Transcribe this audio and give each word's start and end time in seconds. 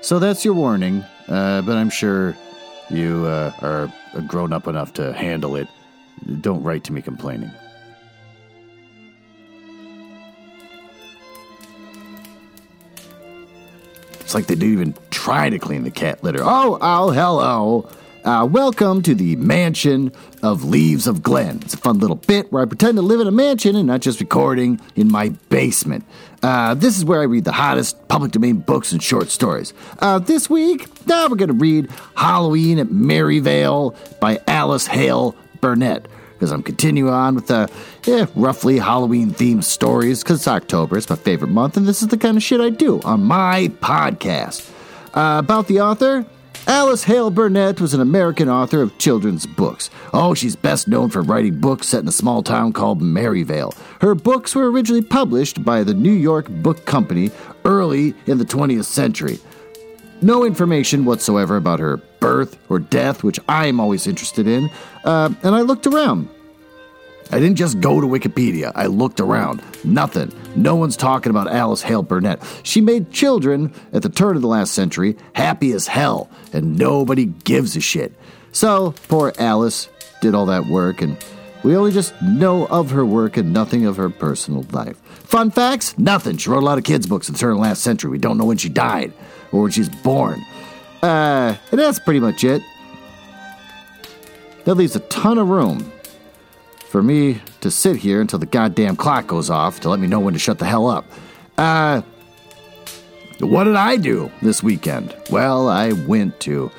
So 0.00 0.18
that's 0.18 0.44
your 0.44 0.54
warning, 0.54 1.04
uh, 1.28 1.62
but 1.62 1.76
I'm 1.76 1.90
sure 1.90 2.36
you 2.88 3.26
uh, 3.26 3.52
are 3.60 3.92
grown 4.22 4.52
up 4.52 4.66
enough 4.66 4.94
to 4.94 5.12
handle 5.12 5.54
it. 5.54 5.68
Don't 6.40 6.62
write 6.62 6.84
to 6.84 6.92
me 6.92 7.02
complaining. 7.02 7.50
It's 14.20 14.34
like 14.34 14.46
they 14.46 14.54
didn't 14.54 14.72
even 14.72 14.94
try 15.10 15.50
to 15.50 15.58
clean 15.58 15.84
the 15.84 15.90
cat 15.90 16.22
litter. 16.22 16.40
Oh, 16.42 16.78
oh, 16.80 17.10
hello. 17.10 17.88
Uh, 18.28 18.44
welcome 18.44 19.00
to 19.00 19.14
the 19.14 19.36
mansion 19.36 20.12
of 20.42 20.62
Leaves 20.62 21.06
of 21.06 21.22
Glen. 21.22 21.60
It's 21.62 21.72
a 21.72 21.78
fun 21.78 21.98
little 21.98 22.16
bit 22.16 22.52
where 22.52 22.62
I 22.62 22.66
pretend 22.66 22.96
to 22.96 23.02
live 23.02 23.20
in 23.20 23.26
a 23.26 23.30
mansion 23.30 23.74
and 23.74 23.86
not 23.86 24.02
just 24.02 24.20
recording 24.20 24.78
in 24.96 25.10
my 25.10 25.30
basement. 25.48 26.04
Uh, 26.42 26.74
this 26.74 26.98
is 26.98 27.06
where 27.06 27.22
I 27.22 27.24
read 27.24 27.44
the 27.44 27.52
hottest 27.52 28.06
public 28.08 28.32
domain 28.32 28.56
books 28.56 28.92
and 28.92 29.02
short 29.02 29.30
stories. 29.30 29.72
Uh, 30.00 30.18
this 30.18 30.50
week, 30.50 31.06
now 31.06 31.26
we're 31.26 31.36
going 31.36 31.48
to 31.48 31.54
read 31.54 31.88
Halloween 32.16 32.78
at 32.78 32.90
Merryvale 32.92 33.96
by 34.20 34.42
Alice 34.46 34.86
Hale 34.86 35.34
Burnett. 35.62 36.06
Because 36.34 36.52
I'm 36.52 36.62
continuing 36.62 37.14
on 37.14 37.34
with 37.34 37.46
the 37.46 37.70
eh, 38.06 38.26
roughly 38.34 38.78
Halloween 38.78 39.30
themed 39.30 39.64
stories, 39.64 40.22
because 40.22 40.40
it's 40.40 40.48
October, 40.48 40.98
it's 40.98 41.08
my 41.08 41.16
favorite 41.16 41.50
month, 41.50 41.78
and 41.78 41.88
this 41.88 42.02
is 42.02 42.08
the 42.08 42.18
kind 42.18 42.36
of 42.36 42.42
shit 42.42 42.60
I 42.60 42.68
do 42.68 43.00
on 43.04 43.24
my 43.24 43.68
podcast. 43.80 44.70
Uh, 45.14 45.38
about 45.38 45.66
the 45.66 45.80
author, 45.80 46.26
Alice 46.68 47.04
Hale 47.04 47.30
Burnett 47.30 47.80
was 47.80 47.94
an 47.94 48.02
American 48.02 48.50
author 48.50 48.82
of 48.82 48.98
children's 48.98 49.46
books. 49.46 49.88
Oh, 50.12 50.34
she's 50.34 50.54
best 50.54 50.86
known 50.86 51.08
for 51.08 51.22
writing 51.22 51.58
books 51.58 51.88
set 51.88 52.02
in 52.02 52.08
a 52.08 52.12
small 52.12 52.42
town 52.42 52.74
called 52.74 53.00
Merryvale. 53.00 53.72
Her 54.02 54.14
books 54.14 54.54
were 54.54 54.70
originally 54.70 55.00
published 55.00 55.64
by 55.64 55.82
the 55.82 55.94
New 55.94 56.12
York 56.12 56.46
Book 56.50 56.84
Company 56.84 57.30
early 57.64 58.12
in 58.26 58.36
the 58.36 58.44
20th 58.44 58.84
century. 58.84 59.38
No 60.20 60.44
information 60.44 61.06
whatsoever 61.06 61.56
about 61.56 61.80
her 61.80 61.96
birth 62.20 62.58
or 62.68 62.78
death, 62.78 63.24
which 63.24 63.40
I'm 63.48 63.80
always 63.80 64.06
interested 64.06 64.46
in, 64.46 64.68
uh, 65.04 65.32
and 65.42 65.54
I 65.54 65.62
looked 65.62 65.86
around. 65.86 66.28
I 67.30 67.38
didn't 67.38 67.56
just 67.56 67.80
go 67.80 68.00
to 68.00 68.06
Wikipedia. 68.06 68.72
I 68.74 68.86
looked 68.86 69.20
around. 69.20 69.62
Nothing. 69.84 70.32
No 70.56 70.76
one's 70.76 70.96
talking 70.96 71.30
about 71.30 71.48
Alice 71.48 71.82
Hale 71.82 72.02
Burnett. 72.02 72.42
She 72.62 72.80
made 72.80 73.12
children 73.12 73.72
at 73.92 74.02
the 74.02 74.08
turn 74.08 74.36
of 74.36 74.42
the 74.42 74.48
last 74.48 74.72
century 74.72 75.16
happy 75.34 75.72
as 75.72 75.86
hell, 75.86 76.30
and 76.52 76.78
nobody 76.78 77.26
gives 77.26 77.76
a 77.76 77.80
shit. 77.80 78.14
So, 78.52 78.94
poor 79.08 79.32
Alice 79.38 79.88
did 80.22 80.34
all 80.34 80.46
that 80.46 80.66
work, 80.66 81.02
and 81.02 81.16
we 81.62 81.76
only 81.76 81.92
just 81.92 82.20
know 82.22 82.66
of 82.66 82.90
her 82.92 83.04
work 83.04 83.36
and 83.36 83.52
nothing 83.52 83.84
of 83.84 83.96
her 83.98 84.08
personal 84.08 84.64
life. 84.72 84.96
Fun 84.98 85.50
facts? 85.50 85.98
Nothing. 85.98 86.38
She 86.38 86.48
wrote 86.48 86.62
a 86.62 86.66
lot 86.66 86.78
of 86.78 86.84
kids' 86.84 87.06
books 87.06 87.28
at 87.28 87.34
the 87.34 87.38
turn 87.38 87.50
of 87.50 87.56
the 87.58 87.62
last 87.62 87.82
century. 87.82 88.10
We 88.10 88.18
don't 88.18 88.38
know 88.38 88.46
when 88.46 88.56
she 88.56 88.70
died 88.70 89.12
or 89.52 89.62
when 89.62 89.70
she's 89.70 89.88
born. 89.88 90.42
Uh, 91.02 91.56
and 91.70 91.78
that's 91.78 91.98
pretty 91.98 92.20
much 92.20 92.42
it. 92.42 92.62
That 94.64 94.74
leaves 94.76 94.96
a 94.96 95.00
ton 95.00 95.38
of 95.38 95.48
room 95.48 95.92
for 96.88 97.02
me 97.02 97.40
to 97.60 97.70
sit 97.70 97.96
here 97.96 98.20
until 98.20 98.38
the 98.38 98.46
goddamn 98.46 98.96
clock 98.96 99.26
goes 99.26 99.50
off 99.50 99.80
to 99.80 99.90
let 99.90 100.00
me 100.00 100.06
know 100.06 100.20
when 100.20 100.32
to 100.32 100.38
shut 100.38 100.58
the 100.58 100.64
hell 100.64 100.88
up. 100.88 101.04
Uh, 101.56 102.02
what 103.40 103.64
did 103.64 103.76
I 103.76 103.96
do 103.96 104.30
this 104.42 104.62
weekend? 104.62 105.14
Well, 105.30 105.68
I 105.68 105.92
went 105.92 106.40
to 106.40 106.70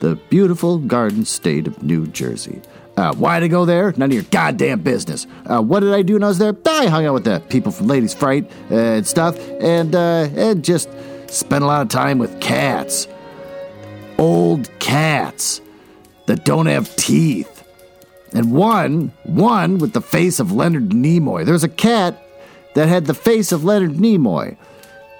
the 0.00 0.16
beautiful 0.28 0.78
garden 0.78 1.24
state 1.24 1.66
of 1.66 1.82
New 1.82 2.06
Jersey. 2.08 2.60
Uh, 2.96 3.14
why 3.14 3.38
I 3.38 3.48
go 3.48 3.64
there? 3.64 3.92
None 3.96 4.10
of 4.10 4.12
your 4.12 4.24
goddamn 4.24 4.80
business. 4.80 5.26
Uh, 5.46 5.62
what 5.62 5.80
did 5.80 5.94
I 5.94 6.02
do 6.02 6.14
when 6.14 6.24
I 6.24 6.28
was 6.28 6.38
there? 6.38 6.54
I 6.66 6.86
hung 6.86 7.06
out 7.06 7.14
with 7.14 7.24
the 7.24 7.40
people 7.48 7.72
from 7.72 7.86
Ladies 7.86 8.12
Fright 8.12 8.50
uh, 8.70 8.74
and 8.74 9.06
stuff, 9.06 9.38
and 9.60 9.94
uh, 9.94 10.28
and 10.36 10.62
just 10.62 10.90
spent 11.28 11.64
a 11.64 11.66
lot 11.66 11.80
of 11.80 11.88
time 11.88 12.18
with 12.18 12.38
cats, 12.40 13.08
old 14.18 14.68
cats 14.78 15.62
that 16.26 16.44
don't 16.44 16.66
have 16.66 16.94
teeth, 16.96 17.51
and 18.34 18.52
one 18.52 19.12
one 19.24 19.78
with 19.78 19.92
the 19.92 20.00
face 20.00 20.40
of 20.40 20.52
Leonard 20.52 20.90
Nimoy. 20.90 21.44
There's 21.44 21.64
a 21.64 21.68
cat 21.68 22.22
that 22.74 22.88
had 22.88 23.06
the 23.06 23.14
face 23.14 23.52
of 23.52 23.64
Leonard 23.64 23.92
Nimoy, 23.92 24.56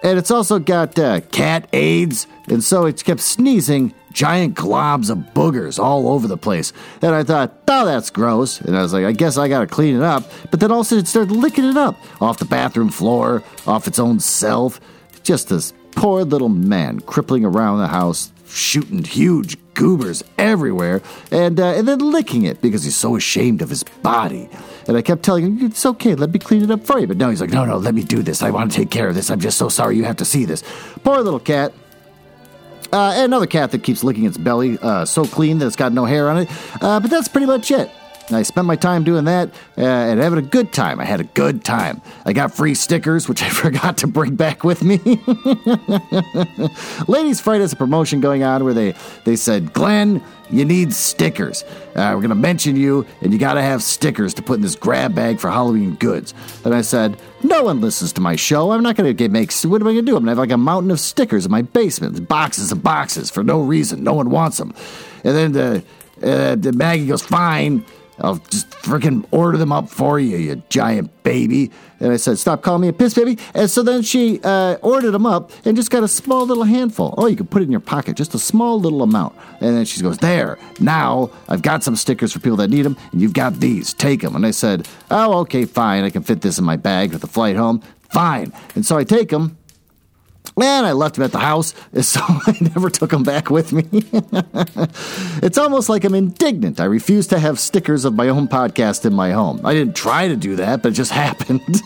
and 0.02 0.18
it's 0.18 0.30
also 0.30 0.58
got 0.58 0.98
uh, 0.98 1.20
cat 1.32 1.68
AIDS, 1.72 2.26
and 2.48 2.62
so 2.62 2.86
it 2.86 3.04
kept 3.04 3.20
sneezing 3.20 3.94
giant 4.12 4.54
globs 4.54 5.10
of 5.10 5.18
boogers 5.34 5.78
all 5.78 6.08
over 6.08 6.28
the 6.28 6.36
place. 6.36 6.72
And 7.00 7.14
I 7.14 7.24
thought, 7.24 7.52
oh, 7.68 7.86
that's 7.86 8.10
gross. 8.10 8.60
And 8.60 8.76
I 8.76 8.82
was 8.82 8.92
like, 8.92 9.04
I 9.04 9.12
guess 9.12 9.38
I 9.38 9.48
gotta 9.48 9.66
clean 9.66 9.96
it 9.96 10.02
up. 10.02 10.30
But 10.50 10.60
then 10.60 10.70
also 10.70 10.96
it 10.96 11.08
started 11.08 11.32
licking 11.32 11.64
it 11.64 11.76
up 11.76 11.96
off 12.20 12.38
the 12.38 12.44
bathroom 12.44 12.90
floor, 12.90 13.42
off 13.66 13.86
its 13.86 13.98
own 13.98 14.20
self. 14.20 14.80
Just 15.22 15.48
this 15.48 15.72
poor 15.92 16.24
little 16.24 16.48
man 16.48 17.00
crippling 17.00 17.44
around 17.44 17.78
the 17.78 17.88
house, 17.88 18.32
shooting 18.48 19.04
huge 19.04 19.56
goobers 19.75 20.22
everywhere, 20.38 21.03
and 21.31 21.59
uh, 21.59 21.75
and 21.75 21.87
then 21.87 21.99
licking 21.99 22.44
it 22.44 22.60
because 22.60 22.84
he's 22.84 22.97
so 22.97 23.16
ashamed 23.16 23.62
of 23.62 23.71
his 23.71 23.83
body. 23.83 24.49
And 24.87 24.97
I 24.97 25.03
kept 25.03 25.22
telling 25.22 25.44
him, 25.44 25.66
"It's 25.66 25.84
okay, 25.84 26.15
let 26.15 26.31
me 26.31 26.38
clean 26.38 26.62
it 26.62 26.71
up 26.71 26.84
for 26.84 26.99
you." 26.99 27.06
But 27.06 27.16
no, 27.16 27.31
he's 27.31 27.41
like, 27.41 27.50
"No, 27.50 27.65
no, 27.65 27.77
let 27.77 27.94
me 27.94 28.03
do 28.03 28.22
this. 28.22 28.43
I 28.43 28.50
want 28.50 28.71
to 28.71 28.77
take 28.77 28.91
care 28.91 29.09
of 29.09 29.15
this. 29.15 29.31
I'm 29.31 29.41
just 29.41 29.59
so 29.59 29.69
sorry 29.69 29.97
you 29.97 30.05
have 30.05 30.16
to 30.16 30.25
see 30.25 30.44
this." 30.44 30.62
Poor 31.05 31.21
little 31.21 31.41
cat. 31.41 31.72
Uh, 32.93 33.15
another 33.16 33.47
cat 33.47 33.71
that 33.71 33.83
keeps 33.83 34.05
licking 34.05 34.27
its 34.27 34.37
belly 34.37 34.78
uh, 34.83 35.05
so 35.06 35.25
clean 35.25 35.59
that 35.59 35.66
it's 35.66 35.77
got 35.77 35.93
no 35.93 36.04
hair 36.04 36.28
on 36.28 36.39
it. 36.39 36.50
Uh, 36.83 37.00
but 37.00 37.10
that's 37.10 37.28
pretty 37.28 37.47
much 37.47 37.71
it. 37.71 37.91
I 38.34 38.43
spent 38.43 38.66
my 38.66 38.76
time 38.76 39.04
doing 39.04 39.25
that 39.25 39.50
uh, 39.76 39.82
and 39.82 40.20
having 40.20 40.38
a 40.38 40.47
good 40.47 40.72
time. 40.72 41.00
I 41.00 41.04
had 41.04 41.20
a 41.20 41.25
good 41.25 41.65
time. 41.65 42.00
I 42.25 42.32
got 42.32 42.54
free 42.54 42.75
stickers, 42.75 43.28
which 43.28 43.43
I 43.43 43.48
forgot 43.48 43.98
to 43.98 44.06
bring 44.06 44.37
back 44.37 44.65
with 44.65 44.82
me. 44.82 44.98
Ladies 47.09 47.41
Fright 47.41 47.60
has 47.60 47.72
a 47.72 47.76
promotion 47.76 48.21
going 48.21 48.42
on 48.42 48.65
where 48.65 48.75
they, 48.75 48.94
they 49.25 49.37
said, 49.37 49.72
Glenn, 49.72 50.22
you 50.53 50.65
need 50.65 50.92
stickers. 50.92 51.65
Uh, 51.94 52.12
we're 52.15 52.21
going 52.21 52.28
to 52.28 52.34
mention 52.34 52.76
you, 52.76 53.06
and 53.22 53.32
you 53.32 53.38
got 53.38 53.54
to 53.54 53.62
have 53.62 53.82
stickers 53.82 54.34
to 54.34 54.42
put 54.42 54.54
in 54.54 54.60
this 54.60 54.76
grab 54.76 55.15
bag 55.15 55.41
for 55.41 55.50
Halloween 55.50 55.94
goods. 55.94 56.34
And 56.65 56.75
I 56.75 56.82
said, 56.82 57.19
No 57.42 57.65
one 57.65 57.81
listens 57.81 58.12
to 58.15 58.21
my 58.21 58.37
show. 58.37 58.71
I'm 58.71 58.82
not 58.82 58.97
going 58.97 59.16
to 59.16 59.28
make. 59.28 59.53
What 59.62 59.81
am 59.81 59.88
I 59.88 59.92
going 59.92 60.04
to 60.04 60.10
do? 60.10 60.16
I'm 60.16 60.25
going 60.25 60.26
to 60.26 60.31
have 60.31 60.38
like 60.38 60.50
a 60.50 60.59
mountain 60.59 60.91
of 60.91 61.00
stickers 61.00 61.47
in 61.47 61.50
my 61.50 61.62
basement, 61.62 62.28
boxes 62.28 62.71
and 62.71 62.82
boxes 62.82 63.31
for 63.31 63.42
no 63.42 63.62
reason. 63.62 64.04
No 64.04 64.12
one 64.12 64.31
wants 64.31 64.59
them. 64.59 64.75
And 65.25 65.34
then 65.34 65.53
the, 65.53 65.84
uh, 66.22 66.56
the 66.56 66.72
Maggie 66.72 67.06
goes, 67.06 67.22
Fine. 67.22 67.84
I'll 68.18 68.36
just 68.36 68.70
freaking 68.70 69.26
order 69.30 69.58
them 69.58 69.72
up 69.72 69.88
for 69.88 70.20
you, 70.20 70.36
you 70.36 70.62
giant 70.68 71.10
baby. 71.22 71.70
And 72.00 72.12
I 72.12 72.16
said, 72.16 72.38
Stop 72.38 72.62
calling 72.62 72.82
me 72.82 72.88
a 72.88 72.92
piss 72.92 73.14
baby. 73.14 73.38
And 73.54 73.70
so 73.70 73.82
then 73.82 74.02
she 74.02 74.40
uh, 74.42 74.76
ordered 74.82 75.12
them 75.12 75.26
up 75.26 75.50
and 75.64 75.76
just 75.76 75.90
got 75.90 76.02
a 76.02 76.08
small 76.08 76.46
little 76.46 76.64
handful. 76.64 77.14
Oh, 77.16 77.26
you 77.26 77.36
can 77.36 77.46
put 77.46 77.62
it 77.62 77.66
in 77.66 77.70
your 77.70 77.80
pocket, 77.80 78.16
just 78.16 78.34
a 78.34 78.38
small 78.38 78.80
little 78.80 79.02
amount. 79.02 79.34
And 79.60 79.76
then 79.76 79.84
she 79.84 80.00
goes, 80.02 80.18
There, 80.18 80.58
now 80.80 81.30
I've 81.48 81.62
got 81.62 81.82
some 81.82 81.96
stickers 81.96 82.32
for 82.32 82.40
people 82.40 82.56
that 82.58 82.70
need 82.70 82.82
them, 82.82 82.96
and 83.12 83.20
you've 83.20 83.34
got 83.34 83.54
these. 83.60 83.94
Take 83.94 84.20
them. 84.20 84.36
And 84.36 84.44
I 84.44 84.50
said, 84.50 84.88
Oh, 85.10 85.38
okay, 85.40 85.64
fine. 85.64 86.04
I 86.04 86.10
can 86.10 86.22
fit 86.22 86.40
this 86.42 86.58
in 86.58 86.64
my 86.64 86.76
bag 86.76 87.12
for 87.12 87.18
the 87.18 87.26
flight 87.26 87.56
home. 87.56 87.82
Fine. 88.10 88.52
And 88.74 88.84
so 88.84 88.98
I 88.98 89.04
take 89.04 89.30
them. 89.30 89.56
And 90.56 90.86
I 90.86 90.92
left 90.92 91.16
him 91.16 91.24
at 91.24 91.33
the 91.33 91.39
house, 91.39 91.74
so 92.00 92.21
I 92.22 92.56
never 92.60 92.91
took 92.91 93.12
him 93.12 93.22
back 93.22 93.50
with 93.50 93.72
me. 93.72 93.84
it's 95.42 95.56
almost 95.56 95.89
like 95.89 96.04
I'm 96.04 96.15
indignant. 96.15 96.80
I 96.80 96.84
refuse 96.84 97.27
to 97.28 97.39
have 97.39 97.59
stickers 97.59 98.04
of 98.04 98.15
my 98.15 98.28
own 98.28 98.48
podcast 98.48 99.06
in 99.06 99.15
my 99.15 99.30
home. 99.30 99.60
I 99.65 99.72
didn't 99.72 99.97
try 99.97 100.28
to 100.28 100.36
do 100.36 100.56
that, 100.56 100.83
but 100.83 100.92
it 100.92 100.94
just 100.94 101.10
happened. 101.24 101.80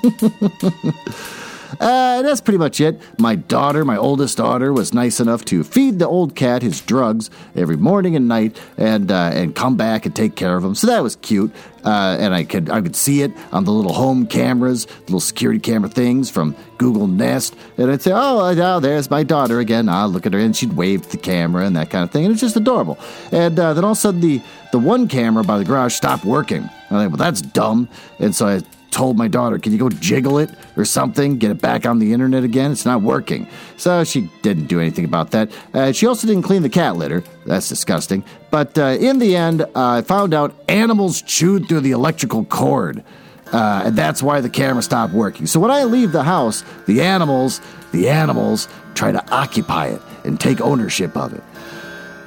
Uh, 1.81 2.23
that's 2.23 2.41
pretty 2.41 2.59
much 2.59 2.81
it. 2.81 3.01
My 3.19 3.35
daughter, 3.35 3.85
my 3.85 3.97
oldest 3.97 4.37
daughter, 4.37 4.73
was 4.73 4.95
nice 4.95 5.21
enough 5.21 5.45
to 5.47 5.65
feed 5.65 5.99
the 5.99 6.09
old 6.09 6.35
cat 6.35 6.63
his 6.63 6.81
drugs 6.81 7.31
every 7.55 7.77
morning 7.77 8.17
and 8.17 8.29
night, 8.29 8.59
and 8.77 9.11
uh, 9.11 9.31
and 9.33 9.55
come 9.55 9.77
back 9.77 10.07
and 10.07 10.15
take 10.15 10.37
care 10.37 10.57
of 10.57 10.65
him. 10.65 10.75
So 10.75 10.87
that 10.87 11.03
was 11.03 11.17
cute. 11.17 11.53
Uh, 11.85 12.17
and 12.19 12.35
I 12.35 12.43
could 12.43 12.69
I 12.69 12.81
could 12.81 12.97
see 12.97 13.23
it 13.23 13.33
on 13.53 13.65
the 13.65 13.71
little 13.71 13.93
home 13.93 14.27
cameras, 14.27 14.89
little 15.03 15.21
security 15.21 15.61
camera 15.61 15.89
things 15.89 16.29
from 16.29 16.57
Google 16.79 17.07
Nest, 17.07 17.55
and 17.79 17.91
I'd 17.91 18.03
say, 18.03 18.11
"Oh, 18.13 18.41
oh 18.41 18.81
there's 18.81 19.09
my 19.09 19.23
daughter 19.23 19.61
again." 19.61 19.89
I'll 19.89 20.09
look 20.09 20.27
at 20.27 20.33
her, 20.33 20.41
and 20.41 20.57
she'd 20.57 20.73
wave 20.73 21.03
to 21.03 21.11
the 21.11 21.17
camera 21.17 21.65
and 21.65 21.77
that 21.77 21.91
kind 21.91 22.03
of 22.03 22.11
thing, 22.11 22.25
and 22.25 22.33
it's 22.33 22.41
just 22.41 22.57
adorable. 22.57 22.99
And 23.31 23.57
uh, 23.59 23.73
then 23.73 23.85
all 23.85 23.93
of 23.93 23.99
a 23.99 24.01
sudden, 24.01 24.21
the 24.21 24.43
the 24.73 24.81
one 24.81 25.07
camera 25.07 25.45
by 25.45 25.59
the 25.59 25.65
garage 25.65 25.95
stopped 25.95 26.25
working. 26.25 26.65
I 26.91 27.03
think, 27.03 27.13
well, 27.13 27.17
that's 27.17 27.41
dumb. 27.41 27.89
And 28.19 28.35
so 28.35 28.49
I 28.49 28.63
told 28.97 29.17
my 29.17 29.29
daughter, 29.29 29.59
Can 29.59 29.73
you 29.73 29.79
go 29.79 29.91
jiggle 29.91 30.39
it 30.39 30.51
or 30.77 30.85
something? 30.85 31.37
Get 31.37 31.51
it 31.51 31.61
back 31.61 31.87
on 31.87 31.99
the 31.99 32.13
internet 32.13 32.43
again? 32.43 32.73
It's 32.73 32.87
not 32.87 33.03
working. 33.03 33.47
So 33.77 34.03
she 34.03 34.31
didn't 34.43 34.67
do 34.67 34.81
anything 34.81 35.05
about 35.05 35.31
that. 35.33 35.53
Uh, 35.75 35.93
she 35.93 36.07
also 36.07 36.27
didn't 36.27 36.43
clean 36.43 36.63
the 36.63 36.71
cat 36.71 36.97
litter. 36.97 37.23
That's 37.45 37.69
disgusting. 37.69 38.25
But 38.51 38.77
uh, 38.79 38.97
in 38.99 39.19
the 39.19 39.37
end, 39.37 39.61
uh, 39.63 39.69
I 39.75 40.03
found 40.03 40.33
out 40.33 40.55
animals 40.69 41.23
chewed 41.23 41.69
through 41.69 41.81
the 41.81 41.93
electrical 41.93 42.45
cord. 42.47 43.05
Uh, 43.53 43.83
and 43.85 43.97
that's 43.97 44.23
why 44.23 44.41
the 44.41 44.49
camera 44.49 44.83
stopped 44.83 45.13
working. 45.13 45.47
So 45.47 45.61
when 45.61 45.71
I 45.71 45.85
leave 45.85 46.11
the 46.11 46.25
house, 46.25 46.65
the 46.87 47.03
animals, 47.03 47.61
the 47.93 48.09
animals 48.09 48.67
try 48.95 49.13
to 49.13 49.33
occupy 49.33 49.89
it 49.89 50.03
and 50.25 50.41
take 50.41 50.61
ownership 50.61 51.17
of 51.17 51.33
it. 51.33 51.43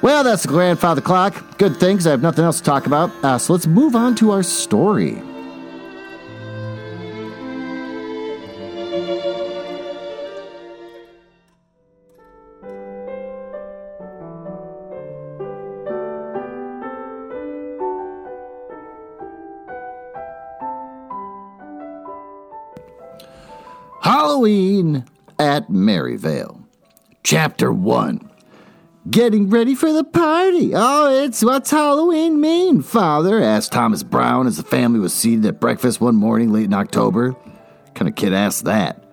Well, 0.00 0.24
that's 0.24 0.42
the 0.44 0.48
grandfather 0.48 1.02
clock. 1.02 1.58
Good 1.58 1.76
things. 1.76 2.06
I 2.06 2.10
have 2.10 2.22
nothing 2.22 2.44
else 2.44 2.56
to 2.58 2.64
talk 2.64 2.86
about. 2.86 3.10
Uh, 3.22 3.36
so 3.36 3.52
let's 3.52 3.66
move 3.66 3.94
on 3.94 4.14
to 4.16 4.30
our 4.30 4.42
story. 4.42 5.22
Halloween 24.40 25.04
at 25.38 25.68
Merryvale. 25.68 26.66
Chapter 27.22 27.70
1 27.70 28.30
Getting 29.10 29.50
ready 29.50 29.74
for 29.74 29.92
the 29.92 30.02
party. 30.02 30.72
Oh, 30.74 31.24
it's 31.24 31.44
what's 31.44 31.70
Halloween 31.70 32.40
mean, 32.40 32.80
Father? 32.80 33.38
asked 33.42 33.70
Thomas 33.72 34.02
Brown 34.02 34.46
as 34.46 34.56
the 34.56 34.62
family 34.62 34.98
was 34.98 35.12
seated 35.12 35.44
at 35.44 35.60
breakfast 35.60 36.00
one 36.00 36.16
morning 36.16 36.54
late 36.54 36.64
in 36.64 36.72
October. 36.72 37.32
What 37.32 37.94
kind 37.94 38.08
of 38.08 38.14
kid 38.14 38.32
asked 38.32 38.64
that? 38.64 39.04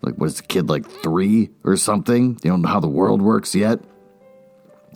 Like, 0.00 0.16
was 0.16 0.36
the 0.36 0.44
kid 0.44 0.70
like 0.70 0.88
three 0.88 1.50
or 1.62 1.76
something? 1.76 2.38
You 2.42 2.50
don't 2.50 2.62
know 2.62 2.70
how 2.70 2.80
the 2.80 2.88
world 2.88 3.20
works 3.20 3.54
yet? 3.54 3.80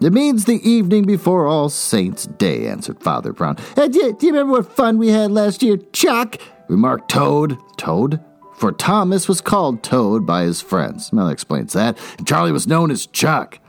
It 0.00 0.14
means 0.14 0.46
the 0.46 0.66
evening 0.66 1.04
before 1.04 1.46
All 1.46 1.68
Saints' 1.68 2.24
Day, 2.24 2.68
answered 2.68 3.02
Father 3.02 3.34
Brown. 3.34 3.58
Hey, 3.76 3.88
do, 3.88 3.98
you, 3.98 4.12
do 4.14 4.26
you 4.28 4.32
remember 4.32 4.60
what 4.60 4.72
fun 4.72 4.96
we 4.96 5.08
had 5.08 5.30
last 5.30 5.62
year, 5.62 5.76
Chuck? 5.92 6.36
remarked 6.68 7.10
Toad. 7.10 7.58
Toad? 7.76 8.24
For 8.58 8.72
Thomas 8.72 9.28
was 9.28 9.40
called 9.40 9.84
Toad 9.84 10.26
by 10.26 10.42
his 10.42 10.60
friends. 10.60 11.12
Well, 11.12 11.26
that 11.26 11.32
explains 11.32 11.74
that. 11.74 11.96
And 12.18 12.26
Charlie 12.26 12.50
was 12.50 12.66
known 12.66 12.90
as 12.90 13.06
Chuck. 13.06 13.60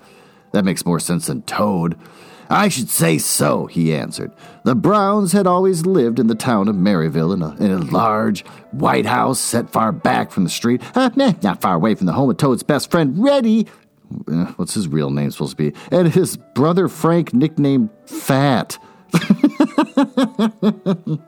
That 0.51 0.65
makes 0.65 0.83
more 0.83 1.00
sense 1.00 1.27
than 1.27 1.44
Toad. 1.44 1.95
I 2.50 2.69
should 2.69 2.89
say 2.89 3.19
so, 3.19 3.68
he 3.68 3.94
answered. 3.94 4.31
The 4.63 4.74
Browns 4.74 5.31
had 5.31 5.45
always 5.45 5.86
lived 5.86 6.18
in 6.18 6.25
the 6.25 6.33
town 6.33 6.68
of 6.68 6.75
Merryvale 6.75 7.33
in 7.33 7.44
a, 7.44 7.56
in 7.57 7.69
a 7.69 7.77
large 7.77 8.44
white 8.71 9.06
house 9.06 9.39
set 9.39 9.69
far 9.69 9.91
back 9.91 10.31
from 10.31 10.44
the 10.44 10.50
street, 10.50 10.81
uh, 10.95 11.12
not 11.15 11.62
far 11.62 11.75
away 11.75 11.94
from 11.94 12.07
the 12.07 12.13
home 12.13 12.31
of 12.31 12.38
Toad's 12.38 12.63
best 12.63 12.89
friend, 12.89 13.24
Reddy. 13.24 13.68
Uh, 14.27 14.45
what's 14.56 14.74
his 14.74 14.88
real 14.88 15.12
name 15.12 15.30
supposed 15.30 15.56
to 15.56 15.71
be? 15.71 15.77
And 15.91 16.12
his 16.12 16.38
brother 16.56 16.88
Frank, 16.88 17.31
nicknamed 17.31 17.91
Fat. 18.07 18.80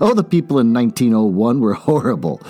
Oh, 0.00 0.14
the 0.14 0.24
people 0.24 0.58
in 0.58 0.72
1901 0.72 1.60
were 1.60 1.74
horrible. 1.74 2.40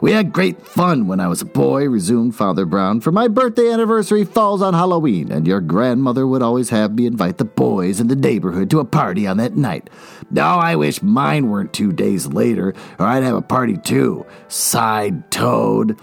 We 0.00 0.12
had 0.12 0.32
great 0.32 0.64
fun 0.64 1.08
when 1.08 1.18
I 1.18 1.26
was 1.26 1.42
a 1.42 1.46
boy, 1.46 1.88
resumed 1.88 2.36
Father 2.36 2.64
Brown, 2.64 3.00
for 3.00 3.10
my 3.10 3.26
birthday 3.26 3.70
anniversary 3.70 4.24
falls 4.24 4.62
on 4.62 4.74
Halloween, 4.74 5.32
and 5.32 5.46
your 5.46 5.60
grandmother 5.60 6.26
would 6.26 6.42
always 6.42 6.70
have 6.70 6.94
me 6.94 7.06
invite 7.06 7.38
the 7.38 7.44
boys 7.44 7.98
in 7.98 8.06
the 8.06 8.14
neighborhood 8.14 8.70
to 8.70 8.80
a 8.80 8.84
party 8.84 9.26
on 9.26 9.38
that 9.38 9.56
night. 9.56 9.90
Now 10.30 10.58
I 10.58 10.76
wish 10.76 11.02
mine 11.02 11.50
weren't 11.50 11.72
two 11.72 11.92
days 11.92 12.26
later, 12.26 12.74
or 12.98 13.06
I'd 13.06 13.24
have 13.24 13.36
a 13.36 13.42
party 13.42 13.76
too, 13.76 14.24
sighed 14.46 15.30
Toad. 15.30 15.98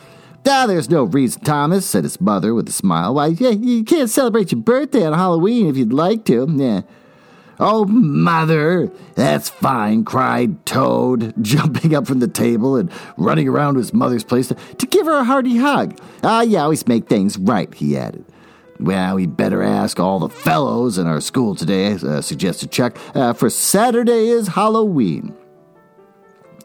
Ah, 0.48 0.66
there's 0.68 0.90
no 0.90 1.04
reason, 1.06 1.42
Thomas, 1.42 1.86
said 1.86 2.04
his 2.04 2.22
mother 2.22 2.54
with 2.54 2.70
a 2.70 2.72
smile. 2.72 3.16
Why, 3.16 3.28
you 3.28 3.84
can't 3.84 4.10
celebrate 4.10 4.52
your 4.52 4.62
birthday 4.62 5.06
on 5.06 5.14
Halloween 5.14 5.68
if 5.68 5.76
you'd 5.78 5.94
like 5.94 6.26
to. 6.26 6.48
Yeah. 6.50 6.82
Oh, 7.60 7.86
mother, 7.86 8.92
that's 9.16 9.50
fine, 9.50 10.04
cried 10.04 10.66
Toad, 10.66 11.34
jumping 11.42 11.96
up 11.96 12.06
from 12.06 12.20
the 12.20 12.28
table 12.28 12.76
and 12.76 12.92
running 13.18 13.48
around 13.48 13.76
to 13.76 13.80
his 13.80 13.94
mother's 13.94 14.24
place 14.24 14.50
to, 14.50 14.56
to 14.56 14.86
give 14.86 15.06
her 15.06 15.20
a 15.20 15.24
hearty 15.24 15.58
hug. 15.58 15.98
Ah, 16.24 16.42
you 16.42 16.58
always 16.58 16.88
make 16.88 17.08
things 17.08 17.38
right, 17.38 17.74
he 17.74 17.98
added. 17.98 18.26
Well, 18.80 19.16
we'd 19.16 19.38
better 19.38 19.64
ask 19.64 20.00
all 20.00 20.20
the 20.20 20.30
fellows 20.30 20.98
in 20.98 21.08
our 21.08 21.22
school 21.22 21.56
today, 21.56 21.94
uh, 21.94 22.20
suggested 22.20 22.72
Chuck, 22.72 22.98
uh, 23.16 23.32
for 23.32 23.50
Saturday 23.50 24.28
is 24.28 24.50
Halloween. 24.50 25.34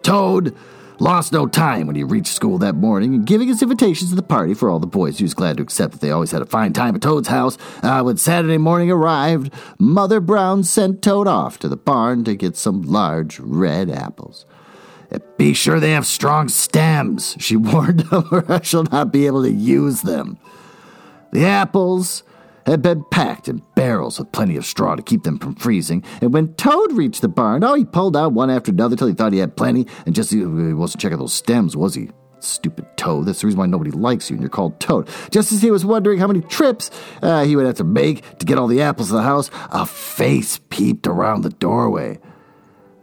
Toad 0.02 0.56
lost 1.00 1.32
no 1.32 1.46
time 1.46 1.86
when 1.86 1.96
he 1.96 2.04
reached 2.04 2.34
school 2.34 2.58
that 2.58 2.74
morning 2.74 3.14
and 3.14 3.26
giving 3.26 3.48
his 3.48 3.62
invitations 3.62 4.10
to 4.10 4.16
the 4.16 4.22
party 4.22 4.54
for 4.54 4.68
all 4.68 4.78
the 4.78 4.86
boys. 4.86 5.18
He 5.18 5.24
was 5.24 5.34
glad 5.34 5.56
to 5.56 5.62
accept 5.62 5.92
that 5.92 6.00
they 6.00 6.10
always 6.10 6.30
had 6.30 6.42
a 6.42 6.46
fine 6.46 6.72
time 6.72 6.94
at 6.94 7.02
Toad's 7.02 7.28
house. 7.28 7.56
Uh, 7.82 8.02
when 8.02 8.16
Saturday 8.16 8.58
morning 8.58 8.90
arrived, 8.90 9.52
Mother 9.78 10.20
Brown 10.20 10.62
sent 10.62 11.02
Toad 11.02 11.26
off 11.26 11.58
to 11.60 11.68
the 11.68 11.76
barn 11.76 12.24
to 12.24 12.36
get 12.36 12.56
some 12.56 12.82
large 12.82 13.38
red 13.40 13.90
apples. 13.90 14.44
Be 15.36 15.54
sure 15.54 15.80
they 15.80 15.92
have 15.92 16.06
strong 16.06 16.48
stems, 16.48 17.34
she 17.38 17.56
warned 17.56 18.02
him, 18.02 18.24
or 18.30 18.44
I 18.52 18.60
shall 18.60 18.84
not 18.84 19.12
be 19.12 19.26
able 19.26 19.42
to 19.42 19.50
use 19.50 20.02
them. 20.02 20.38
The 21.32 21.46
apples 21.46 22.22
had 22.66 22.82
been 22.82 23.04
packed 23.10 23.48
in 23.48 23.62
barrels 23.74 24.18
with 24.18 24.32
plenty 24.32 24.56
of 24.56 24.66
straw 24.66 24.94
to 24.94 25.02
keep 25.02 25.22
them 25.22 25.38
from 25.38 25.54
freezing. 25.54 26.04
And 26.20 26.32
when 26.32 26.54
Toad 26.54 26.92
reached 26.92 27.22
the 27.22 27.28
barn, 27.28 27.64
oh, 27.64 27.74
he 27.74 27.84
pulled 27.84 28.16
out 28.16 28.32
one 28.32 28.50
after 28.50 28.70
another 28.70 28.96
till 28.96 29.08
he 29.08 29.14
thought 29.14 29.32
he 29.32 29.38
had 29.38 29.56
plenty. 29.56 29.86
And 30.06 30.14
just 30.14 30.30
he 30.30 30.44
wasn't 30.44 31.00
checking 31.00 31.18
those 31.18 31.32
stems, 31.32 31.76
was 31.76 31.94
he? 31.94 32.10
Stupid 32.40 32.86
Toad. 32.96 33.26
That's 33.26 33.40
the 33.42 33.46
reason 33.46 33.58
why 33.58 33.66
nobody 33.66 33.90
likes 33.90 34.30
you 34.30 34.34
and 34.34 34.42
you're 34.42 34.50
called 34.50 34.80
Toad. 34.80 35.08
Just 35.30 35.52
as 35.52 35.60
he 35.60 35.70
was 35.70 35.84
wondering 35.84 36.18
how 36.18 36.26
many 36.26 36.40
trips 36.40 36.90
uh, 37.22 37.44
he 37.44 37.54
would 37.54 37.66
have 37.66 37.76
to 37.76 37.84
make 37.84 38.38
to 38.38 38.46
get 38.46 38.58
all 38.58 38.66
the 38.66 38.82
apples 38.82 39.10
in 39.10 39.16
the 39.16 39.22
house, 39.22 39.50
a 39.70 39.84
face 39.84 40.58
peeped 40.70 41.06
around 41.06 41.42
the 41.42 41.50
doorway. 41.50 42.18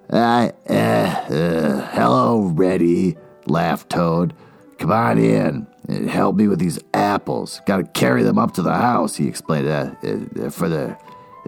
Uh, 0.10 0.51
uh, 0.69 0.74
uh, 0.74 1.88
hello, 1.92 2.51
Reddy, 2.56 3.18
laughed 3.45 3.89
Toad. 3.89 4.33
Come 4.79 4.91
on 4.91 5.18
in 5.18 5.68
and 5.88 6.09
help 6.09 6.35
me 6.35 6.47
with 6.47 6.59
these 6.59 6.79
apples. 6.94 7.62
Got 7.65 7.77
to 7.77 7.83
carry 7.83 8.24
them 8.24 8.38
up 8.38 8.53
to 8.56 8.62
the 8.62 8.74
house. 8.74 9.15
He 9.15 9.27
explained 9.27 9.68
uh, 9.68 9.95
uh, 10.03 10.50
for 10.50 10.69
the 10.69 10.97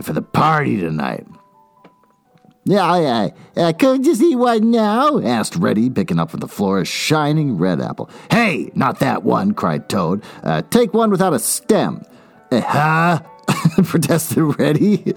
for 0.02 0.14
the 0.14 0.22
party 0.22 0.80
tonight. 0.80 1.28
Yeah, 2.66 3.00
yeah. 3.00 3.30
Uh, 3.58 3.74
could 3.74 4.06
you 4.06 4.16
see 4.16 4.36
one 4.36 4.70
now? 4.70 5.20
asked 5.20 5.56
Reddy, 5.56 5.90
picking 5.90 6.20
up 6.20 6.30
from 6.30 6.40
the 6.40 6.48
floor 6.48 6.80
a 6.80 6.86
shining 6.86 7.58
red 7.58 7.82
apple. 7.82 8.10
Hey, 8.30 8.72
not 8.76 9.00
that 9.00 9.24
one, 9.24 9.54
cried 9.54 9.90
Toad. 9.90 10.24
Uh, 10.44 10.62
take 10.70 10.94
one 10.94 11.10
without 11.10 11.34
a 11.34 11.40
stem. 11.40 12.04
Uh, 12.52 12.62
huh? 12.62 13.20
protested 13.84 14.60
Reddy. 14.60 15.14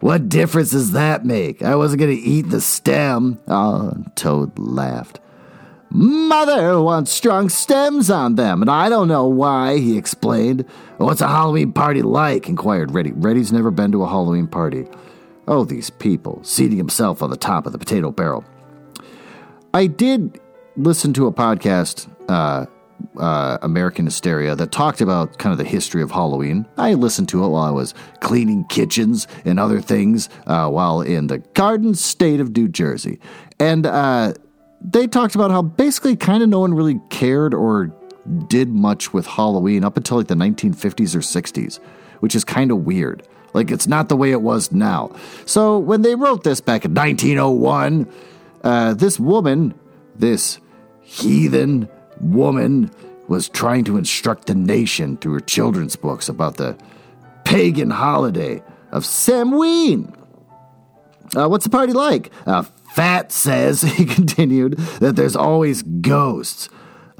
What 0.00 0.28
difference 0.28 0.70
does 0.70 0.92
that 0.92 1.24
make? 1.24 1.62
I 1.62 1.74
wasn't 1.74 2.00
going 2.00 2.16
to 2.16 2.22
eat 2.22 2.50
the 2.50 2.60
stem. 2.60 3.40
Oh, 3.48 3.94
Toad 4.14 4.56
laughed. 4.56 5.18
Mother 5.90 6.80
wants 6.82 7.10
strong 7.10 7.48
stems 7.48 8.10
on 8.10 8.34
them, 8.34 8.60
and 8.60 8.70
I 8.70 8.88
don't 8.88 9.08
know 9.08 9.26
why, 9.26 9.78
he 9.78 9.96
explained. 9.96 10.66
What's 10.98 11.22
a 11.22 11.28
Halloween 11.28 11.72
party 11.72 12.02
like? 12.02 12.48
inquired 12.48 12.92
Reddy. 12.92 13.12
Reddy's 13.12 13.52
never 13.52 13.70
been 13.70 13.92
to 13.92 14.02
a 14.02 14.08
Halloween 14.08 14.46
party. 14.46 14.86
Oh, 15.46 15.64
these 15.64 15.88
people, 15.88 16.44
seating 16.44 16.76
himself 16.76 17.22
on 17.22 17.30
the 17.30 17.36
top 17.36 17.64
of 17.64 17.72
the 17.72 17.78
potato 17.78 18.10
barrel. 18.10 18.44
I 19.72 19.86
did 19.86 20.38
listen 20.76 21.14
to 21.14 21.26
a 21.26 21.32
podcast, 21.32 22.06
uh, 22.28 22.66
uh, 23.18 23.58
American 23.62 24.04
Hysteria, 24.04 24.54
that 24.56 24.72
talked 24.72 25.00
about 25.00 25.38
kind 25.38 25.52
of 25.52 25.58
the 25.58 25.64
history 25.64 26.02
of 26.02 26.10
Halloween. 26.10 26.66
I 26.76 26.94
listened 26.94 27.30
to 27.30 27.44
it 27.44 27.48
while 27.48 27.62
I 27.62 27.70
was 27.70 27.94
cleaning 28.20 28.64
kitchens 28.64 29.26
and 29.46 29.58
other 29.58 29.80
things 29.80 30.28
uh, 30.46 30.68
while 30.68 31.00
in 31.00 31.28
the 31.28 31.38
Garden 31.38 31.94
State 31.94 32.40
of 32.40 32.54
New 32.54 32.68
Jersey. 32.68 33.18
And 33.58 33.86
uh, 33.86 34.34
they 34.80 35.06
talked 35.06 35.34
about 35.34 35.50
how 35.50 35.62
basically 35.62 36.16
kind 36.16 36.42
of 36.42 36.48
no 36.48 36.60
one 36.60 36.74
really 36.74 37.00
cared 37.10 37.54
or 37.54 37.92
did 38.46 38.68
much 38.68 39.12
with 39.12 39.26
Halloween 39.26 39.84
up 39.84 39.96
until 39.96 40.18
like 40.18 40.28
the 40.28 40.34
1950s 40.34 41.14
or 41.14 41.20
60s, 41.20 41.78
which 42.20 42.34
is 42.34 42.44
kind 42.44 42.70
of 42.70 42.84
weird. 42.84 43.26
Like 43.54 43.70
it's 43.70 43.86
not 43.86 44.08
the 44.08 44.16
way 44.16 44.30
it 44.30 44.42
was 44.42 44.70
now. 44.70 45.14
So 45.46 45.78
when 45.78 46.02
they 46.02 46.14
wrote 46.14 46.44
this 46.44 46.60
back 46.60 46.84
in 46.84 46.94
1901, 46.94 48.06
uh, 48.62 48.94
this 48.94 49.18
woman, 49.18 49.74
this 50.14 50.58
heathen 51.00 51.88
woman, 52.20 52.90
was 53.28 53.48
trying 53.48 53.84
to 53.84 53.96
instruct 53.96 54.46
the 54.46 54.54
nation 54.54 55.16
through 55.18 55.34
her 55.34 55.40
children's 55.40 55.96
books 55.96 56.28
about 56.28 56.56
the 56.56 56.76
pagan 57.44 57.90
holiday 57.90 58.62
of 58.90 59.04
Samhain. 59.04 60.12
Uh, 61.36 61.46
what's 61.48 61.64
the 61.64 61.70
party 61.70 61.92
like? 61.92 62.30
Uh, 62.46 62.64
Fat 62.98 63.30
says, 63.30 63.82
he 63.96 64.04
continued, 64.04 64.76
that 64.98 65.14
there's 65.14 65.36
always 65.36 65.82
ghosts. 65.82 66.68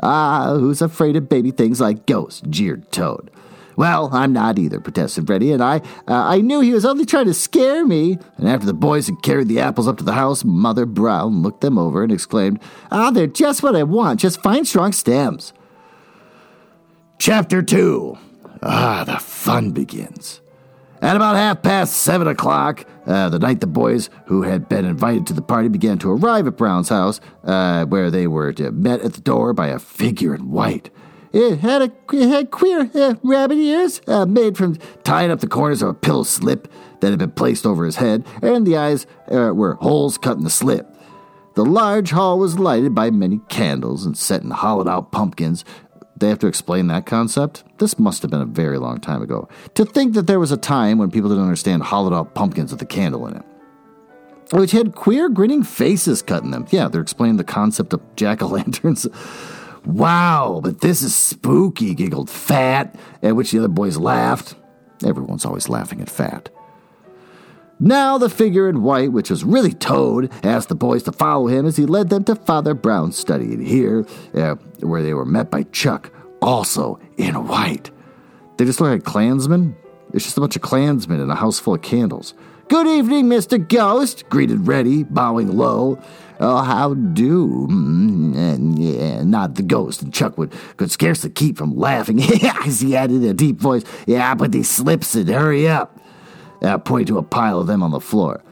Ah, 0.02 0.56
who's 0.58 0.82
afraid 0.82 1.14
of 1.14 1.28
baby 1.28 1.52
things 1.52 1.80
like 1.80 2.04
ghosts? 2.04 2.42
jeered 2.50 2.90
Toad. 2.90 3.30
Well, 3.76 4.10
I'm 4.12 4.32
not 4.32 4.58
either, 4.58 4.80
protested 4.80 5.28
Freddie, 5.28 5.52
and 5.52 5.62
I, 5.62 5.76
uh, 6.08 6.24
I 6.26 6.40
knew 6.40 6.58
he 6.58 6.72
was 6.72 6.84
only 6.84 7.06
trying 7.06 7.26
to 7.26 7.32
scare 7.32 7.86
me. 7.86 8.18
And 8.38 8.48
after 8.48 8.66
the 8.66 8.74
boys 8.74 9.06
had 9.06 9.22
carried 9.22 9.46
the 9.46 9.60
apples 9.60 9.86
up 9.86 9.98
to 9.98 10.04
the 10.04 10.14
house, 10.14 10.42
Mother 10.42 10.84
Brown 10.84 11.44
looked 11.44 11.60
them 11.60 11.78
over 11.78 12.02
and 12.02 12.10
exclaimed, 12.10 12.58
Ah, 12.90 13.12
they're 13.12 13.28
just 13.28 13.62
what 13.62 13.76
I 13.76 13.84
want, 13.84 14.18
just 14.18 14.42
fine, 14.42 14.64
strong 14.64 14.90
stems. 14.90 15.52
Chapter 17.20 17.62
2 17.62 18.18
Ah, 18.64 19.04
the 19.04 19.18
fun 19.18 19.70
begins. 19.70 20.40
At 21.00 21.14
about 21.14 21.36
half 21.36 21.62
past 21.62 21.94
seven 21.94 22.26
o'clock, 22.26 22.84
uh, 23.06 23.28
the 23.28 23.38
night 23.38 23.60
the 23.60 23.68
boys 23.68 24.10
who 24.26 24.42
had 24.42 24.68
been 24.68 24.84
invited 24.84 25.26
to 25.28 25.32
the 25.32 25.42
party 25.42 25.68
began 25.68 25.98
to 25.98 26.10
arrive 26.10 26.46
at 26.46 26.56
Brown's 26.56 26.88
house, 26.88 27.20
uh, 27.44 27.84
where 27.86 28.10
they 28.10 28.26
were 28.26 28.52
met 28.72 29.00
at 29.02 29.12
the 29.12 29.20
door 29.20 29.52
by 29.52 29.68
a 29.68 29.78
figure 29.78 30.34
in 30.34 30.50
white. 30.50 30.90
It 31.32 31.58
had 31.58 31.82
a 31.82 31.92
it 32.12 32.28
had 32.28 32.50
queer 32.50 32.90
uh, 32.94 33.14
rabbit 33.22 33.58
ears 33.58 34.00
uh, 34.06 34.26
made 34.26 34.56
from 34.56 34.76
tying 35.04 35.30
up 35.30 35.40
the 35.40 35.46
corners 35.46 35.82
of 35.82 35.90
a 35.90 35.94
pillow 35.94 36.22
slip 36.24 36.72
that 37.00 37.10
had 37.10 37.18
been 37.18 37.30
placed 37.30 37.64
over 37.64 37.84
his 37.84 37.96
head, 37.96 38.26
and 38.42 38.66
the 38.66 38.76
eyes 38.76 39.06
uh, 39.30 39.52
were 39.54 39.74
holes 39.74 40.18
cut 40.18 40.38
in 40.38 40.44
the 40.44 40.50
slip. 40.50 40.94
The 41.54 41.64
large 41.64 42.12
hall 42.12 42.38
was 42.38 42.58
lighted 42.58 42.94
by 42.94 43.10
many 43.10 43.40
candles 43.48 44.06
and 44.06 44.16
set 44.16 44.42
in 44.42 44.50
hollowed 44.50 44.88
out 44.88 45.10
pumpkins. 45.10 45.64
They 46.18 46.28
have 46.28 46.38
to 46.40 46.46
explain 46.46 46.88
that 46.88 47.06
concept? 47.06 47.64
This 47.78 47.98
must 47.98 48.22
have 48.22 48.30
been 48.30 48.40
a 48.40 48.46
very 48.46 48.78
long 48.78 48.98
time 48.98 49.22
ago. 49.22 49.48
To 49.74 49.84
think 49.84 50.14
that 50.14 50.26
there 50.26 50.40
was 50.40 50.50
a 50.50 50.56
time 50.56 50.98
when 50.98 51.10
people 51.10 51.28
didn't 51.28 51.44
understand 51.44 51.82
hollowed 51.82 52.12
out 52.12 52.34
pumpkins 52.34 52.72
with 52.72 52.82
a 52.82 52.86
candle 52.86 53.26
in 53.26 53.36
it. 53.36 53.42
Which 54.50 54.72
had 54.72 54.94
queer 54.94 55.28
grinning 55.28 55.62
faces 55.62 56.22
cut 56.22 56.42
in 56.42 56.50
them. 56.50 56.66
Yeah, 56.70 56.88
they're 56.88 57.02
explaining 57.02 57.36
the 57.36 57.44
concept 57.44 57.92
of 57.92 58.00
jack 58.16 58.42
o' 58.42 58.48
lanterns. 58.48 59.06
Wow, 59.84 60.60
but 60.62 60.80
this 60.82 61.00
is 61.00 61.14
spooky, 61.14 61.94
giggled 61.94 62.28
Fat, 62.28 62.94
at 63.22 63.36
which 63.36 63.52
the 63.52 63.58
other 63.58 63.68
boys 63.68 63.96
laughed. 63.96 64.54
Everyone's 65.06 65.46
always 65.46 65.70
laughing 65.70 66.02
at 66.02 66.10
Fat. 66.10 66.50
Now 67.80 68.18
the 68.18 68.28
figure 68.28 68.68
in 68.68 68.82
white, 68.82 69.12
which 69.12 69.30
was 69.30 69.44
really 69.44 69.72
Toad, 69.72 70.32
asked 70.44 70.68
the 70.68 70.74
boys 70.74 71.04
to 71.04 71.12
follow 71.12 71.46
him 71.46 71.64
as 71.64 71.76
he 71.76 71.86
led 71.86 72.08
them 72.08 72.24
to 72.24 72.34
Father 72.34 72.74
Brown's 72.74 73.16
study. 73.16 73.54
And 73.54 73.64
here, 73.64 74.04
uh, 74.34 74.56
where 74.80 75.02
they 75.02 75.14
were 75.14 75.24
met 75.24 75.50
by 75.50 75.62
Chuck, 75.64 76.12
also 76.42 76.98
in 77.16 77.46
white. 77.46 77.90
They 78.56 78.64
just 78.64 78.80
look 78.80 78.90
like 78.90 79.04
Klansmen. 79.04 79.76
It's 80.12 80.24
just 80.24 80.36
a 80.36 80.40
bunch 80.40 80.56
of 80.56 80.62
Klansmen 80.62 81.20
in 81.20 81.30
a 81.30 81.36
house 81.36 81.60
full 81.60 81.74
of 81.74 81.82
candles. 81.82 82.34
Good 82.68 82.86
evening, 82.86 83.26
Mr. 83.26 83.66
Ghost, 83.66 84.28
greeted 84.28 84.66
Reddy, 84.66 85.04
bowing 85.04 85.56
low. 85.56 85.98
Oh, 86.40 86.58
how 86.62 86.94
do? 86.94 87.66
Mm, 87.70 88.36
and 88.36 88.78
yeah, 88.78 89.22
not 89.22 89.54
the 89.54 89.62
ghost. 89.62 90.02
And 90.02 90.12
Chuck 90.12 90.36
would, 90.36 90.52
could 90.76 90.90
scarcely 90.90 91.30
keep 91.30 91.56
from 91.56 91.76
laughing 91.76 92.20
as 92.20 92.80
he 92.82 92.96
added 92.96 93.22
in 93.22 93.30
a 93.30 93.34
deep 93.34 93.58
voice, 93.58 93.84
Yeah, 94.06 94.34
but 94.34 94.52
these 94.52 94.68
slips 94.68 95.14
and 95.14 95.28
hurry 95.28 95.68
up. 95.68 95.98
Uh, 96.62 96.78
pointing 96.78 97.06
to 97.06 97.18
a 97.18 97.22
pile 97.22 97.60
of 97.60 97.66
them 97.66 97.82
on 97.82 97.90
the 97.90 98.00
floor. 98.00 98.42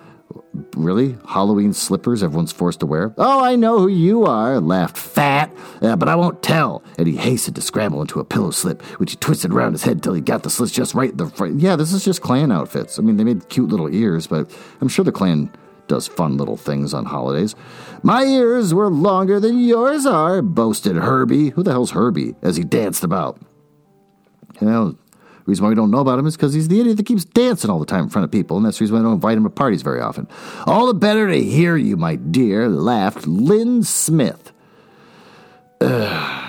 Really? 0.75 1.17
Halloween 1.29 1.73
slippers 1.73 2.23
everyone's 2.23 2.53
forced 2.53 2.81
to 2.81 2.87
wear? 2.87 3.15
Oh, 3.19 3.45
I 3.45 3.57
know 3.57 3.79
who 3.81 3.89
you 3.89 4.25
are, 4.25 4.61
laughed 4.61 4.97
Fat, 4.97 5.55
uh, 5.83 5.97
but 5.97 6.09
I 6.09 6.15
won't 6.15 6.43
tell. 6.43 6.83
And 6.99 7.07
he 7.07 7.17
hastened 7.17 7.57
to 7.57 7.63
scramble 7.63 8.01
into 8.01 8.21
a 8.21 8.25
pillow 8.25 8.51
slip, 8.51 8.83
which 8.99 9.13
he 9.13 9.17
twisted 9.17 9.53
around 9.53 9.73
his 9.73 9.83
head 9.83 10.03
till 10.03 10.15
he 10.15 10.21
got 10.21 10.43
the 10.43 10.51
slits 10.51 10.73
just 10.73 10.95
right 10.95 11.11
in 11.11 11.17
the 11.17 11.29
front. 11.29 11.61
Yeah, 11.61 11.77
this 11.77 11.93
is 11.93 12.05
just 12.05 12.23
Klan 12.23 12.53
outfits. 12.53 12.99
I 12.99 13.03
mean, 13.03 13.17
they 13.17 13.25
made 13.25 13.49
cute 13.49 13.69
little 13.69 13.93
ears, 13.93 14.27
but 14.27 14.51
I'm 14.81 14.89
sure 14.89 15.05
the 15.05 15.13
Klan 15.13 15.51
does 15.89 16.09
fun 16.09 16.37
little 16.37 16.57
things 16.57 16.95
on 16.95 17.05
holidays. 17.05 17.55
My 18.03 18.25
ears 18.25 18.75
were 18.75 18.91
longer 18.91 19.39
than 19.39 19.59
yours 19.59 20.07
are, 20.07 20.43
boasted 20.43 20.97
Herbie. 20.97 21.51
Who 21.51 21.63
the 21.63 21.73
hell's 21.73 21.93
Herbie? 21.93 22.35
As 22.43 22.57
he 22.57 22.65
danced 22.65 23.05
about. 23.05 23.41
Know, 24.61 24.97
the 25.47 25.51
reason 25.53 25.65
why 25.65 25.69
we 25.69 25.77
don't 25.77 25.93
know 25.93 26.01
about 26.01 26.19
him 26.19 26.27
is 26.27 26.37
because 26.37 26.55
he's 26.55 26.67
the 26.67 26.81
idiot 26.81 26.97
that 26.97 27.07
keeps 27.07 27.25
dancing 27.25 27.71
all 27.71 27.79
the 27.79 27.87
time 27.87 28.03
in 28.05 28.11
front 28.11 28.25
of 28.25 28.33
people, 28.33 28.57
and 28.57 28.67
that's 28.67 28.79
the 28.79 28.83
reason 28.83 28.95
why 28.95 29.01
I 29.01 29.05
don't 29.05 29.13
invite 29.13 29.37
him 29.37 29.45
to 29.45 29.51
parties 29.51 29.83
very 29.83 30.01
often. 30.01 30.27
All 30.67 30.89
the 30.89 30.95
better 30.95 31.29
to 31.29 31.41
hear 31.41 31.77
you, 31.77 31.97
my 31.97 32.17
dear, 32.17 32.69
laughed 32.69 33.29
Lynn 33.29 33.85
Smith. 33.85 34.53
Ugh. 35.81 36.43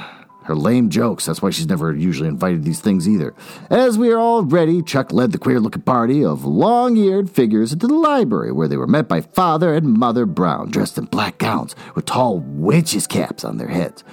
Her 0.46 0.56
lame 0.56 0.90
jokes, 0.90 1.26
that's 1.26 1.42
why 1.42 1.50
she's 1.50 1.68
never 1.68 1.94
usually 1.94 2.30
invited 2.30 2.64
these 2.64 2.80
things 2.80 3.08
either. 3.08 3.36
As 3.70 3.98
we 3.98 4.10
are 4.12 4.18
all 4.18 4.44
ready, 4.44 4.82
Chuck 4.82 5.12
led 5.12 5.34
the 5.34 5.38
queer 5.38 5.60
looking 5.60 5.82
party 5.82 6.24
of 6.24 6.46
long 6.46 6.96
eared 6.96 7.30
figures 7.30 7.74
into 7.74 7.86
the 7.86 7.94
library 7.94 8.54
where 8.54 8.70
they 8.70 8.78
were 8.78 8.88
met 8.88 9.10
by 9.10 9.20
Father 9.20 9.76
and 9.76 9.94
Mother 9.94 10.26
Brown, 10.26 10.72
dressed 10.72 10.98
in 10.98 11.04
black 11.04 11.38
gowns 11.38 11.76
with 11.94 12.06
tall 12.06 12.40
witches' 12.40 13.06
caps 13.06 13.44
on 13.44 13.58
their 13.58 13.68
heads. 13.68 14.06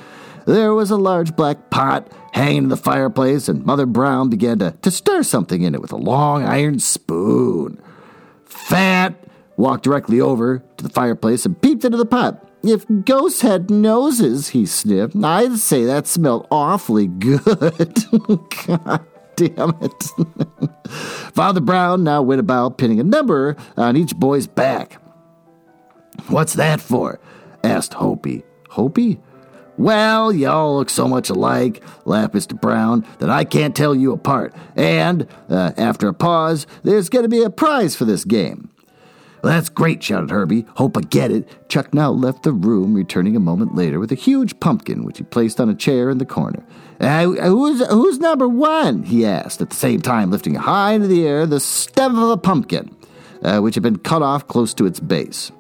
There 0.47 0.75
was 0.75 0.91
a 0.91 0.97
large 0.97 1.35
black 1.37 1.71
pot 1.71 2.13
hanging 2.33 2.65
in 2.65 2.69
the 2.69 2.77
fireplace, 2.77 3.49
and 3.49 3.65
Mother 3.65 3.87
Brown 3.87 4.29
began 4.29 4.59
to, 4.59 4.73
to 4.83 4.91
stir 4.91 5.23
something 5.23 5.63
in 5.63 5.75
it 5.75 5.81
with 5.81 5.93
a 5.93 5.97
long 5.97 6.45
iron 6.45 6.79
spoon. 6.79 7.81
Fat 8.45 9.15
walked 9.57 9.85
directly 9.85 10.21
over 10.21 10.63
to 10.77 10.85
the 10.85 10.91
fireplace 10.91 11.47
and 11.47 11.61
peeped 11.61 11.85
into 11.85 11.97
the 11.97 12.07
pot. 12.07 12.47
If 12.63 12.87
ghosts 13.05 13.43
had 13.43 13.71
noses, 13.71 14.49
he 14.49 14.65
sniffed, 14.65 15.17
I'd 15.17 15.59
say 15.59 15.85
that 15.85 16.07
smelled 16.07 16.47
awfully 16.51 17.07
good. 17.07 17.45
God 18.67 19.07
damn 19.37 19.77
it. 19.83 20.05
Father 20.89 21.61
Brown 21.61 22.05
now 22.05 22.23
went 22.23 22.41
about 22.41 22.79
pinning 22.79 23.01
a 23.01 23.05
number 23.05 23.57
on 23.77 23.97
each 23.97 24.17
boy's 24.17 24.47
back. 24.47 25.01
What's 26.29 26.55
that 26.55 26.81
for? 26.81 27.21
asked 27.63 27.95
Hopi. 27.95 28.45
Hopi? 28.71 29.21
Well, 29.77 30.33
y'all 30.33 30.77
look 30.77 30.89
so 30.89 31.09
much 31.09 31.31
alike, 31.31 31.83
laughed 32.05 32.35
Mr. 32.35 32.59
Brown, 32.59 33.05
that 33.19 33.29
I 33.29 33.45
can't 33.45 33.75
tell 33.75 33.95
you 33.95 34.13
apart. 34.13 34.55
And, 34.77 35.27
uh, 35.51 35.73
after 35.77 36.07
a 36.09 36.15
pause, 36.15 36.67
there's 36.85 37.09
going 37.09 37.25
to 37.25 37.29
be 37.29 37.43
a 37.43 37.51
prize 37.51 37.97
for 37.97 38.05
this 38.05 38.25
game. 38.25 38.71
Well, 39.43 39.53
that's 39.53 39.69
great, 39.69 40.03
shouted 40.03 40.31
Herbie. 40.31 40.65
Hope 40.77 40.97
I 40.97 41.03
get 41.03 41.31
it. 41.31 41.69
Chuck 41.69 41.93
now 41.93 42.11
left 42.11 42.45
the 42.45 42.53
room, 42.53 42.95
returning 42.95 43.37
a 43.37 43.41
moment 43.41 43.75
later 43.75 44.01
with 44.01 44.11
a 44.11 44.15
huge 44.15 44.59
pumpkin, 44.59 45.05
which 45.05 45.19
he 45.19 45.25
placed 45.25 45.61
on 45.61 45.69
a 45.69 45.75
chair 45.75 46.09
in 46.09 46.17
the 46.17 46.25
corner. 46.25 46.65
Uh, 46.99 47.25
who's, 47.27 47.87
who's 47.89 48.19
number 48.19 48.49
one? 48.49 49.03
he 49.03 49.27
asked, 49.27 49.61
at 49.61 49.69
the 49.69 49.77
same 49.77 50.01
time 50.01 50.31
lifting 50.31 50.55
high 50.55 50.93
into 50.93 51.09
the 51.09 51.27
air 51.27 51.45
the 51.45 51.61
stem 51.61 52.17
of 52.17 52.31
a 52.31 52.39
pumpkin, 52.39 52.97
uh, 53.43 53.59
which 53.61 53.75
had 53.75 53.83
been 53.83 53.99
cut 53.99 54.23
off 54.23 54.49
close 54.49 54.73
to 54.73 54.87
its 54.87 55.01
base. 55.01 55.53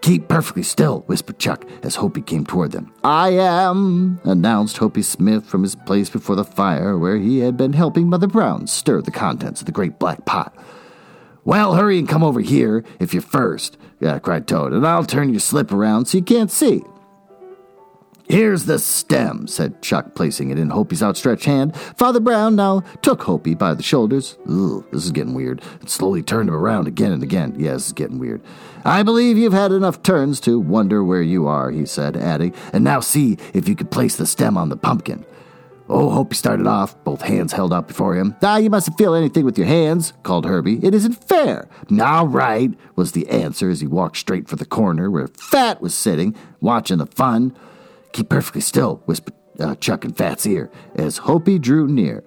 Keep 0.00 0.28
perfectly 0.28 0.62
still, 0.62 1.00
whispered 1.00 1.38
Chuck 1.38 1.64
as 1.82 1.96
Hopi 1.96 2.22
came 2.22 2.46
toward 2.46 2.72
them. 2.72 2.92
I 3.04 3.30
am, 3.30 4.20
announced 4.24 4.78
Hopi 4.78 5.02
Smith 5.02 5.44
from 5.44 5.62
his 5.62 5.74
place 5.74 6.08
before 6.08 6.36
the 6.36 6.44
fire 6.44 6.96
where 6.96 7.18
he 7.18 7.40
had 7.40 7.56
been 7.56 7.74
helping 7.74 8.08
Mother 8.08 8.26
Brown 8.26 8.66
stir 8.66 9.02
the 9.02 9.10
contents 9.10 9.60
of 9.60 9.66
the 9.66 9.72
great 9.72 9.98
black 9.98 10.24
pot. 10.24 10.56
Well, 11.44 11.74
hurry 11.74 11.98
and 11.98 12.08
come 12.08 12.22
over 12.22 12.40
here 12.40 12.84
if 12.98 13.12
you're 13.12 13.22
first, 13.22 13.76
yeah, 14.00 14.18
cried 14.18 14.46
Toad, 14.46 14.72
and 14.72 14.86
I'll 14.86 15.04
turn 15.04 15.30
your 15.30 15.40
slip 15.40 15.72
around 15.72 16.06
so 16.06 16.18
you 16.18 16.24
can't 16.24 16.50
see. 16.50 16.82
Here's 18.30 18.66
the 18.66 18.78
stem, 18.78 19.48
said 19.48 19.82
Chuck, 19.82 20.14
placing 20.14 20.50
it 20.50 20.58
in 20.58 20.70
Hopi's 20.70 21.02
outstretched 21.02 21.46
hand. 21.46 21.74
Father 21.96 22.20
Brown 22.20 22.54
now 22.54 22.84
took 23.02 23.24
Hopi 23.24 23.56
by 23.56 23.74
the 23.74 23.82
shoulders. 23.82 24.38
Ugh, 24.48 24.84
this 24.92 25.04
is 25.04 25.10
getting 25.10 25.34
weird. 25.34 25.60
And 25.80 25.90
slowly 25.90 26.22
turned 26.22 26.48
him 26.48 26.54
around 26.54 26.86
again 26.86 27.10
and 27.10 27.24
again. 27.24 27.56
Yes, 27.58 27.74
this 27.74 27.86
is 27.86 27.92
getting 27.92 28.20
weird. 28.20 28.40
I 28.84 29.02
believe 29.02 29.36
you've 29.36 29.52
had 29.52 29.72
enough 29.72 30.02
turns 30.02 30.40
to 30.40 30.58
wonder 30.58 31.04
where 31.04 31.22
you 31.22 31.46
are, 31.46 31.70
he 31.70 31.84
said, 31.86 32.16
adding, 32.16 32.54
and 32.72 32.82
now 32.82 33.00
see 33.00 33.36
if 33.52 33.68
you 33.68 33.76
could 33.76 33.90
place 33.90 34.16
the 34.16 34.26
stem 34.26 34.56
on 34.56 34.68
the 34.68 34.76
pumpkin. 34.76 35.24
Oh, 35.88 36.08
Hopi 36.10 36.36
started 36.36 36.68
off, 36.68 37.02
both 37.02 37.22
hands 37.22 37.52
held 37.52 37.72
out 37.72 37.88
before 37.88 38.14
him. 38.14 38.36
Ah, 38.42 38.58
you 38.58 38.70
mustn't 38.70 38.96
feel 38.96 39.12
anything 39.12 39.44
with 39.44 39.58
your 39.58 39.66
hands, 39.66 40.12
called 40.22 40.46
Herbie. 40.46 40.78
It 40.84 40.94
isn't 40.94 41.24
fair. 41.28 41.68
All 42.00 42.28
right, 42.28 42.70
was 42.94 43.10
the 43.10 43.28
answer 43.28 43.68
as 43.68 43.80
he 43.80 43.88
walked 43.88 44.16
straight 44.16 44.48
for 44.48 44.54
the 44.54 44.64
corner 44.64 45.10
where 45.10 45.26
Fat 45.26 45.82
was 45.82 45.92
sitting, 45.92 46.36
watching 46.60 46.98
the 46.98 47.06
fun. 47.06 47.56
Keep 48.12 48.28
perfectly 48.28 48.60
still, 48.60 49.02
whispered 49.06 49.34
uh, 49.58 49.74
Chuck 49.74 50.04
in 50.04 50.12
Fat's 50.12 50.46
ear, 50.46 50.70
as 50.94 51.18
Hopi 51.18 51.58
drew 51.58 51.88
near. 51.88 52.22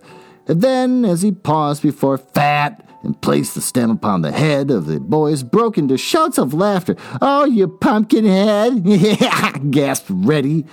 And 0.45 0.61
then, 0.61 1.05
as 1.05 1.21
he 1.21 1.31
paused 1.31 1.81
before 1.81 2.17
Fat 2.17 2.85
and 3.03 3.21
placed 3.21 3.53
the 3.53 3.61
stem 3.61 3.91
upon 3.91 4.21
the 4.21 4.31
head 4.31 4.71
of 4.71 4.85
the 4.85 4.99
boys, 4.99 5.43
broke 5.43 5.77
into 5.77 5.97
shouts 5.97 6.37
of 6.37 6.53
laughter. 6.53 6.95
Oh, 7.21 7.45
you 7.45 7.67
pumpkin 7.67 8.25
head! 8.25 8.83
gasped 9.71 10.09
Reddy. 10.09 10.65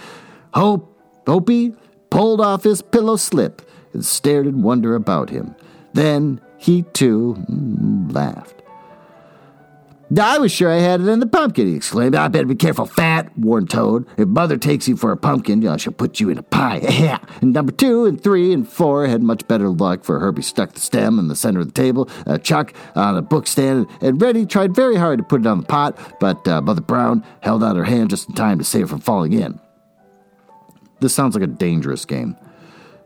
Hope, 0.55 0.97
Hopi 1.27 1.75
pulled 2.11 2.41
off 2.41 2.65
his 2.65 2.83
pillow 2.83 3.17
slip 3.17 3.69
and 3.93 4.05
stared 4.05 4.47
in 4.47 4.63
wonder 4.63 4.95
about 4.95 5.31
him. 5.31 5.55
Then 5.93 6.41
he 6.59 6.83
too 6.83 7.37
mm, 7.51 8.13
laughed. 8.13 8.60
I 10.19 10.39
was 10.39 10.51
sure 10.51 10.71
I 10.71 10.79
had 10.79 11.01
it 11.01 11.07
in 11.07 11.21
the 11.21 11.27
pumpkin, 11.27 11.69
he 11.69 11.77
exclaimed. 11.77 12.17
I 12.17 12.27
better 12.27 12.47
be 12.47 12.57
careful, 12.57 12.85
fat, 12.85 13.31
warned 13.39 13.71
Toad. 13.71 14.07
If 14.17 14.27
Mother 14.27 14.57
takes 14.57 14.89
you 14.89 14.97
for 14.97 15.13
a 15.13 15.17
pumpkin, 15.17 15.67
I 15.67 15.77
shall 15.77 15.93
put 15.93 16.19
you 16.19 16.31
in 16.31 16.39
a 16.39 16.43
pie. 16.43 16.79
and 17.41 17.53
number 17.53 17.71
two 17.71 18.07
and 18.07 18.21
three 18.21 18.53
and 18.53 18.69
four 18.69 19.07
had 19.07 19.23
much 19.23 19.47
better 19.47 19.69
luck, 19.69 20.03
for 20.03 20.19
Herbie 20.19 20.43
stuck 20.43 20.73
the 20.73 20.81
stem 20.81 21.21
in 21.21 21.29
the 21.29 21.37
center 21.37 21.61
of 21.61 21.67
the 21.67 21.73
table, 21.73 22.11
uh, 22.27 22.39
Chuck 22.39 22.75
on 22.97 23.17
a 23.17 23.23
book 23.23 23.47
stand, 23.47 23.87
and 24.01 24.21
Reddy 24.21 24.47
tried 24.47 24.75
very 24.75 24.97
hard 24.97 25.19
to 25.19 25.25
put 25.25 25.43
it 25.43 25.47
on 25.47 25.61
the 25.61 25.67
pot, 25.67 25.97
but 26.19 26.47
uh, 26.49 26.61
Mother 26.61 26.81
Brown 26.81 27.25
held 27.41 27.63
out 27.63 27.77
her 27.77 27.85
hand 27.85 28.11
just 28.11 28.29
in 28.29 28.35
time 28.35 28.59
to 28.59 28.65
save 28.65 28.85
it 28.85 28.89
from 28.89 29.01
falling 29.01 29.33
in. 29.33 29.61
This 30.99 31.15
sounds 31.15 31.35
like 31.35 31.45
a 31.45 31.47
dangerous 31.47 32.05
game. 32.05 32.37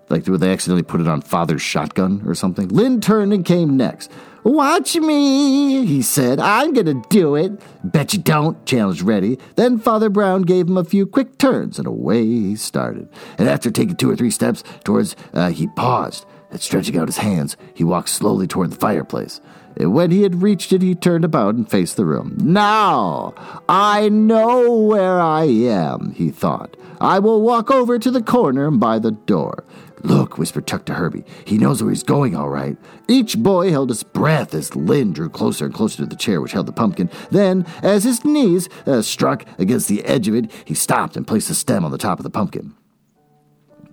Like, 0.09 0.25
they 0.25 0.53
accidentally 0.53 0.83
put 0.83 1.01
it 1.01 1.09
on 1.09 1.23
father's 1.23 1.63
shotgun 1.63 2.23
or 2.27 2.35
something? 2.35 2.69
Lynn 2.69 3.01
turned 3.01 3.33
and 3.33 3.45
came 3.45 3.77
next. 3.77 4.11
Watch 4.45 4.95
me, 4.97 5.87
he 5.87 6.03
said. 6.03 6.39
I'm 6.39 6.75
going 6.75 6.85
to 6.85 7.03
do 7.09 7.35
it. 7.35 7.59
Bet 7.83 8.13
you 8.13 8.21
don't, 8.21 8.63
challenged 8.67 9.01
Reddy. 9.01 9.39
Then 9.57 9.79
Father 9.79 10.11
Brown 10.11 10.43
gave 10.43 10.69
him 10.69 10.77
a 10.77 10.85
few 10.85 11.07
quick 11.07 11.39
turns, 11.39 11.79
and 11.79 11.87
away 11.87 12.23
he 12.23 12.57
started. 12.57 13.09
And 13.39 13.49
after 13.49 13.71
taking 13.71 13.97
two 13.97 14.11
or 14.11 14.17
three 14.17 14.31
steps 14.31 14.63
towards, 14.85 15.17
uh, 15.33 15.49
he 15.49 15.69
paused, 15.69 16.27
and 16.51 16.61
stretching 16.61 16.99
out 16.99 17.09
his 17.09 17.17
hands, 17.17 17.57
he 17.73 17.85
walked 17.85 18.11
slowly 18.11 18.47
toward 18.47 18.71
the 18.71 18.77
fireplace. 18.77 19.41
When 19.77 20.11
he 20.11 20.23
had 20.23 20.43
reached 20.43 20.73
it, 20.73 20.83
he 20.83 20.95
turned 20.95 21.25
about 21.25 21.55
and 21.55 21.69
faced 21.69 21.97
the 21.97 22.05
room. 22.05 22.37
Now, 22.41 23.35
I 23.69 24.09
know 24.09 24.73
where 24.73 25.21
I 25.21 25.45
am, 25.45 26.13
he 26.13 26.31
thought. 26.31 26.77
I 27.01 27.19
will 27.19 27.43
walk 27.43 27.71
over 27.71 27.99
to 27.99 28.11
the 28.11 28.23
corner 28.23 28.71
by 28.71 28.99
the 28.99 29.11
door. 29.11 29.65
Look, 30.03 30.37
whispered 30.37 30.67
Chuck 30.67 30.85
to 30.85 30.95
Herbie. 30.95 31.25
He 31.47 31.57
knows 31.57 31.83
where 31.83 31.91
he's 31.91 32.03
going, 32.03 32.37
all 32.37 32.51
right. 32.51 32.77
Each 33.09 33.39
boy 33.39 33.71
held 33.71 33.89
his 33.89 34.03
breath 34.03 34.55
as 34.55 34.77
Lynn 34.77 35.15
drew 35.15 35.31
closer 35.31 35.65
and 35.65 35.73
closer 35.73 35.99
to 35.99 36.07
the 36.07 36.15
chair 36.15 36.43
which 36.43 36.53
held 36.53 36.67
the 36.67 36.73
pumpkin. 36.73 37.09
Then, 37.31 37.65
as 37.83 38.05
his 38.05 38.23
knees 38.23 38.69
uh, 38.87 39.01
struck 39.01 39.47
against 39.59 39.89
the 39.89 40.05
edge 40.05 40.29
of 40.29 40.35
it, 40.35 40.53
he 40.67 40.75
stopped 40.75 41.17
and 41.17 41.27
placed 41.27 41.49
the 41.49 41.55
stem 41.55 41.87
on 41.87 41.91
the 41.91 41.99
top 41.99 42.19
of 42.19 42.23
the 42.23 42.31
pumpkin. 42.31 42.75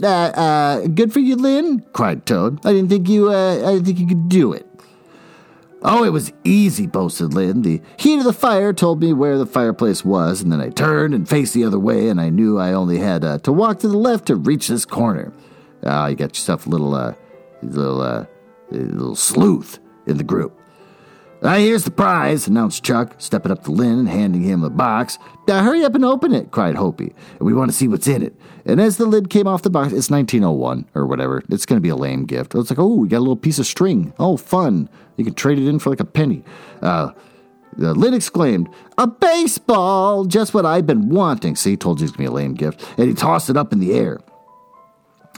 Uh, 0.04 0.08
uh, 0.08 0.88
good 0.88 1.14
for 1.14 1.20
you, 1.20 1.36
Lynn, 1.36 1.86
cried 1.94 2.26
Toad. 2.26 2.60
I 2.66 2.74
didn't 2.74 2.90
think 2.90 3.08
you, 3.08 3.32
uh, 3.32 3.56
I 3.56 3.74
didn't 3.74 3.86
think 3.86 4.00
you 4.00 4.08
could 4.08 4.30
do 4.30 4.52
it. 4.52 4.68
Oh, 5.84 6.04
it 6.04 6.12
was 6.12 6.32
easy, 6.44 6.86
boasted 6.86 7.34
Lynn. 7.34 7.64
The 7.64 7.82
heat 7.98 8.20
of 8.20 8.24
the 8.24 8.34
fire 8.34 8.72
told 8.72 9.02
me 9.02 9.14
where 9.14 9.40
the 9.40 9.48
fireplace 9.48 10.06
was, 10.06 10.42
and 10.42 10.52
then 10.52 10.62
I 10.62 10.70
turned 10.70 11.16
and 11.16 11.28
faced 11.28 11.56
the 11.56 11.64
other 11.64 11.80
way, 11.80 12.10
and 12.10 12.22
I 12.22 12.30
knew 12.30 12.60
I 12.60 12.74
only 12.74 13.00
had 13.00 13.26
uh, 13.26 13.40
to 13.40 13.52
walk 13.52 13.80
to 13.80 13.88
the 13.88 13.98
left 13.98 14.28
to 14.28 14.36
reach 14.36 14.68
this 14.68 14.86
corner. 14.86 15.34
Ah, 15.84 16.08
you 16.08 16.16
got 16.16 16.36
yourself 16.36 16.68
a 16.68 16.70
little, 16.70 16.94
uh, 16.94 17.16
little, 17.64 18.02
uh, 18.02 18.26
little 18.70 19.16
sleuth 19.16 19.80
in 20.06 20.18
the 20.18 20.24
group. 20.24 20.56
Ah, 21.42 21.56
here's 21.56 21.86
the 21.86 21.90
prize, 21.90 22.48
announced 22.48 22.84
Chuck, 22.84 23.16
stepping 23.18 23.52
up 23.52 23.64
to 23.64 23.72
Lynn 23.72 23.98
and 23.98 24.10
handing 24.10 24.44
him 24.44 24.64
a 24.64 24.70
box. 24.70 25.18
Now, 25.48 25.64
hurry 25.64 25.84
up 25.84 25.96
and 25.96 26.06
open 26.06 26.36
it, 26.36 26.52
cried 26.52 26.76
Hopi. 26.76 27.16
We 27.40 27.56
want 27.56 27.72
to 27.72 27.76
see 27.76 27.88
what's 27.88 28.08
in 28.08 28.22
it. 28.22 28.36
And 28.66 28.80
as 28.80 28.98
the 28.98 29.06
lid 29.06 29.30
came 29.30 29.48
off 29.48 29.62
the 29.62 29.70
box, 29.70 29.88
it's 29.88 30.10
1901 30.10 30.90
or 30.94 31.06
whatever. 31.06 31.44
It's 31.50 31.66
going 31.66 31.78
to 31.78 31.82
be 31.82 31.90
a 31.90 31.96
lame 31.96 32.26
gift. 32.26 32.56
It's 32.56 32.70
like, 32.70 32.80
oh, 32.80 32.96
we 32.96 33.08
got 33.08 33.18
a 33.18 33.20
little 33.20 33.36
piece 33.36 33.60
of 33.60 33.66
string. 33.66 34.14
Oh, 34.20 34.38
fun. 34.38 34.90
You 35.18 35.26
can 35.26 35.34
trade 35.34 35.58
it 35.58 35.68
in 35.68 35.80
for 35.80 35.90
like 35.90 36.00
a 36.00 36.06
penny. 36.06 36.44
Uh, 36.82 37.12
the 37.78 37.94
lid 37.94 38.14
exclaimed, 38.14 38.70
A 38.98 39.08
baseball! 39.08 40.26
Just 40.26 40.54
what 40.54 40.66
I've 40.66 40.86
been 40.86 41.10
wanting. 41.10 41.56
See, 41.56 41.72
he 41.72 41.78
told 41.78 42.00
you 42.00 42.06
it's 42.06 42.16
going 42.16 42.26
to 42.26 42.32
be 42.32 42.34
a 42.34 42.36
lame 42.36 42.54
gift. 42.54 42.86
And 42.98 43.08
he 43.08 43.14
tossed 43.14 43.50
it 43.50 43.58
up 43.58 43.72
in 43.72 43.80
the 43.80 43.94
air. 43.94 44.20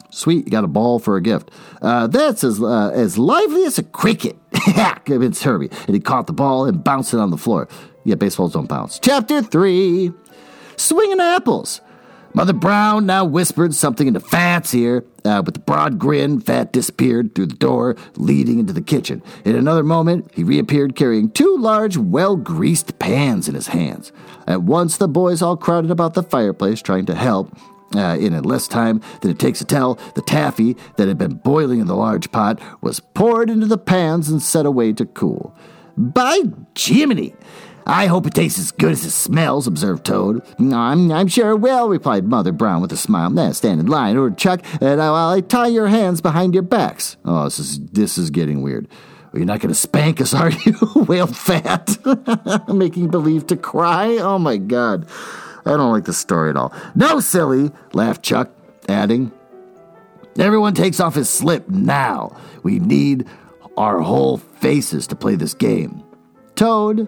Sweet, 0.09 0.45
you 0.45 0.51
got 0.51 0.63
a 0.63 0.67
ball 0.67 0.99
for 0.99 1.17
a 1.17 1.21
gift. 1.21 1.49
Uh, 1.81 2.05
that's 2.05 2.43
as 2.43 2.61
uh, 2.61 2.91
as 2.93 3.17
lively 3.17 3.65
as 3.65 3.79
a 3.79 3.83
cricket. 3.83 4.37
it's 4.53 5.41
Herbie. 5.41 5.69
And 5.87 5.95
he 5.95 5.99
caught 5.99 6.27
the 6.27 6.33
ball 6.33 6.65
and 6.65 6.83
bounced 6.83 7.15
it 7.15 7.19
on 7.19 7.31
the 7.31 7.37
floor. 7.37 7.67
Yeah, 8.03 8.15
baseballs 8.15 8.53
don't 8.53 8.67
bounce. 8.67 8.99
Chapter 8.99 9.41
3 9.41 10.11
Swinging 10.75 11.19
Apples. 11.19 11.81
Mother 12.35 12.53
Brown 12.53 13.05
now 13.05 13.25
whispered 13.25 13.75
something 13.75 14.07
into 14.07 14.19
Fat's 14.19 14.73
ear. 14.73 15.05
Uh, 15.23 15.43
with 15.45 15.57
a 15.57 15.59
broad 15.59 15.99
grin, 15.99 16.39
Fat 16.39 16.73
disappeared 16.73 17.33
through 17.33 17.45
the 17.45 17.55
door 17.55 17.95
leading 18.15 18.59
into 18.59 18.73
the 18.73 18.81
kitchen. 18.81 19.21
In 19.45 19.55
another 19.55 19.83
moment, 19.83 20.31
he 20.33 20.43
reappeared 20.43 20.95
carrying 20.95 21.29
two 21.29 21.55
large, 21.57 21.95
well 21.95 22.35
greased 22.35 22.97
pans 22.97 23.47
in 23.47 23.53
his 23.53 23.67
hands. 23.67 24.11
At 24.47 24.63
once, 24.63 24.97
the 24.97 25.07
boys 25.07 25.41
all 25.41 25.55
crowded 25.55 25.91
about 25.91 26.15
the 26.15 26.23
fireplace 26.23 26.81
trying 26.81 27.05
to 27.05 27.15
help. 27.15 27.55
Uh, 27.95 28.17
in 28.19 28.41
less 28.41 28.67
time 28.67 28.99
than 29.21 29.29
it 29.29 29.37
takes 29.37 29.59
to 29.59 29.65
tell, 29.65 29.99
the 30.15 30.21
taffy 30.23 30.75
that 30.97 31.07
had 31.07 31.17
been 31.19 31.35
boiling 31.35 31.79
in 31.79 31.85
the 31.85 31.95
large 31.95 32.31
pot 32.31 32.59
was 32.81 32.99
poured 32.99 33.51
into 33.51 33.67
the 33.67 33.77
pans 33.77 34.29
and 34.29 34.41
set 34.41 34.65
away 34.65 34.91
to 34.91 35.05
cool. 35.05 35.55
By 35.95 36.41
Jiminy! 36.75 37.35
I 37.85 38.07
hope 38.07 38.25
it 38.25 38.33
tastes 38.33 38.59
as 38.59 38.71
good 38.71 38.91
as 38.91 39.05
it 39.05 39.11
smells, 39.11 39.67
observed 39.67 40.05
Toad. 40.05 40.41
I'm, 40.59 41.11
I'm 41.11 41.27
sure 41.27 41.51
it 41.51 41.57
will, 41.57 41.89
replied 41.89 42.25
Mother 42.25 42.51
Brown 42.51 42.81
with 42.81 42.91
a 42.91 42.97
smile. 42.97 43.29
Now 43.29 43.51
stand 43.51 43.79
in 43.79 43.87
line, 43.87 44.17
ordered 44.17 44.37
Chuck, 44.37 44.61
and 44.81 45.01
I'll, 45.01 45.15
I'll 45.15 45.41
tie 45.41 45.67
your 45.67 45.87
hands 45.87 46.21
behind 46.21 46.53
your 46.53 46.63
backs. 46.63 47.17
Oh, 47.25 47.45
this 47.45 47.59
is, 47.59 47.79
this 47.79 48.17
is 48.17 48.29
getting 48.29 48.61
weird. 48.61 48.87
You're 49.33 49.45
not 49.45 49.59
going 49.61 49.73
to 49.73 49.79
spank 49.79 50.21
us, 50.21 50.33
are 50.35 50.51
you? 50.51 50.75
wailed 51.07 51.35
Fat, 51.35 51.97
making 52.73 53.09
believe 53.09 53.47
to 53.47 53.57
cry. 53.57 54.17
Oh 54.17 54.39
my 54.39 54.57
God. 54.57 55.07
I 55.65 55.71
don't 55.71 55.91
like 55.91 56.05
the 56.05 56.13
story 56.13 56.49
at 56.49 56.57
all. 56.57 56.73
No, 56.93 57.19
silly, 57.19 57.71
laughed 57.93 58.21
Chuck, 58.21 58.51
adding, 58.89 59.31
Everyone 60.37 60.73
takes 60.73 60.99
off 60.99 61.15
his 61.15 61.29
slip 61.29 61.69
now. 61.69 62.35
We 62.63 62.79
need 62.79 63.27
our 63.77 63.99
whole 63.99 64.37
faces 64.37 65.07
to 65.07 65.15
play 65.15 65.35
this 65.35 65.53
game. 65.53 66.03
Toad, 66.55 67.07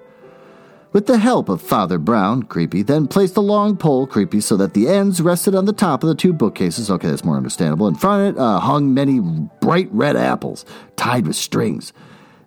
with 0.95 1.08
the 1.08 1.17
help 1.17 1.49
of 1.49 1.62
Father 1.62 1.97
Brown, 1.97 2.43
Creepy, 2.43 2.81
then 2.81 3.05
placed 3.05 3.36
a 3.36 3.41
long 3.41 3.75
pole, 3.75 4.08
Creepy, 4.08 4.39
so 4.39 4.55
that 4.55 4.73
the 4.73 4.88
ends 4.88 5.19
rested 5.19 5.53
on 5.53 5.65
the 5.65 5.73
top 5.73 6.01
of 6.01 6.08
the 6.08 6.15
two 6.15 6.31
bookcases. 6.31 6.89
Okay, 6.89 7.10
that's 7.10 7.25
more 7.25 7.36
understandable. 7.36 7.89
In 7.89 7.95
front 7.95 8.29
of 8.29 8.36
it 8.36 8.39
uh, 8.39 8.62
hung 8.62 8.93
many 8.93 9.19
bright 9.60 9.89
red 9.91 10.15
apples, 10.15 10.63
tied 10.95 11.27
with 11.27 11.36
strings. 11.36 11.91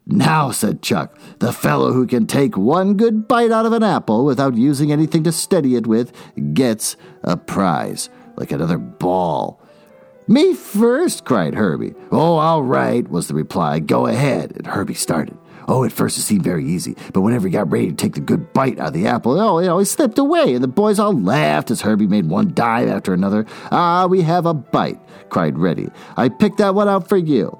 Now, 0.06 0.50
said 0.50 0.80
Chuck, 0.80 1.18
the 1.40 1.52
fellow 1.52 1.92
who 1.92 2.06
can 2.06 2.26
take 2.26 2.56
one 2.56 2.94
good 2.94 3.28
bite 3.28 3.50
out 3.50 3.66
of 3.66 3.74
an 3.74 3.82
apple 3.82 4.24
without 4.24 4.54
using 4.54 4.90
anything 4.90 5.24
to 5.24 5.32
steady 5.32 5.76
it 5.76 5.87
with 5.87 6.11
gets 6.54 6.96
a 7.22 7.37
prize, 7.37 8.08
like 8.37 8.50
another 8.50 8.78
ball. 8.78 9.61
Me 10.26 10.54
first, 10.54 11.26
cried 11.26 11.54
Herbie. 11.54 11.94
Oh, 12.11 12.38
all 12.38 12.62
right, 12.62 13.06
was 13.11 13.28
the 13.28 13.34
reply. 13.34 13.78
Go 13.78 14.06
ahead. 14.06 14.52
And 14.56 14.66
Herbie 14.66 14.94
started. 14.94 15.37
Oh, 15.68 15.85
at 15.85 15.92
first 15.92 16.16
it 16.16 16.22
seemed 16.22 16.42
very 16.42 16.64
easy, 16.64 16.96
but 17.12 17.20
whenever 17.20 17.46
he 17.46 17.52
got 17.52 17.70
ready 17.70 17.88
to 17.90 17.94
take 17.94 18.14
the 18.14 18.20
good 18.20 18.54
bite 18.54 18.78
out 18.78 18.88
of 18.88 18.92
the 18.94 19.07
apple, 19.07 19.38
oh, 19.38 19.59
you 19.59 19.66
know, 19.66 19.78
he 19.78 19.85
slipped 19.85 20.18
away, 20.18 20.54
and 20.54 20.64
the 20.64 20.68
boys 20.68 20.98
all 20.98 21.12
laughed 21.12 21.70
as 21.70 21.83
Herbie 21.83 22.07
made 22.07 22.26
one 22.26 22.54
dive 22.54 22.88
after 22.88 23.12
another. 23.12 23.44
Ah, 23.70 24.07
we 24.07 24.22
have 24.22 24.46
a 24.46 24.54
bite, 24.54 24.98
cried 25.28 25.59
Reddy. 25.59 25.90
I 26.16 26.31
picked 26.31 26.57
that 26.59 26.74
one 26.74 26.88
out 26.88 27.07
for 27.07 27.18
you. 27.18 27.57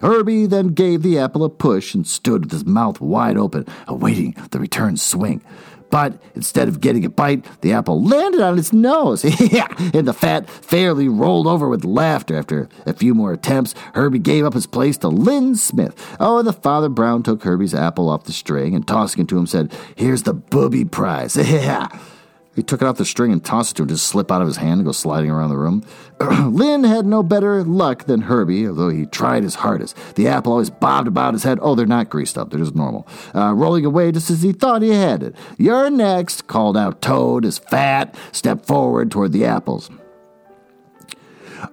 Herbie 0.00 0.46
then 0.46 0.68
gave 0.68 1.02
the 1.02 1.18
apple 1.18 1.44
a 1.44 1.50
push 1.50 1.92
and 1.92 2.06
stood 2.06 2.44
with 2.44 2.52
his 2.52 2.64
mouth 2.64 3.00
wide 3.00 3.36
open, 3.36 3.66
awaiting 3.86 4.34
the 4.50 4.58
return 4.58 4.96
swing. 4.96 5.42
But 5.90 6.20
instead 6.34 6.68
of 6.68 6.80
getting 6.80 7.04
a 7.04 7.10
bite, 7.10 7.44
the 7.60 7.72
apple 7.72 8.02
landed 8.02 8.40
on 8.40 8.58
its 8.58 8.72
nose. 8.72 9.24
and 9.24 10.06
the 10.06 10.12
fat 10.16 10.48
fairly 10.48 11.08
rolled 11.08 11.46
over 11.46 11.68
with 11.68 11.84
laughter. 11.84 12.36
After 12.36 12.68
a 12.86 12.92
few 12.92 13.14
more 13.14 13.32
attempts, 13.32 13.74
Herbie 13.94 14.20
gave 14.20 14.44
up 14.44 14.54
his 14.54 14.66
place 14.66 14.96
to 14.98 15.08
Lynn 15.08 15.56
Smith. 15.56 15.94
Oh, 16.20 16.38
and 16.38 16.46
the 16.46 16.52
Father 16.52 16.88
Brown 16.88 17.22
took 17.22 17.42
Herbie's 17.42 17.74
apple 17.74 18.08
off 18.08 18.24
the 18.24 18.32
string 18.32 18.74
and 18.74 18.86
tossing 18.86 19.22
it 19.22 19.28
to 19.28 19.38
him 19.38 19.46
said, 19.46 19.72
Here's 19.96 20.22
the 20.22 20.34
booby 20.34 20.84
prize. 20.84 21.36
Yeah. 21.50 21.88
He 22.56 22.64
took 22.64 22.82
it 22.82 22.84
off 22.86 22.96
the 22.96 23.04
string 23.04 23.32
and 23.32 23.44
tossed 23.44 23.72
it 23.72 23.74
to 23.76 23.82
him, 23.82 23.88
to 23.88 23.96
slip 23.96 24.30
out 24.32 24.42
of 24.42 24.48
his 24.48 24.56
hand 24.56 24.80
and 24.80 24.84
go 24.84 24.92
sliding 24.92 25.30
around 25.30 25.50
the 25.50 25.56
room. 25.56 25.84
Lynn 26.20 26.82
had 26.82 27.06
no 27.06 27.22
better 27.22 27.62
luck 27.62 28.04
than 28.04 28.22
Herbie, 28.22 28.66
although 28.66 28.88
he 28.88 29.06
tried 29.06 29.44
his 29.44 29.56
hardest. 29.56 29.96
The 30.16 30.26
apple 30.26 30.52
always 30.52 30.68
bobbed 30.68 31.06
about 31.06 31.34
his 31.34 31.44
head. 31.44 31.58
Oh, 31.62 31.76
they're 31.76 31.86
not 31.86 32.10
greased 32.10 32.36
up, 32.36 32.50
they're 32.50 32.58
just 32.58 32.74
normal. 32.74 33.06
Uh, 33.34 33.54
rolling 33.54 33.84
away 33.84 34.10
just 34.10 34.30
as 34.30 34.42
he 34.42 34.52
thought 34.52 34.82
he 34.82 34.90
had 34.90 35.22
it. 35.22 35.36
You're 35.58 35.90
next, 35.90 36.48
called 36.48 36.76
out 36.76 37.00
Toad 37.00 37.44
as 37.44 37.58
Fat 37.58 38.16
stepped 38.32 38.66
forward 38.66 39.10
toward 39.10 39.32
the 39.32 39.44
apples. 39.44 39.88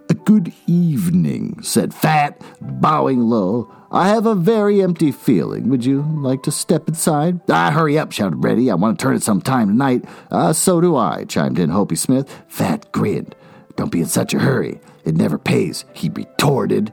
A 0.09 0.13
good 0.13 0.53
evening, 0.65 1.61
said 1.61 1.93
Fat, 1.93 2.41
bowing 2.59 3.21
low. 3.21 3.71
I 3.91 4.09
have 4.09 4.25
a 4.25 4.35
very 4.35 4.81
empty 4.81 5.11
feeling. 5.11 5.69
Would 5.69 5.85
you 5.85 6.01
like 6.01 6.43
to 6.43 6.51
step 6.51 6.87
inside? 6.87 7.39
Ah, 7.49 7.71
hurry 7.71 7.97
up, 7.97 8.11
shouted 8.11 8.43
Reddy. 8.43 8.69
I 8.69 8.75
want 8.75 8.99
to 8.99 9.03
turn 9.03 9.15
it 9.15 9.23
some 9.23 9.41
time 9.41 9.69
tonight. 9.69 10.03
Ah, 10.29 10.51
so 10.51 10.81
do 10.81 10.95
I, 10.95 11.23
chimed 11.25 11.59
in 11.59 11.69
Hopi 11.69 11.95
Smith. 11.95 12.43
Fat 12.47 12.91
grinned. 12.91 13.35
Don't 13.77 13.91
be 13.91 14.01
in 14.01 14.07
such 14.07 14.33
a 14.33 14.39
hurry. 14.39 14.81
It 15.05 15.15
never 15.15 15.37
pays, 15.37 15.85
he 15.93 16.09
retorted. 16.09 16.91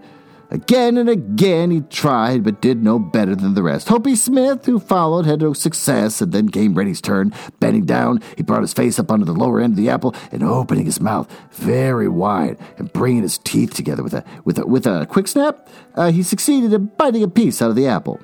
Again 0.54 0.98
and 0.98 1.08
again 1.08 1.72
he 1.72 1.80
tried, 1.80 2.44
but 2.44 2.62
did 2.62 2.80
no 2.80 3.00
better 3.00 3.34
than 3.34 3.54
the 3.54 3.62
rest. 3.64 3.88
Hopi 3.88 4.14
Smith, 4.14 4.66
who 4.66 4.78
followed, 4.78 5.26
had 5.26 5.40
no 5.40 5.52
success, 5.52 6.20
and 6.20 6.30
then 6.30 6.48
came 6.48 6.76
Reddy's 6.76 7.00
turn. 7.00 7.34
Bending 7.58 7.86
down, 7.86 8.22
he 8.36 8.44
brought 8.44 8.62
his 8.62 8.72
face 8.72 9.00
up 9.00 9.10
under 9.10 9.26
the 9.26 9.32
lower 9.32 9.60
end 9.60 9.72
of 9.72 9.76
the 9.76 9.90
apple 9.90 10.14
and 10.30 10.44
opening 10.44 10.86
his 10.86 11.00
mouth 11.00 11.28
very 11.50 12.06
wide 12.06 12.56
and 12.78 12.92
bringing 12.92 13.22
his 13.22 13.38
teeth 13.38 13.74
together 13.74 14.04
with 14.04 14.14
a 14.14 14.24
with 14.44 14.60
a 14.60 14.64
with 14.64 14.86
a 14.86 15.06
quick 15.06 15.26
snap, 15.26 15.68
uh, 15.96 16.12
he 16.12 16.22
succeeded 16.22 16.72
in 16.72 16.86
biting 16.98 17.24
a 17.24 17.28
piece 17.28 17.60
out 17.60 17.70
of 17.70 17.76
the 17.76 17.88
apple. 17.88 18.20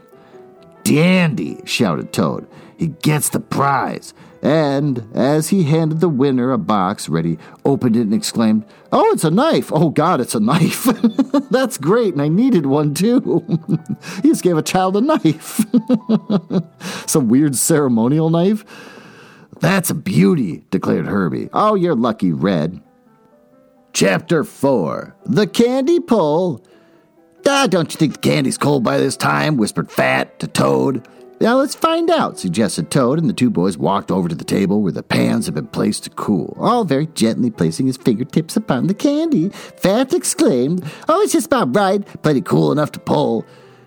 Dandy! 0.84 1.58
shouted 1.64 2.12
Toad. 2.12 2.46
He 2.76 2.86
gets 3.02 3.30
the 3.30 3.40
prize. 3.40 4.14
And 4.42 5.06
as 5.14 5.50
he 5.50 5.64
handed 5.64 6.00
the 6.00 6.08
winner 6.08 6.50
a 6.50 6.58
box, 6.58 7.08
Reddy 7.08 7.38
opened 7.64 7.96
it 7.96 8.02
and 8.02 8.14
exclaimed, 8.14 8.64
Oh, 8.90 9.12
it's 9.12 9.24
a 9.24 9.30
knife! 9.30 9.70
Oh, 9.72 9.90
God, 9.90 10.20
it's 10.20 10.34
a 10.34 10.40
knife! 10.40 10.84
That's 11.50 11.76
great, 11.76 12.14
and 12.14 12.22
I 12.22 12.28
needed 12.28 12.66
one 12.66 12.94
too. 12.94 13.44
he 14.22 14.28
just 14.28 14.42
gave 14.42 14.56
a 14.56 14.62
child 14.62 14.96
a 14.96 15.00
knife. 15.02 15.60
Some 17.06 17.28
weird 17.28 17.54
ceremonial 17.54 18.30
knife. 18.30 18.64
That's 19.60 19.90
a 19.90 19.94
beauty, 19.94 20.64
declared 20.70 21.06
Herbie. 21.06 21.50
Oh, 21.52 21.74
you're 21.74 21.94
lucky, 21.94 22.32
Red. 22.32 22.80
Chapter 23.92 24.44
4 24.44 25.16
The 25.26 25.46
Candy 25.46 26.00
Pull. 26.00 26.64
Ah, 27.46 27.66
don't 27.66 27.92
you 27.92 27.98
think 27.98 28.14
the 28.14 28.20
candy's 28.20 28.56
cold 28.56 28.84
by 28.84 28.98
this 28.98 29.16
time? 29.16 29.56
whispered 29.56 29.90
Fat 29.90 30.38
to 30.40 30.46
Toad. 30.46 31.06
Now 31.42 31.56
let's 31.56 31.74
find 31.74 32.10
out, 32.10 32.38
suggested 32.38 32.90
Toad, 32.90 33.18
and 33.18 33.26
the 33.26 33.32
two 33.32 33.48
boys 33.48 33.78
walked 33.78 34.10
over 34.10 34.28
to 34.28 34.34
the 34.34 34.44
table 34.44 34.82
where 34.82 34.92
the 34.92 35.02
pans 35.02 35.46
had 35.46 35.54
been 35.54 35.68
placed 35.68 36.04
to 36.04 36.10
cool, 36.10 36.54
all 36.60 36.84
very 36.84 37.06
gently 37.06 37.50
placing 37.50 37.86
his 37.86 37.96
fingertips 37.96 38.58
upon 38.58 38.88
the 38.88 38.94
candy. 38.94 39.48
Fat 39.48 40.12
exclaimed, 40.12 40.84
Oh, 41.08 41.22
it's 41.22 41.32
just 41.32 41.46
about 41.46 41.74
right, 41.74 42.04
plenty 42.22 42.42
cool 42.42 42.72
enough 42.72 42.92
to 42.92 43.00
pull. 43.00 43.46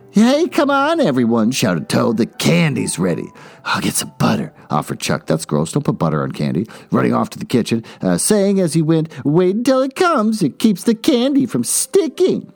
Hey, 0.09 0.47
come 0.47 0.71
on, 0.71 0.99
everyone, 0.99 1.51
shouted 1.51 1.89
Toad. 1.89 2.17
The 2.17 2.25
candy's 2.25 2.97
ready. 2.97 3.27
I'll 3.65 3.81
get 3.81 3.93
some 3.93 4.13
butter, 4.17 4.51
offered 4.71 4.99
Chuck. 4.99 5.27
That's 5.27 5.45
gross. 5.45 5.73
Don't 5.73 5.85
put 5.85 5.99
butter 5.99 6.23
on 6.23 6.31
candy. 6.31 6.65
Running 6.89 7.13
off 7.13 7.29
to 7.31 7.39
the 7.39 7.45
kitchen, 7.45 7.83
uh, 8.01 8.17
saying 8.17 8.59
as 8.59 8.73
he 8.73 8.81
went, 8.81 9.09
Wait 9.23 9.55
until 9.55 9.83
it 9.83 9.95
comes. 9.95 10.41
It 10.41 10.57
keeps 10.57 10.85
the 10.85 10.95
candy 10.95 11.45
from 11.45 11.63
sticking. 11.63 12.51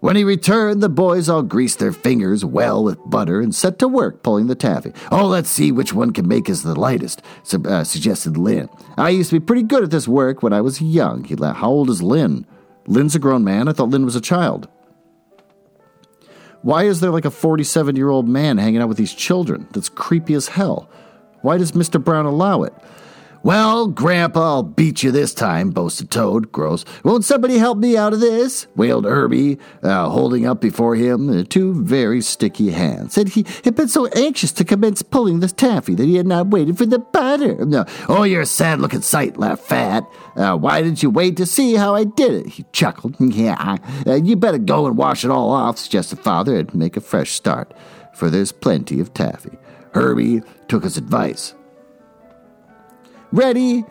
When 0.00 0.16
he 0.16 0.24
returned, 0.24 0.82
the 0.82 0.88
boys 0.88 1.28
all 1.28 1.42
greased 1.42 1.78
their 1.78 1.92
fingers 1.92 2.42
well 2.42 2.82
with 2.82 2.98
butter 3.10 3.42
and 3.42 3.54
set 3.54 3.78
to 3.80 3.88
work 3.88 4.22
pulling 4.22 4.46
the 4.46 4.54
taffy. 4.54 4.94
Oh, 5.12 5.26
let's 5.26 5.50
see 5.50 5.72
which 5.72 5.92
one 5.92 6.12
can 6.12 6.26
make 6.26 6.48
us 6.48 6.62
the 6.62 6.74
lightest, 6.74 7.20
uh, 7.52 7.84
suggested 7.84 8.38
Lin. 8.38 8.70
I 8.96 9.10
used 9.10 9.28
to 9.28 9.38
be 9.38 9.44
pretty 9.44 9.62
good 9.62 9.84
at 9.84 9.90
this 9.90 10.08
work 10.08 10.42
when 10.42 10.54
I 10.54 10.62
was 10.62 10.80
young. 10.80 11.24
He 11.24 11.36
laughed. 11.36 11.58
How 11.58 11.68
old 11.68 11.90
is 11.90 12.02
Lin? 12.02 12.46
Lin's 12.86 13.14
a 13.14 13.18
grown 13.18 13.44
man. 13.44 13.68
I 13.68 13.72
thought 13.72 13.90
Lin 13.90 14.06
was 14.06 14.16
a 14.16 14.22
child. 14.22 14.68
Why 16.62 16.84
is 16.84 17.00
there 17.00 17.10
like 17.10 17.26
a 17.26 17.30
47 17.30 17.94
year 17.94 18.08
old 18.08 18.26
man 18.26 18.56
hanging 18.56 18.80
out 18.80 18.88
with 18.88 18.98
these 18.98 19.14
children? 19.14 19.68
That's 19.72 19.90
creepy 19.90 20.32
as 20.32 20.48
hell. 20.48 20.90
Why 21.42 21.58
does 21.58 21.72
Mr. 21.72 22.02
Brown 22.02 22.24
allow 22.24 22.62
it? 22.62 22.72
Well, 23.42 23.86
Grandpa, 23.88 24.56
I'll 24.56 24.62
beat 24.62 25.02
you 25.02 25.10
this 25.10 25.32
time, 25.32 25.70
boasted 25.70 26.10
Toad. 26.10 26.52
Gross. 26.52 26.84
Won't 27.04 27.24
somebody 27.24 27.56
help 27.56 27.78
me 27.78 27.96
out 27.96 28.12
of 28.12 28.20
this? 28.20 28.66
wailed 28.76 29.06
Herbie, 29.06 29.58
uh, 29.82 30.10
holding 30.10 30.46
up 30.46 30.60
before 30.60 30.94
him 30.94 31.30
uh, 31.30 31.44
two 31.48 31.82
very 31.82 32.20
sticky 32.20 32.70
hands. 32.70 33.16
And 33.16 33.30
he 33.30 33.46
had 33.64 33.74
been 33.74 33.88
so 33.88 34.08
anxious 34.08 34.52
to 34.52 34.64
commence 34.64 35.00
pulling 35.00 35.40
the 35.40 35.48
taffy 35.48 35.94
that 35.94 36.04
he 36.04 36.16
had 36.16 36.26
not 36.26 36.48
waited 36.48 36.76
for 36.76 36.84
the 36.84 36.98
butter. 36.98 37.64
No. 37.64 37.86
Oh, 38.10 38.24
you're 38.24 38.42
a 38.42 38.46
sad 38.46 38.78
looking 38.78 39.00
sight, 39.00 39.38
laughed 39.38 39.64
Fat. 39.64 40.04
Uh, 40.36 40.56
why 40.58 40.82
didn't 40.82 41.02
you 41.02 41.08
wait 41.08 41.38
to 41.38 41.46
see 41.46 41.74
how 41.76 41.94
I 41.94 42.04
did 42.04 42.32
it? 42.32 42.46
He 42.46 42.64
chuckled. 42.72 43.16
Yeah, 43.30 43.76
uh, 44.06 44.14
you 44.16 44.36
better 44.36 44.58
go 44.58 44.86
and 44.86 44.98
wash 44.98 45.24
it 45.24 45.30
all 45.30 45.50
off, 45.50 45.78
suggested 45.78 46.18
Father, 46.18 46.58
and 46.58 46.74
make 46.74 46.96
a 46.96 47.00
fresh 47.00 47.30
start, 47.30 47.72
for 48.12 48.28
there's 48.28 48.52
plenty 48.52 49.00
of 49.00 49.14
taffy. 49.14 49.56
Herbie 49.94 50.42
took 50.68 50.82
his 50.82 50.96
advice. 50.98 51.54
Ready? 53.32 53.84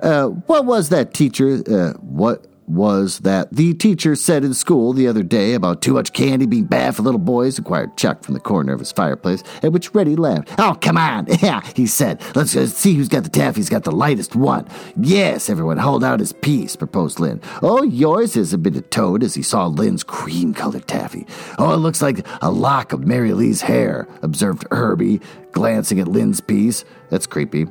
Uh, 0.00 0.26
what 0.26 0.64
was 0.64 0.90
that 0.90 1.12
teacher? 1.12 1.62
Uh, 1.68 1.92
what 1.94 2.46
was 2.68 3.20
that 3.20 3.50
the 3.50 3.72
teacher 3.74 4.14
said 4.14 4.44
in 4.44 4.52
school 4.52 4.92
the 4.92 5.08
other 5.08 5.22
day 5.22 5.54
about 5.54 5.80
too 5.80 5.94
much 5.94 6.12
candy 6.12 6.44
being 6.46 6.66
bad 6.66 6.94
for 6.94 7.02
little 7.02 7.18
boys? 7.18 7.58
inquired 7.58 7.96
Chuck 7.96 8.22
from 8.22 8.34
the 8.34 8.40
corner 8.40 8.74
of 8.74 8.78
his 8.78 8.92
fireplace, 8.92 9.42
at 9.62 9.72
which 9.72 9.94
Reddy 9.94 10.16
laughed. 10.16 10.50
Oh, 10.58 10.76
come 10.80 10.96
on. 10.96 11.26
Yeah, 11.40 11.62
he 11.74 11.86
said. 11.86 12.20
Let's 12.36 12.52
see 12.52 12.94
who's 12.94 13.08
got 13.08 13.22
the 13.22 13.30
taffy's 13.30 13.68
got 13.70 13.84
the 13.84 13.90
lightest 13.92 14.36
one. 14.36 14.66
Yes, 15.00 15.48
everyone 15.48 15.78
hold 15.78 16.04
out 16.04 16.20
his 16.20 16.32
piece, 16.32 16.76
proposed 16.76 17.20
Lin. 17.20 17.40
Oh, 17.62 17.82
yours 17.84 18.36
is, 18.36 18.52
admitted 18.52 18.90
Toad 18.90 19.22
as 19.22 19.34
he 19.34 19.42
saw 19.42 19.66
Lin's 19.66 20.04
cream 20.04 20.52
colored 20.52 20.86
taffy. 20.86 21.26
Oh, 21.58 21.72
it 21.72 21.78
looks 21.78 22.02
like 22.02 22.26
a 22.42 22.50
lock 22.50 22.92
of 22.92 23.06
Mary 23.06 23.32
Lee's 23.32 23.62
hair, 23.62 24.06
observed 24.22 24.66
Herbie, 24.70 25.20
glancing 25.52 26.00
at 26.00 26.08
Lin's 26.08 26.40
piece. 26.40 26.84
That's 27.08 27.26
creepy. 27.26 27.66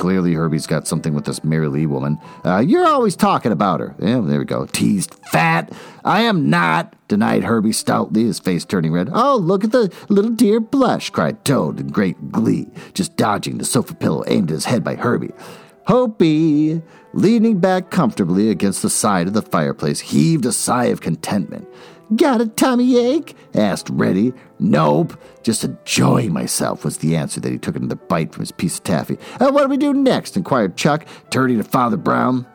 Clearly, 0.00 0.32
Herbie's 0.32 0.66
got 0.66 0.88
something 0.88 1.12
with 1.12 1.26
this 1.26 1.44
Mary 1.44 1.68
Lee 1.68 1.84
woman. 1.84 2.18
Uh, 2.42 2.64
you're 2.66 2.86
always 2.86 3.14
talking 3.14 3.52
about 3.52 3.80
her. 3.80 3.94
Yeah, 3.98 4.20
there 4.20 4.38
we 4.38 4.46
go. 4.46 4.64
Teased 4.64 5.14
fat. 5.30 5.70
I 6.06 6.22
am 6.22 6.48
not, 6.48 6.96
denied 7.06 7.44
Herbie 7.44 7.72
stoutly, 7.72 8.24
his 8.24 8.38
face 8.40 8.64
turning 8.64 8.92
red. 8.92 9.10
Oh, 9.12 9.36
look 9.36 9.62
at 9.62 9.72
the 9.72 9.92
little 10.08 10.30
dear 10.30 10.58
blush, 10.58 11.10
cried 11.10 11.44
Toad 11.44 11.78
in 11.78 11.88
great 11.88 12.32
glee, 12.32 12.70
just 12.94 13.14
dodging 13.16 13.58
the 13.58 13.64
sofa 13.66 13.94
pillow 13.94 14.24
aimed 14.26 14.50
at 14.50 14.54
his 14.54 14.64
head 14.64 14.82
by 14.82 14.94
Herbie. 14.94 15.34
Hopi, 15.86 16.80
leaning 17.12 17.58
back 17.58 17.90
comfortably 17.90 18.48
against 18.48 18.80
the 18.80 18.88
side 18.88 19.26
of 19.26 19.34
the 19.34 19.42
fireplace, 19.42 20.00
heaved 20.00 20.46
a 20.46 20.52
sigh 20.52 20.86
of 20.86 21.02
contentment. 21.02 21.68
Got 22.16 22.40
a 22.40 22.48
tummy 22.48 22.98
ache? 22.98 23.36
asked 23.54 23.88
Reddy. 23.90 24.32
Nope, 24.58 25.16
just 25.42 25.62
enjoying 25.64 26.32
myself 26.32 26.84
was 26.84 26.98
the 26.98 27.16
answer 27.16 27.40
that 27.40 27.52
he 27.52 27.58
took 27.58 27.76
another 27.76 27.94
bite 27.94 28.32
from 28.32 28.40
his 28.42 28.52
piece 28.52 28.78
of 28.78 28.84
taffy. 28.84 29.16
Uh, 29.38 29.50
what 29.50 29.62
do 29.62 29.68
we 29.68 29.76
do 29.76 29.92
next? 29.94 30.36
inquired 30.36 30.76
Chuck, 30.76 31.06
turning 31.30 31.58
to 31.58 31.64
Father 31.64 31.96
Brown. 31.96 32.46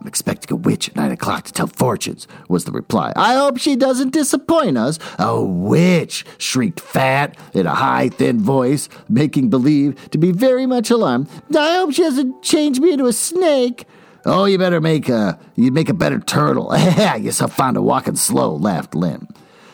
I'm 0.00 0.06
expecting 0.06 0.52
a 0.52 0.56
witch 0.56 0.88
at 0.90 0.96
nine 0.96 1.10
o'clock 1.10 1.44
to 1.44 1.52
tell 1.52 1.66
fortunes, 1.66 2.28
was 2.48 2.64
the 2.64 2.72
reply. 2.72 3.12
I 3.16 3.34
hope 3.34 3.58
she 3.58 3.74
doesn't 3.74 4.12
disappoint 4.12 4.78
us. 4.78 4.98
A 5.18 5.42
witch, 5.42 6.24
shrieked 6.36 6.78
Fat 6.78 7.36
in 7.52 7.66
a 7.66 7.74
high, 7.74 8.08
thin 8.10 8.38
voice, 8.40 8.88
making 9.08 9.50
believe 9.50 10.10
to 10.10 10.18
be 10.18 10.30
very 10.30 10.66
much 10.66 10.90
alarmed. 10.90 11.28
I 11.56 11.76
hope 11.76 11.92
she 11.92 12.02
doesn't 12.02 12.42
change 12.42 12.78
me 12.78 12.92
into 12.92 13.06
a 13.06 13.12
snake. 13.12 13.86
Oh, 14.24 14.44
you 14.44 14.58
better 14.58 14.80
make 14.80 15.08
a 15.08 15.38
you 15.54 15.70
make 15.70 15.88
a 15.88 15.94
better 15.94 16.18
turtle. 16.18 16.70
Guess 16.72 17.40
I'll 17.40 17.48
find 17.48 17.76
a 17.76 17.82
walking 17.82 18.16
slow, 18.16 18.54
laughed 18.56 18.94
Lin. 18.94 19.28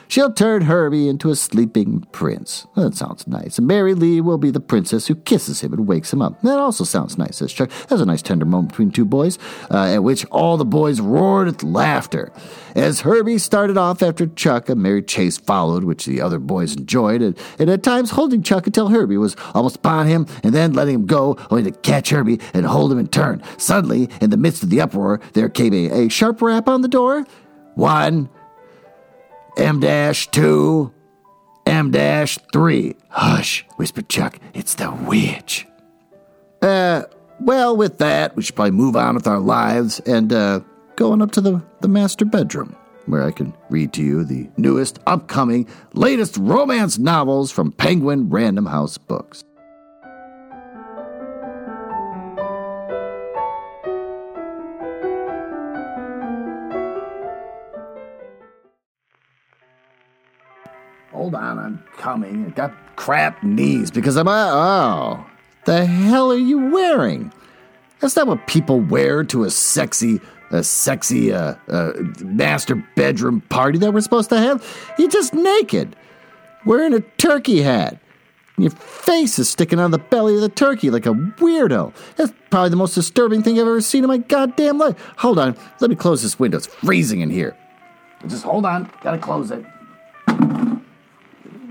She'll 0.08 0.32
turn 0.32 0.62
Herbie 0.62 1.08
into 1.08 1.30
a 1.30 1.36
sleeping 1.36 2.06
prince. 2.12 2.66
That 2.76 2.94
sounds 2.94 3.26
nice. 3.26 3.58
And 3.58 3.66
Mary 3.66 3.94
Lee 3.94 4.20
will 4.20 4.38
be 4.38 4.50
the 4.50 4.60
princess 4.60 5.06
who 5.06 5.14
kisses 5.14 5.60
him 5.60 5.72
and 5.72 5.86
wakes 5.86 6.12
him 6.12 6.22
up. 6.22 6.40
That 6.42 6.58
also 6.58 6.84
sounds 6.84 7.18
nice, 7.18 7.36
says 7.36 7.52
Chuck. 7.52 7.70
That's 7.88 8.02
a 8.02 8.06
nice 8.06 8.22
tender 8.22 8.44
moment 8.44 8.70
between 8.70 8.90
two 8.90 9.04
boys, 9.04 9.38
uh, 9.70 9.94
at 9.94 10.02
which 10.02 10.24
all 10.26 10.56
the 10.56 10.64
boys 10.64 11.00
roared 11.00 11.46
with 11.46 11.62
laughter. 11.62 12.32
As 12.74 13.00
Herbie 13.00 13.38
started 13.38 13.78
off 13.78 14.02
after 14.02 14.26
Chuck, 14.26 14.68
a 14.68 14.74
merry 14.74 15.02
chase 15.02 15.38
followed, 15.38 15.84
which 15.84 16.06
the 16.06 16.20
other 16.20 16.38
boys 16.38 16.76
enjoyed, 16.76 17.22
and, 17.22 17.38
and 17.58 17.70
at 17.70 17.82
times 17.82 18.10
holding 18.10 18.42
Chuck 18.42 18.66
until 18.66 18.88
Herbie 18.88 19.16
was 19.16 19.36
almost 19.54 19.76
upon 19.76 20.06
him, 20.06 20.26
and 20.42 20.52
then 20.52 20.72
letting 20.72 20.96
him 20.96 21.06
go, 21.06 21.38
only 21.50 21.70
to 21.70 21.78
catch 21.78 22.10
Herbie 22.10 22.40
and 22.52 22.66
hold 22.66 22.92
him 22.92 22.98
in 22.98 23.08
turn. 23.08 23.42
Suddenly, 23.58 24.08
in 24.20 24.30
the 24.30 24.36
midst 24.36 24.62
of 24.62 24.70
the 24.70 24.80
uproar, 24.80 25.20
there 25.32 25.48
came 25.48 25.72
a, 25.72 26.06
a 26.06 26.08
sharp 26.08 26.42
rap 26.42 26.68
on 26.68 26.82
the 26.82 26.88
door. 26.88 27.26
One, 27.74 28.28
M 29.56 29.80
dash 29.80 30.28
two, 30.28 30.92
M 31.66 31.90
dash 31.90 32.38
three. 32.52 32.96
Hush, 33.08 33.64
whispered 33.76 34.08
Chuck. 34.08 34.38
It's 34.52 34.74
the 34.74 34.90
witch. 34.90 35.66
Uh, 36.60 37.02
well, 37.40 37.76
with 37.76 37.98
that, 37.98 38.36
we 38.36 38.42
should 38.42 38.56
probably 38.56 38.72
move 38.72 38.96
on 38.96 39.14
with 39.14 39.26
our 39.26 39.40
lives 39.40 40.00
and 40.00 40.32
uh, 40.32 40.60
up 40.98 41.32
to 41.32 41.40
the, 41.40 41.62
the 41.80 41.88
master 41.88 42.24
bedroom, 42.24 42.74
where 43.06 43.24
I 43.24 43.30
can 43.30 43.52
read 43.68 43.92
to 43.94 44.02
you 44.02 44.24
the 44.24 44.48
newest, 44.56 44.98
upcoming, 45.06 45.68
latest 45.92 46.36
romance 46.38 46.98
novels 46.98 47.50
from 47.50 47.72
Penguin 47.72 48.30
Random 48.30 48.66
House 48.66 48.96
Books. 48.96 49.44
Hold 61.24 61.36
on, 61.36 61.58
I'm 61.58 61.82
coming. 61.96 62.44
I 62.44 62.50
got 62.50 62.74
crap 62.96 63.42
knees 63.42 63.90
because 63.90 64.18
I'm. 64.18 64.28
Oh, 64.28 65.24
the 65.64 65.86
hell 65.86 66.30
are 66.30 66.36
you 66.36 66.70
wearing? 66.70 67.32
That's 68.00 68.14
not 68.14 68.26
what 68.26 68.46
people 68.46 68.78
wear 68.78 69.24
to 69.24 69.44
a 69.44 69.50
sexy, 69.50 70.20
a 70.50 70.62
sexy 70.62 71.32
uh, 71.32 71.54
uh, 71.68 71.94
master 72.20 72.74
bedroom 72.94 73.40
party 73.48 73.78
that 73.78 73.94
we're 73.94 74.02
supposed 74.02 74.28
to 74.28 74.36
have. 74.36 74.62
You're 74.98 75.08
just 75.08 75.32
naked, 75.32 75.96
wearing 76.66 76.92
a 76.92 77.00
turkey 77.00 77.62
hat. 77.62 77.98
Your 78.58 78.72
face 78.72 79.38
is 79.38 79.48
sticking 79.48 79.78
on 79.78 79.92
the 79.92 79.98
belly 79.98 80.34
of 80.34 80.42
the 80.42 80.50
turkey 80.50 80.90
like 80.90 81.06
a 81.06 81.14
weirdo. 81.14 81.94
That's 82.16 82.34
probably 82.50 82.68
the 82.68 82.76
most 82.76 82.94
disturbing 82.94 83.42
thing 83.42 83.54
I've 83.54 83.66
ever 83.66 83.80
seen 83.80 84.04
in 84.04 84.08
my 84.08 84.18
goddamn 84.18 84.76
life. 84.76 84.94
Hold 85.16 85.38
on, 85.38 85.56
let 85.80 85.88
me 85.88 85.96
close 85.96 86.22
this 86.22 86.38
window. 86.38 86.58
It's 86.58 86.66
freezing 86.66 87.22
in 87.22 87.30
here. 87.30 87.56
Just 88.26 88.44
hold 88.44 88.66
on, 88.66 88.90
gotta 89.00 89.16
close 89.16 89.50
it. 89.50 89.64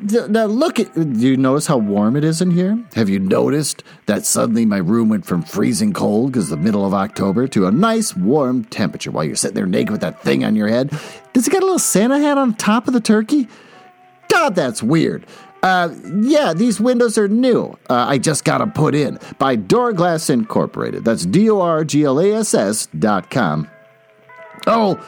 Now 0.04 0.46
look 0.46 0.80
at. 0.80 0.94
Do 0.94 1.28
you 1.28 1.38
notice 1.38 1.68
how 1.68 1.78
warm 1.78 2.16
it 2.16 2.24
is 2.24 2.42
in 2.42 2.52
here? 2.52 2.78
Have 2.96 3.10
you 3.10 3.20
noticed 3.20 3.84
that 4.06 4.26
suddenly 4.26 4.66
my 4.66 4.78
room 4.78 5.10
went 5.10 5.26
from 5.26 5.44
freezing 5.44 5.94
cold 5.94 6.32
because 6.32 6.50
the 6.50 6.58
middle 6.58 6.86
of 6.86 6.94
October 6.94 7.48
to 7.48 7.68
a 7.68 7.72
nice 7.72 8.16
warm 8.16 8.66
temperature 8.66 9.12
while 9.12 9.24
you're 9.24 9.36
sitting 9.36 9.56
there 9.56 9.66
naked 9.66 9.92
with 9.92 10.02
that 10.02 10.22
thing 10.22 10.44
on 10.44 10.56
your 10.56 10.68
head? 10.68 10.90
Does 11.32 11.48
it 11.48 11.52
got 11.52 11.62
a 11.62 11.66
little 11.66 11.80
Santa 11.80 12.20
hat 12.20 12.38
on 12.38 12.54
top 12.56 12.88
of 12.88 12.94
the 12.94 13.00
turkey? 13.00 13.48
God, 14.28 14.56
that's 14.56 14.84
weird. 14.84 15.26
Uh, 15.62 15.96
yeah, 16.22 16.54
these 16.54 16.82
windows 16.82 17.18
are 17.18 17.30
new. 17.30 17.78
Uh, 17.90 18.06
I 18.10 18.18
just 18.18 18.44
got 18.44 18.58
them 18.58 18.74
put 18.74 18.96
in 18.96 19.18
by 19.40 19.56
Dorglass 19.56 20.30
Incorporated. 20.30 21.06
That's 21.06 21.26
D 21.26 21.50
O 21.50 21.62
R 21.62 21.86
G 21.86 22.04
L 22.04 22.20
A 22.20 22.34
S 22.34 22.54
S 22.54 22.88
dot 22.88 23.30
com. 23.30 23.70
Oh, 24.68 25.02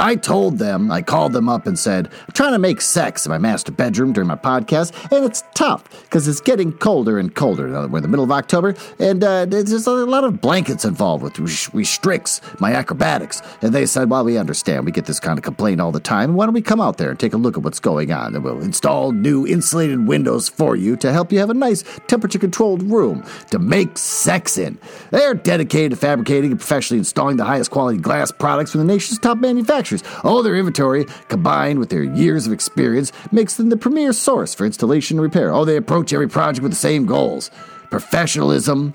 I 0.00 0.16
told 0.16 0.56
them, 0.56 0.90
I 0.90 1.02
called 1.02 1.34
them 1.34 1.50
up 1.50 1.66
and 1.66 1.78
said, 1.78 2.08
I'm 2.08 2.32
trying 2.32 2.52
to 2.52 2.58
make 2.58 2.80
sex 2.80 3.26
in 3.26 3.30
my 3.30 3.36
master 3.36 3.70
bedroom 3.70 4.14
during 4.14 4.28
my 4.28 4.34
podcast, 4.34 4.94
and 5.12 5.26
it's 5.26 5.44
tough 5.54 5.84
because 6.04 6.26
it's 6.26 6.40
getting 6.40 6.72
colder 6.72 7.18
and 7.18 7.34
colder. 7.34 7.68
Now 7.68 7.86
we're 7.86 7.98
in 7.98 8.02
the 8.02 8.08
middle 8.08 8.24
of 8.24 8.32
October, 8.32 8.74
and 8.98 9.22
uh, 9.22 9.44
there's 9.44 9.86
a 9.86 9.90
lot 9.90 10.24
of 10.24 10.40
blankets 10.40 10.86
involved, 10.86 11.38
which 11.38 11.72
restricts 11.74 12.40
my 12.60 12.72
acrobatics. 12.72 13.42
And 13.60 13.74
they 13.74 13.84
said, 13.84 14.08
Well, 14.08 14.24
we 14.24 14.38
understand. 14.38 14.86
We 14.86 14.90
get 14.90 15.04
this 15.04 15.20
kind 15.20 15.38
of 15.38 15.44
complaint 15.44 15.82
all 15.82 15.92
the 15.92 16.00
time. 16.00 16.32
Why 16.32 16.46
don't 16.46 16.54
we 16.54 16.62
come 16.62 16.80
out 16.80 16.96
there 16.96 17.10
and 17.10 17.20
take 17.20 17.34
a 17.34 17.36
look 17.36 17.58
at 17.58 17.62
what's 17.62 17.78
going 17.78 18.10
on? 18.10 18.34
And 18.34 18.42
we'll 18.42 18.62
install 18.62 19.12
new 19.12 19.46
insulated 19.46 20.06
windows 20.06 20.48
for 20.48 20.76
you 20.76 20.96
to 20.96 21.12
help 21.12 21.30
you 21.30 21.40
have 21.40 21.50
a 21.50 21.54
nice 21.54 21.84
temperature 22.06 22.38
controlled 22.38 22.82
room 22.84 23.22
to 23.50 23.58
make 23.58 23.98
sex 23.98 24.56
in. 24.56 24.78
They're 25.10 25.34
dedicated 25.34 25.90
to 25.90 25.96
fabricating 25.96 26.52
and 26.52 26.58
professionally 26.58 27.00
installing 27.00 27.36
the 27.36 27.44
highest 27.44 27.70
quality 27.70 27.98
glass 27.98 28.32
products 28.32 28.72
from 28.72 28.80
the 28.80 28.86
nation's 28.86 29.18
top 29.18 29.36
manufacturers. 29.36 29.89
All 30.24 30.42
their 30.42 30.56
inventory, 30.56 31.06
combined 31.28 31.78
with 31.78 31.90
their 31.90 32.02
years 32.02 32.46
of 32.46 32.52
experience, 32.52 33.12
makes 33.32 33.56
them 33.56 33.68
the 33.68 33.76
premier 33.76 34.12
source 34.12 34.54
for 34.54 34.64
installation 34.66 35.18
and 35.18 35.22
repair. 35.22 35.52
Oh, 35.52 35.64
they 35.64 35.76
approach 35.76 36.12
every 36.12 36.28
project 36.28 36.62
with 36.62 36.72
the 36.72 36.76
same 36.76 37.06
goals 37.06 37.50
professionalism, 37.90 38.92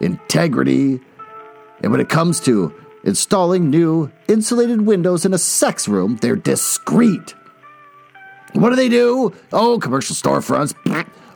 integrity, 0.00 1.00
and 1.82 1.92
when 1.92 2.00
it 2.00 2.08
comes 2.08 2.40
to 2.40 2.74
installing 3.04 3.68
new 3.68 4.10
insulated 4.28 4.82
windows 4.82 5.24
in 5.24 5.34
a 5.34 5.38
sex 5.38 5.86
room, 5.88 6.16
they're 6.22 6.36
discreet. 6.36 7.34
What 8.54 8.70
do 8.70 8.76
they 8.76 8.88
do? 8.88 9.32
Oh, 9.52 9.78
commercial 9.78 10.14
storefronts. 10.14 10.74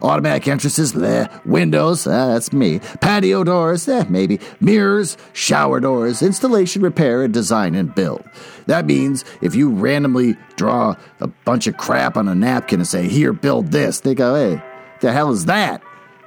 Automatic 0.07 0.47
entrances, 0.47 0.93
bleh. 0.93 1.45
Windows, 1.45 2.07
uh, 2.07 2.29
that's 2.29 2.53
me. 2.53 2.79
Patio 3.01 3.43
doors, 3.43 3.89
eh, 3.89 4.05
maybe. 4.09 4.39
Mirrors, 4.61 5.17
shower 5.33 5.81
doors, 5.81 6.23
installation, 6.23 6.81
repair, 6.81 7.25
and 7.25 7.35
design 7.35 7.75
and 7.75 7.93
build. 7.93 8.23
That 8.67 8.87
means 8.87 9.25
if 9.43 9.57
you 9.57 9.69
randomly 9.69 10.37
draw 10.55 10.95
a 11.19 11.27
bunch 11.27 11.67
of 11.67 11.77
crap 11.77 12.17
on 12.17 12.29
a 12.29 12.37
napkin 12.37 12.79
and 12.79 12.87
say, 12.87 13.09
here, 13.09 13.33
build 13.33 13.73
this, 13.73 13.99
they 13.99 14.15
go, 14.15 14.37
hey, 14.37 14.63
the 15.01 15.13
hell 15.13 15.33
is 15.33 15.47
that? 15.47 15.83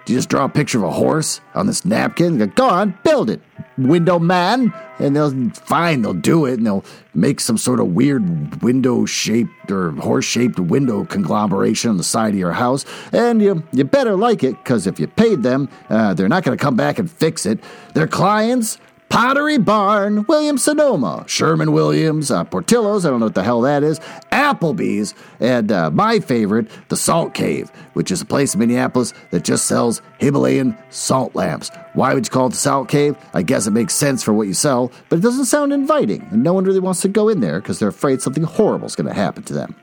You 0.09 0.15
just 0.15 0.29
draw 0.29 0.45
a 0.45 0.49
picture 0.49 0.79
of 0.79 0.85
a 0.85 0.91
horse 0.91 1.39
on 1.53 1.67
this 1.67 1.85
napkin? 1.85 2.39
Go 2.55 2.67
on, 2.67 2.97
build 3.03 3.29
it, 3.29 3.41
window 3.77 4.17
man. 4.17 4.73
And 4.97 5.15
they'll 5.15 5.49
fine, 5.51 6.01
they'll 6.01 6.13
do 6.13 6.45
it, 6.45 6.55
and 6.55 6.65
they'll 6.65 6.83
make 7.13 7.39
some 7.39 7.57
sort 7.57 7.79
of 7.79 7.87
weird 7.93 8.61
window 8.63 9.05
shaped 9.05 9.71
or 9.71 9.91
horse 9.91 10.25
shaped 10.25 10.59
window 10.59 11.05
conglomeration 11.05 11.91
on 11.91 11.97
the 11.97 12.03
side 12.03 12.33
of 12.33 12.39
your 12.39 12.53
house. 12.53 12.85
And 13.13 13.41
you 13.41 13.63
you 13.71 13.83
better 13.83 14.15
like 14.15 14.43
it, 14.43 14.57
because 14.63 14.87
if 14.87 14.99
you 14.99 15.07
paid 15.07 15.43
them, 15.43 15.69
uh, 15.89 16.15
they're 16.15 16.27
not 16.27 16.43
going 16.43 16.57
to 16.57 16.61
come 16.61 16.75
back 16.75 16.99
and 16.99 17.09
fix 17.09 17.45
it. 17.45 17.59
Their 17.93 18.07
clients 18.07 18.77
Pottery 19.09 19.57
Barn, 19.57 20.23
Williams 20.27 20.63
Sonoma, 20.63 21.23
Sherman 21.27 21.71
Williams, 21.71 22.29
uh, 22.29 22.43
Portillo's, 22.43 23.05
I 23.05 23.09
don't 23.09 23.19
know 23.19 23.25
what 23.25 23.35
the 23.35 23.43
hell 23.43 23.61
that 23.61 23.81
is, 23.81 23.99
Applebee's, 24.31 25.15
and 25.39 25.71
uh, 25.71 25.89
my 25.89 26.19
favorite, 26.19 26.69
the 26.89 26.95
Salt 26.95 27.33
Cave, 27.33 27.71
which 27.93 28.11
is 28.11 28.21
a 28.21 28.25
place 28.25 28.53
in 28.53 28.59
Minneapolis 28.59 29.15
that 29.31 29.43
just 29.43 29.65
sells 29.65 30.03
Himalayan 30.19 30.77
salt 30.91 31.33
lamps. 31.33 31.71
Why 31.93 32.13
would 32.13 32.27
you 32.27 32.29
call 32.29 32.47
it 32.47 32.51
the 32.51 32.57
Salt 32.57 32.87
Cave? 32.87 33.17
I 33.33 33.41
guess 33.41 33.65
it 33.65 33.71
makes 33.71 33.95
sense 33.95 34.21
for 34.23 34.31
what 34.31 34.47
you 34.47 34.53
sell, 34.53 34.91
but 35.09 35.17
it 35.17 35.23
doesn't 35.23 35.45
sound 35.45 35.73
inviting, 35.73 36.27
and 36.29 36.43
no 36.43 36.53
one 36.53 36.63
really 36.63 36.79
wants 36.79 37.01
to 37.01 37.07
go 37.07 37.29
in 37.29 37.39
there 37.39 37.59
because 37.59 37.79
they're 37.79 37.89
afraid 37.89 38.21
something 38.21 38.43
horrible 38.43 38.85
is 38.85 38.95
going 38.95 39.07
to 39.07 39.13
happen 39.13 39.41
to 39.43 39.53
them. 39.53 39.75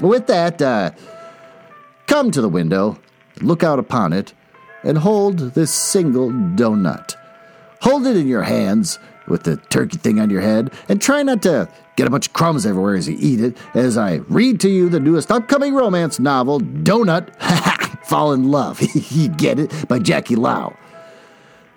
With 0.00 0.28
that, 0.28 0.62
uh, 0.62 0.92
come 2.06 2.30
to 2.30 2.40
the 2.40 2.48
window, 2.48 3.00
look 3.40 3.64
out 3.64 3.80
upon 3.80 4.12
it, 4.12 4.32
and 4.84 4.98
hold 4.98 5.54
this 5.54 5.74
single 5.74 6.30
donut. 6.30 7.16
Hold 7.82 8.06
it 8.06 8.16
in 8.16 8.28
your 8.28 8.44
hands 8.44 9.00
with 9.26 9.42
the 9.42 9.56
turkey 9.56 9.98
thing 9.98 10.20
on 10.20 10.30
your 10.30 10.40
head 10.40 10.72
and 10.88 11.02
try 11.02 11.22
not 11.22 11.42
to 11.42 11.68
get 11.96 12.06
a 12.06 12.10
bunch 12.10 12.28
of 12.28 12.32
crumbs 12.32 12.64
everywhere 12.64 12.94
as 12.94 13.08
you 13.08 13.16
eat 13.18 13.40
it 13.40 13.56
as 13.74 13.98
I 13.98 14.16
read 14.28 14.60
to 14.60 14.68
you 14.68 14.88
the 14.88 15.00
newest 15.00 15.32
upcoming 15.32 15.74
romance 15.74 16.20
novel, 16.20 16.60
Donut 16.60 17.34
Fall 18.06 18.32
in 18.34 18.50
Love. 18.50 18.80
you 19.10 19.28
get 19.28 19.58
it? 19.58 19.88
By 19.88 19.98
Jackie 19.98 20.36
Lau. 20.36 20.76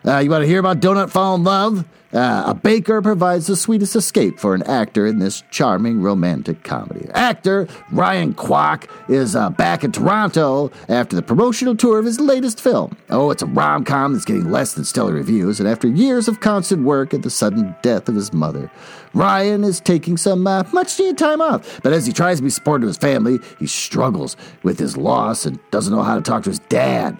Uh, 0.06 0.20
you 0.20 0.30
want 0.30 0.44
to 0.44 0.48
hear 0.48 0.60
about 0.60 0.80
Donut 0.82 1.10
Fall 1.10 1.36
in 1.36 1.44
Love? 1.44 1.84
Uh, 2.14 2.44
a 2.48 2.54
baker 2.54 3.02
provides 3.02 3.48
the 3.48 3.56
sweetest 3.56 3.96
escape 3.96 4.40
for 4.40 4.56
an 4.56 4.64
actor 4.64 5.06
in 5.06 5.20
this 5.20 5.44
charming 5.52 6.02
romantic 6.02 6.64
comedy. 6.64 7.10
Actor 7.14 7.68
Ryan 7.92 8.34
Kwok 8.34 8.88
is 9.10 9.36
uh, 9.36 9.50
back 9.50 9.84
in 9.84 9.92
Toronto 9.92 10.72
after 10.88 11.16
the 11.16 11.22
promotional 11.22 11.76
tour 11.76 12.00
of 12.00 12.06
his 12.06 12.20
latest 12.20 12.62
film. 12.62 12.96
Oh, 13.10 13.32
it's 13.32 13.42
a 13.42 13.48
rom 13.48 13.84
com 13.84 14.14
that's 14.14 14.24
getting 14.24 14.50
less 14.50 14.76
than 14.76 14.86
stellar 14.86 15.14
reviews, 15.14 15.60
and 15.60 15.68
after 15.68 15.90
years 15.90 16.30
of 16.30 16.40
constant 16.40 16.84
work 16.84 17.12
and 17.12 17.24
the 17.24 17.30
sudden 17.30 17.76
death 17.82 18.08
of 18.08 18.16
his 18.16 18.32
mother, 18.32 18.72
Ryan 19.14 19.64
is 19.64 19.82
taking 19.82 20.16
some 20.16 20.46
uh, 20.48 20.64
much 20.72 20.98
needed 21.00 21.18
time 21.18 21.42
off. 21.42 21.82
But 21.82 21.92
as 21.92 22.06
he 22.06 22.14
tries 22.14 22.38
to 22.38 22.44
be 22.44 22.50
supportive 22.50 22.84
of 22.84 22.90
his 22.90 22.98
family, 22.98 23.40
he 23.60 23.68
struggles 23.68 24.38
with 24.64 24.80
his 24.80 24.96
loss 24.96 25.46
and 25.46 25.60
doesn't 25.72 25.94
know 25.94 26.04
how 26.04 26.16
to 26.16 26.22
talk 26.22 26.44
to 26.44 26.50
his 26.50 26.60
dad, 26.60 27.20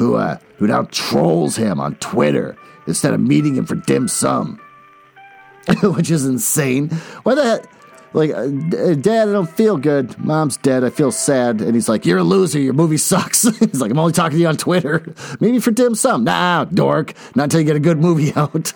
who, 0.00 0.14
uh, 0.14 0.38
who 0.56 0.66
now 0.66 0.84
trolls 0.90 1.56
him 1.56 1.78
on 1.78 1.94
Twitter 1.96 2.56
instead 2.86 3.12
of 3.12 3.20
meeting 3.20 3.54
him 3.54 3.66
for 3.66 3.74
dim 3.74 4.08
sum, 4.08 4.58
which 5.82 6.10
is 6.10 6.24
insane. 6.24 6.88
Why 7.22 7.34
the 7.34 7.44
heck? 7.44 7.66
Like, 8.14 8.30
uh, 8.30 8.46
Dad, 8.94 9.28
I 9.28 9.32
don't 9.32 9.48
feel 9.48 9.76
good. 9.76 10.18
Mom's 10.18 10.56
dead. 10.56 10.84
I 10.84 10.90
feel 10.90 11.12
sad. 11.12 11.60
And 11.60 11.74
he's 11.74 11.88
like, 11.88 12.06
You're 12.06 12.18
a 12.18 12.24
loser. 12.24 12.58
Your 12.58 12.72
movie 12.72 12.96
sucks. 12.96 13.42
he's 13.58 13.80
like, 13.80 13.90
I'm 13.90 13.98
only 13.98 14.14
talking 14.14 14.38
to 14.38 14.40
you 14.40 14.48
on 14.48 14.56
Twitter. 14.56 15.14
Maybe 15.40 15.60
for 15.60 15.70
dim 15.70 15.94
sum. 15.94 16.24
Nah, 16.24 16.64
dork. 16.64 17.12
Not 17.36 17.44
until 17.44 17.60
you 17.60 17.66
get 17.66 17.76
a 17.76 17.80
good 17.80 17.98
movie 17.98 18.32
out. 18.34 18.72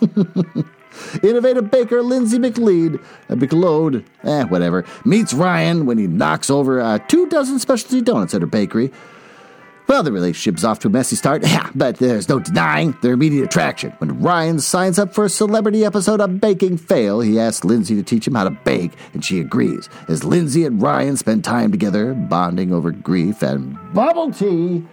Innovative 1.24 1.70
baker 1.70 2.02
Lindsay 2.02 2.38
McLeod, 2.38 3.02
uh, 3.28 3.34
McLeod, 3.34 4.04
eh, 4.22 4.44
whatever, 4.44 4.84
meets 5.04 5.34
Ryan 5.34 5.87
when 5.87 5.98
he 5.98 6.06
knocks 6.06 6.50
over 6.50 6.80
uh, 6.80 6.98
two 6.98 7.26
dozen 7.26 7.58
specialty 7.58 8.02
donuts 8.02 8.34
at 8.34 8.42
her 8.42 8.46
bakery. 8.46 8.92
Well, 9.87 10.03
the 10.03 10.12
relationship's 10.12 10.64
off 10.64 10.79
to 10.81 10.88
a 10.88 10.90
messy 10.90 11.14
start, 11.14 11.42
yeah, 11.47 11.70
but 11.75 11.99
there's 11.99 12.29
no 12.29 12.38
denying 12.38 12.97
their 13.03 13.12
immediate 13.12 13.44
attraction. 13.44 13.92
When 13.99 14.20
Ryan 14.20 14.61
signs 14.61 14.99
up 14.99 15.14
for 15.14 15.27
a 15.27 15.29
celebrity 15.29 15.85
episode 15.85 16.20
of 16.20 16.40
Baking 16.40 16.79
Fail, 16.79 17.20
he 17.20 17.38
asks 17.38 17.64
Lindsay 17.64 17.94
to 17.97 18.03
teach 18.03 18.27
him 18.27 18.35
how 18.35 18.44
to 18.44 18.51
bake, 18.51 18.92
and 19.12 19.25
she 19.25 19.40
agrees. 19.40 19.88
As 20.09 20.25
Lindsay 20.25 20.64
and 20.64 20.81
Ryan 20.81 21.16
spend 21.16 21.44
time 21.44 21.70
together, 21.70 22.14
bonding 22.14 22.73
over 22.73 22.92
grief 22.92 23.42
and 23.42 23.77
bubble 23.92 24.33
tea, 24.33 24.85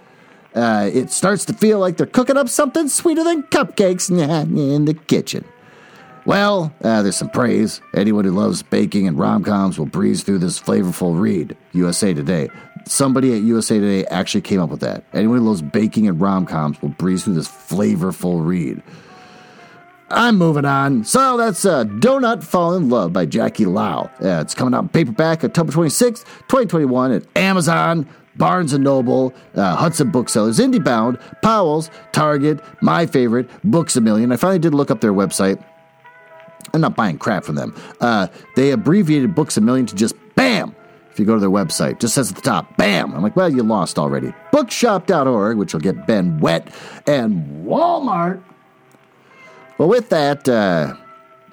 uh, 0.54 0.90
it 0.92 1.10
starts 1.10 1.46
to 1.46 1.54
feel 1.54 1.78
like 1.78 1.96
they're 1.96 2.06
cooking 2.06 2.36
up 2.36 2.50
something 2.50 2.88
sweeter 2.88 3.24
than 3.24 3.44
cupcakes 3.44 4.10
in 4.74 4.84
the 4.84 4.94
kitchen. 4.94 5.44
Well, 6.24 6.72
uh, 6.84 7.02
there's 7.02 7.16
some 7.16 7.30
praise. 7.30 7.80
Anyone 7.96 8.24
who 8.24 8.30
loves 8.30 8.62
baking 8.62 9.08
and 9.08 9.18
rom 9.18 9.42
coms 9.42 9.76
will 9.76 9.86
breeze 9.86 10.22
through 10.22 10.38
this 10.38 10.60
flavorful 10.60 11.18
read. 11.18 11.56
USA 11.72 12.14
Today. 12.14 12.48
Somebody 12.86 13.34
at 13.34 13.42
USA 13.42 13.78
Today 13.78 14.04
actually 14.06 14.40
came 14.40 14.60
up 14.60 14.70
with 14.70 14.80
that. 14.80 15.04
Anyone 15.12 15.38
who 15.38 15.44
loves 15.44 15.62
baking 15.62 16.08
and 16.08 16.20
rom 16.20 16.46
coms 16.46 16.80
will 16.82 16.90
breeze 16.90 17.24
through 17.24 17.34
this 17.34 17.48
flavorful 17.48 18.44
read. 18.44 18.82
I'm 20.10 20.36
moving 20.36 20.66
on. 20.66 21.04
So 21.04 21.38
that's 21.38 21.64
uh, 21.64 21.84
Donut 21.84 22.44
Fall 22.44 22.74
in 22.74 22.90
Love 22.90 23.14
by 23.14 23.24
Jackie 23.24 23.64
Lau. 23.64 24.10
Uh, 24.22 24.40
it's 24.42 24.54
coming 24.54 24.74
out 24.74 24.82
in 24.82 24.88
paperback 24.90 25.42
October 25.42 25.72
26th, 25.72 26.24
2021 26.48 27.12
at 27.12 27.24
Amazon, 27.34 28.06
Barnes 28.36 28.72
& 28.72 28.78
Noble, 28.78 29.32
uh, 29.54 29.74
Hudson 29.74 30.10
Booksellers, 30.10 30.58
IndieBound, 30.58 31.20
Powell's, 31.42 31.90
Target, 32.12 32.60
my 32.82 33.06
favorite, 33.06 33.48
Books 33.64 33.96
A 33.96 34.00
Million. 34.02 34.32
I 34.32 34.36
finally 34.36 34.58
did 34.58 34.74
look 34.74 34.90
up 34.90 35.00
their 35.00 35.14
website. 35.14 35.62
I'm 36.74 36.80
not 36.80 36.94
buying 36.94 37.18
crap 37.18 37.44
from 37.44 37.54
them. 37.54 37.74
Uh, 38.00 38.28
they 38.56 38.70
abbreviated 38.70 39.34
Books 39.34 39.56
a 39.56 39.60
Million 39.60 39.86
to 39.86 39.94
just 39.94 40.14
BAM. 40.34 40.74
If 41.12 41.20
you 41.20 41.26
go 41.26 41.34
to 41.34 41.40
their 41.40 41.50
website, 41.50 42.00
just 42.00 42.14
says 42.14 42.30
at 42.30 42.36
the 42.36 42.42
top, 42.42 42.76
BAM. 42.78 43.14
I'm 43.14 43.22
like, 43.22 43.36
well, 43.36 43.52
you 43.52 43.62
lost 43.62 43.98
already. 43.98 44.32
Bookshop.org, 44.50 45.58
which 45.58 45.74
will 45.74 45.80
get 45.80 46.06
Ben 46.06 46.40
wet, 46.40 46.72
and 47.06 47.66
Walmart. 47.66 48.42
Well, 49.76 49.88
with 49.88 50.08
that, 50.08 50.48
uh, 50.48 50.94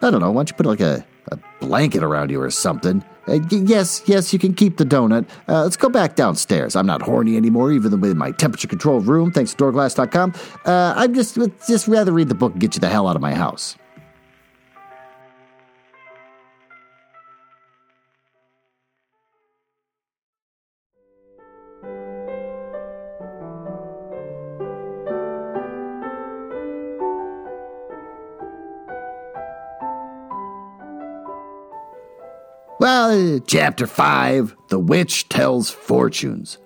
I 0.02 0.12
don't 0.12 0.22
know. 0.22 0.32
Why 0.32 0.40
don't 0.40 0.50
you 0.50 0.56
put 0.56 0.66
like 0.66 0.80
a, 0.80 1.06
a 1.32 1.38
blanket 1.60 2.04
around 2.04 2.32
you 2.32 2.42
or 2.42 2.50
something? 2.50 3.04
Uh, 3.28 3.40
yes, 3.52 4.02
yes, 4.06 4.32
you 4.32 4.40
can 4.40 4.54
keep 4.54 4.78
the 4.78 4.86
donut. 4.86 5.28
Uh, 5.48 5.64
let's 5.64 5.78
go 5.78 5.90
back 5.90 6.16
downstairs. 6.16 6.76
I'm 6.76 6.88
not 6.88 7.02
horny 7.02 7.36
anymore, 7.36 7.72
even 7.72 7.94
in 8.04 8.18
my 8.18 8.32
temperature 8.32 8.68
controlled 8.68 9.08
room, 9.08 9.32
thanks 9.32 9.54
to 9.54 9.64
dorglass.com. 9.64 10.34
Uh, 10.66 10.94
I'm 10.96 11.14
just, 11.14 11.38
just 11.68 11.88
rather 11.88 12.12
read 12.12 12.30
the 12.30 12.36
book 12.36 12.54
and 12.54 12.62
get 12.62 12.76
you 12.76 12.80
the 12.80 12.90
hell 12.90 13.08
out 13.08 13.16
of 13.16 13.22
my 13.22 13.36
house. 13.36 13.76
Well, 32.80 33.42
chapter 33.42 33.86
5 33.86 34.56
The 34.70 34.80
Witch 34.80 35.28
Tells 35.28 35.70
Fortunes. 35.70 36.60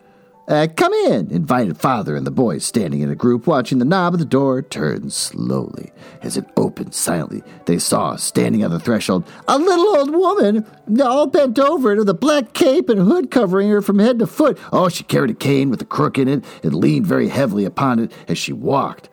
Uh, 0.47 0.67
come 0.76 0.93
in, 0.93 1.32
invited 1.32 1.80
father 1.80 2.15
and 2.15 2.28
the 2.28 2.30
boys 2.30 2.63
standing 2.63 2.99
in 2.99 3.10
a 3.10 3.15
group 3.15 3.47
watching 3.47 3.80
the 3.80 3.86
knob 3.86 4.13
of 4.13 4.19
the 4.19 4.26
door 4.26 4.62
turn 4.62 5.10
slowly. 5.10 5.91
As 6.21 6.38
it 6.38 6.45
opened 6.56 6.93
silently, 6.93 7.41
they 7.65 7.80
saw, 7.80 8.15
standing 8.15 8.63
on 8.63 8.69
the 8.69 8.80
threshold, 8.80 9.28
a 9.47 9.58
little 9.58 9.97
old 9.97 10.12
woman, 10.12 10.67
all 11.02 11.26
bent 11.26 11.58
over 11.58 11.95
with 11.95 12.08
a 12.08 12.13
black 12.13 12.54
cape 12.54 12.89
and 12.89 12.99
hood 12.99 13.32
covering 13.32 13.69
her 13.69 13.82
from 13.82 13.97
head 13.97 14.19
to 14.19 14.28
foot. 14.28 14.60
Oh, 14.71 14.89
she 14.89 15.04
carried 15.04 15.32
a 15.32 15.34
cane 15.34 15.71
with 15.71 15.82
a 15.82 15.86
crook 15.86 16.19
in 16.19 16.28
it 16.28 16.45
and 16.62 16.76
leaned 16.76 17.08
very 17.08 17.30
heavily 17.30 17.65
upon 17.65 17.97
it 17.97 18.12
as 18.28 18.38
she 18.38 18.54
walked. 18.54 19.10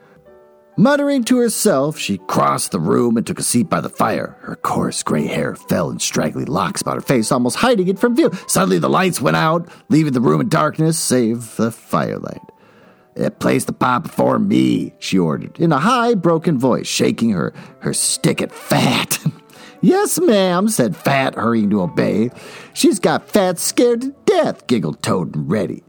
Muttering 0.76 1.24
to 1.24 1.38
herself, 1.38 1.98
she 1.98 2.18
crossed 2.18 2.70
the 2.70 2.80
room 2.80 3.16
and 3.16 3.26
took 3.26 3.38
a 3.38 3.42
seat 3.42 3.68
by 3.68 3.80
the 3.80 3.88
fire. 3.88 4.36
Her 4.40 4.56
coarse 4.56 5.02
gray 5.02 5.26
hair 5.26 5.56
fell 5.56 5.90
in 5.90 5.98
straggly 5.98 6.44
locks 6.44 6.80
about 6.80 6.94
her 6.94 7.00
face, 7.00 7.30
almost 7.32 7.56
hiding 7.56 7.88
it 7.88 7.98
from 7.98 8.16
view. 8.16 8.30
Suddenly, 8.46 8.78
the 8.78 8.88
lights 8.88 9.20
went 9.20 9.36
out, 9.36 9.68
leaving 9.88 10.12
the 10.12 10.20
room 10.20 10.40
in 10.40 10.48
darkness 10.48 10.98
save 10.98 11.56
the 11.56 11.70
firelight. 11.70 12.40
Place 13.40 13.64
the 13.64 13.72
pot 13.72 14.04
before 14.04 14.38
me, 14.38 14.94
she 14.98 15.18
ordered, 15.18 15.58
in 15.58 15.72
a 15.72 15.78
high, 15.78 16.14
broken 16.14 16.58
voice, 16.58 16.86
shaking 16.86 17.30
her, 17.30 17.52
her 17.80 17.92
stick 17.92 18.40
at 18.40 18.52
Fat. 18.52 19.18
yes, 19.82 20.18
ma'am, 20.20 20.68
said 20.68 20.96
Fat, 20.96 21.34
hurrying 21.34 21.68
to 21.70 21.82
obey. 21.82 22.30
She's 22.72 22.98
got 22.98 23.28
Fat 23.28 23.58
scared 23.58 24.02
to 24.02 24.14
death, 24.24 24.66
giggled 24.68 25.02
Toad 25.02 25.34
and 25.34 25.50
Reddy. 25.50 25.82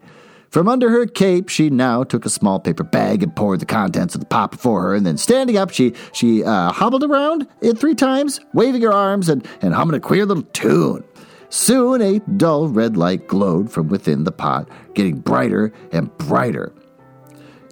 From 0.51 0.67
under 0.67 0.89
her 0.89 1.05
cape, 1.05 1.47
she 1.47 1.69
now 1.69 2.03
took 2.03 2.25
a 2.25 2.29
small 2.29 2.59
paper 2.59 2.83
bag 2.83 3.23
and 3.23 3.33
poured 3.33 3.61
the 3.61 3.65
contents 3.65 4.15
of 4.15 4.19
the 4.19 4.27
pot 4.27 4.51
before 4.51 4.81
her, 4.81 4.95
and 4.95 5.05
then 5.05 5.15
standing 5.15 5.57
up, 5.57 5.69
she 5.69 5.93
she 6.11 6.43
uh, 6.43 6.73
hobbled 6.73 7.05
around 7.05 7.47
it 7.61 7.77
three 7.77 7.95
times, 7.95 8.41
waving 8.53 8.81
her 8.81 8.91
arms 8.91 9.29
and, 9.29 9.47
and 9.61 9.73
humming 9.73 9.95
a 9.95 9.99
queer 10.01 10.25
little 10.25 10.43
tune. 10.51 11.05
Soon 11.47 12.01
a 12.01 12.19
dull 12.35 12.67
red 12.67 12.97
light 12.97 13.27
glowed 13.27 13.71
from 13.71 13.87
within 13.87 14.25
the 14.25 14.31
pot, 14.31 14.67
getting 14.93 15.19
brighter 15.19 15.71
and 15.93 16.15
brighter. 16.17 16.73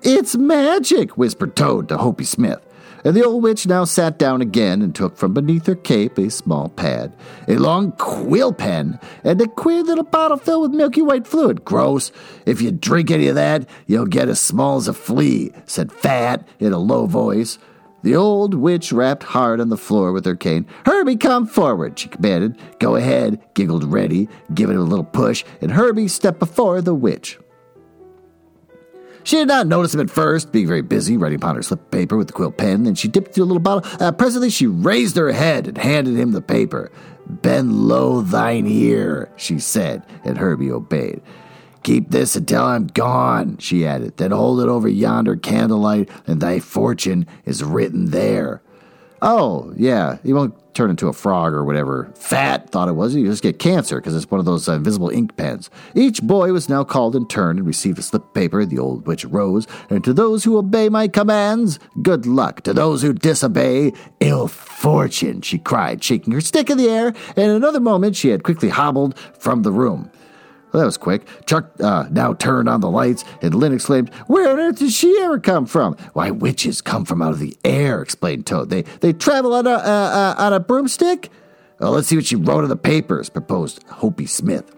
It's 0.02 0.38
magic, 0.38 1.18
whispered 1.18 1.58
Toad 1.58 1.90
to 1.90 1.98
Hopi 1.98 2.24
Smith. 2.24 2.66
And 3.04 3.16
the 3.16 3.26
old 3.26 3.44
witch 3.44 3.66
now 3.66 3.86
sat 3.86 4.20
down 4.20 4.42
again 4.42 4.82
and 4.82 4.94
took 4.94 5.18
from 5.18 5.34
beneath 5.34 5.66
her 5.68 5.76
cape 5.76 6.18
a 6.18 6.30
small 6.30 6.70
pad, 6.70 7.14
a 7.48 7.56
long 7.56 7.94
quill 7.94 8.52
pen, 8.52 9.00
and 9.24 9.40
a 9.42 9.48
queer 9.48 9.84
little 9.84 10.04
bottle 10.04 10.38
filled 10.38 10.64
with 10.64 10.78
milky 10.78 11.02
white 11.02 11.26
fluid. 11.26 11.64
Gross. 11.64 12.12
If 12.46 12.62
you 12.62 12.72
drink 12.72 13.10
any 13.10 13.28
of 13.28 13.36
that, 13.36 13.68
you'll 13.88 14.06
get 14.06 14.30
as 14.30 14.40
small 14.40 14.78
as 14.78 14.88
a 14.88 14.94
flea, 14.94 15.52
said 15.66 15.92
Fat 15.92 16.48
in 16.60 16.74
a 16.74 16.80
low 16.80 17.06
voice. 17.06 17.58
The 18.02 18.16
old 18.16 18.54
witch 18.54 18.94
rapped 18.94 19.24
hard 19.24 19.60
on 19.60 19.70
the 19.70 19.78
floor 19.78 20.14
with 20.14 20.26
her 20.26 20.36
cane. 20.36 20.66
Herbie, 20.86 21.18
come 21.18 21.46
forward, 21.46 22.00
she 22.00 22.08
commanded. 22.08 22.58
Go 22.80 22.96
ahead, 22.96 23.42
giggled 23.56 23.84
Reddy, 23.84 24.30
giving 24.54 24.78
it 24.78 24.80
a 24.80 24.84
little 24.84 25.04
push, 25.04 25.44
and 25.62 25.72
Herbie 25.72 26.08
stepped 26.08 26.40
before 26.40 26.82
the 26.82 26.96
witch. 26.96 27.38
She 29.24 29.36
did 29.38 29.48
not 29.48 29.68
notice 29.68 29.94
him 29.94 30.00
at 30.00 30.10
first, 30.10 30.52
being 30.52 30.68
very 30.68 30.82
busy 30.82 31.18
writing 31.18 31.38
upon 31.38 31.56
her 31.56 31.62
slip 31.62 31.82
of 31.82 31.92
paper 31.92 32.18
with 32.18 32.28
the 32.28 32.34
quill 32.34 32.52
pen. 32.52 32.84
Then 32.84 32.96
she 32.96 33.08
dipped 33.08 33.30
into 33.30 33.44
a 33.44 33.46
little 33.46 33.60
bottle. 33.60 33.90
Uh, 34.00 34.12
presently, 34.12 34.50
she 34.50 34.68
raised 34.68 35.18
her 35.18 35.32
head 35.32 35.68
and 35.68 35.78
handed 35.78 36.16
him 36.16 36.32
the 36.32 36.42
paper. 36.42 36.92
Bend 37.28 37.74
low 37.74 38.22
thine 38.22 38.66
ear, 38.66 39.32
she 39.36 39.60
said, 39.60 40.04
and 40.24 40.38
Herbie 40.38 40.72
obeyed. 40.72 41.22
Keep 41.84 42.10
this 42.10 42.36
until 42.36 42.64
I'm 42.64 42.88
gone, 42.88 43.58
she 43.58 43.86
added. 43.86 44.18
Then 44.18 44.32
hold 44.32 44.62
it 44.62 44.68
over 44.68 44.90
yonder 44.90 45.36
candlelight, 45.36 46.10
and 46.28 46.42
thy 46.42 46.60
fortune 46.60 47.28
is 47.46 47.64
written 47.64 48.12
there. 48.12 48.62
Oh, 49.22 49.74
yeah, 49.78 50.18
he 50.24 50.34
won't 50.34 50.56
turn 50.74 50.90
into 50.90 51.08
a 51.08 51.14
frog 51.14 51.54
or 51.54 51.64
whatever 51.64 52.12
fat 52.16 52.70
thought 52.70 52.90
it 52.90 52.94
was. 52.94 53.16
You 53.16 53.26
just 53.26 53.44
get 53.44 53.60
cancer 53.60 53.98
because 53.98 54.16
it's 54.16 54.30
one 54.30 54.40
of 54.40 54.46
those 54.46 54.68
uh, 54.70 54.74
invisible 54.74 55.10
ink 55.10 55.36
pens. 55.36 55.70
Each 55.96 56.22
boy 56.22 56.52
was 56.54 56.70
now 56.70 56.84
called 56.84 57.16
in 57.16 57.28
turn 57.28 57.58
and 57.58 57.68
received 57.68 58.00
a 58.00 58.02
slip 58.02 58.24
of 58.24 58.34
paper. 58.34 58.66
The 58.66 58.80
old 58.80 59.08
witch 59.08 59.26
rose, 59.26 59.68
and 59.90 60.04
to 60.04 60.14
those 60.14 60.44
who 60.44 60.58
obey 60.58 60.90
my 60.90 61.08
commands, 61.08 61.80
good 62.02 62.26
luck. 62.26 62.62
To 62.62 62.74
those 62.74 63.02
who 63.02 63.14
disobey, 63.14 63.94
ill 64.20 64.48
fortune, 64.48 65.42
she 65.42 65.58
cried, 65.58 66.04
shaking 66.04 66.34
her 66.34 66.42
stick 66.42 66.70
in 66.70 66.78
the 66.78 66.90
air, 66.90 67.08
and 67.08 67.38
in 67.38 67.52
another 67.52 67.80
moment 67.80 68.16
she 68.16 68.30
had 68.30 68.44
quickly 68.44 68.70
hobbled 68.70 69.18
from 69.18 69.64
the 69.64 69.72
room. 69.72 70.12
Well, 70.72 70.82
that 70.82 70.86
was 70.86 70.98
quick. 70.98 71.28
Chuck 71.46 71.72
uh, 71.80 72.08
now 72.12 72.34
turned 72.34 72.70
on 72.70 72.82
the 72.82 72.90
lights, 72.90 73.26
and 73.42 73.56
Lynn 73.56 73.74
exclaimed, 73.74 74.14
Where 74.28 74.50
on 74.52 74.60
earth 74.60 74.80
did 74.80 74.92
she 74.92 75.18
ever 75.22 75.40
come 75.40 75.66
from? 75.66 75.96
Why, 76.14 76.32
witches 76.32 76.82
come 76.82 77.06
from 77.06 77.22
out 77.22 77.32
of 77.32 77.40
the 77.40 77.58
air, 77.64 78.02
explained 78.02 78.46
Toad. 78.46 78.70
They, 78.70 78.84
they 78.84 79.14
travel 79.14 79.54
on 79.54 79.66
a, 79.66 79.72
uh, 79.72 79.74
uh, 79.74 80.36
on 80.38 80.54
a 80.54 80.60
broomstick? 80.60 81.30
Well, 81.80 81.92
let's 81.92 82.08
see 82.08 82.16
what 82.16 82.26
she 82.26 82.36
wrote 82.36 82.64
in 82.64 82.70
the 82.70 82.76
papers, 82.76 83.30
proposed 83.30 83.84
Hopi 83.88 84.26
Smith. 84.26 84.76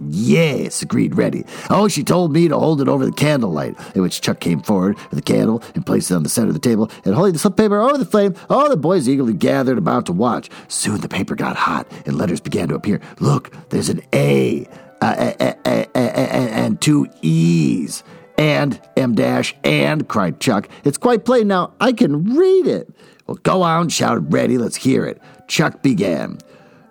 Yes, 0.00 0.80
agreed 0.80 1.16
Reddy. 1.16 1.44
Oh, 1.70 1.88
she 1.88 2.04
told 2.04 2.32
me 2.32 2.46
to 2.46 2.56
hold 2.58 2.80
it 2.80 2.88
over 2.88 3.04
the 3.04 3.12
candlelight, 3.12 3.76
in 3.96 4.02
which 4.02 4.20
Chuck 4.20 4.38
came 4.38 4.60
forward 4.60 4.96
with 4.96 5.18
the 5.18 5.22
candle 5.22 5.62
and 5.74 5.84
placed 5.84 6.10
it 6.10 6.14
on 6.14 6.22
the 6.22 6.28
center 6.28 6.48
of 6.48 6.54
the 6.54 6.60
table, 6.60 6.90
and 7.04 7.14
holding 7.14 7.32
the 7.32 7.38
slip 7.38 7.56
paper 7.56 7.80
over 7.80 7.98
the 7.98 8.04
flame, 8.04 8.34
all 8.48 8.68
the 8.68 8.76
boys 8.76 9.08
eagerly 9.08 9.34
gathered 9.34 9.78
about 9.78 10.06
to 10.06 10.12
watch. 10.12 10.50
Soon 10.68 11.00
the 11.00 11.08
paper 11.08 11.34
got 11.34 11.56
hot, 11.56 11.90
and 12.06 12.16
letters 12.16 12.40
began 12.40 12.68
to 12.68 12.76
appear. 12.76 13.00
Look, 13.18 13.52
there's 13.70 13.88
an 13.88 14.02
A, 14.14 14.68
uh, 15.00 15.32
a, 15.40 15.56
a, 15.66 15.86
a, 15.94 15.98
and 15.98 16.80
two 16.80 17.08
E's. 17.22 18.04
And, 18.36 18.80
M 18.96 19.16
dash, 19.16 19.52
and, 19.64 20.06
cried 20.06 20.38
Chuck. 20.38 20.68
It's 20.84 20.96
quite 20.96 21.24
plain 21.24 21.48
now. 21.48 21.72
I 21.80 21.92
can 21.92 22.36
read 22.36 22.68
it. 22.68 22.88
Well, 23.26 23.36
go 23.42 23.62
on, 23.62 23.88
shouted 23.88 24.32
Reddy. 24.32 24.58
Let's 24.58 24.76
hear 24.76 25.04
it. 25.04 25.20
Chuck 25.48 25.82
began. 25.82 26.38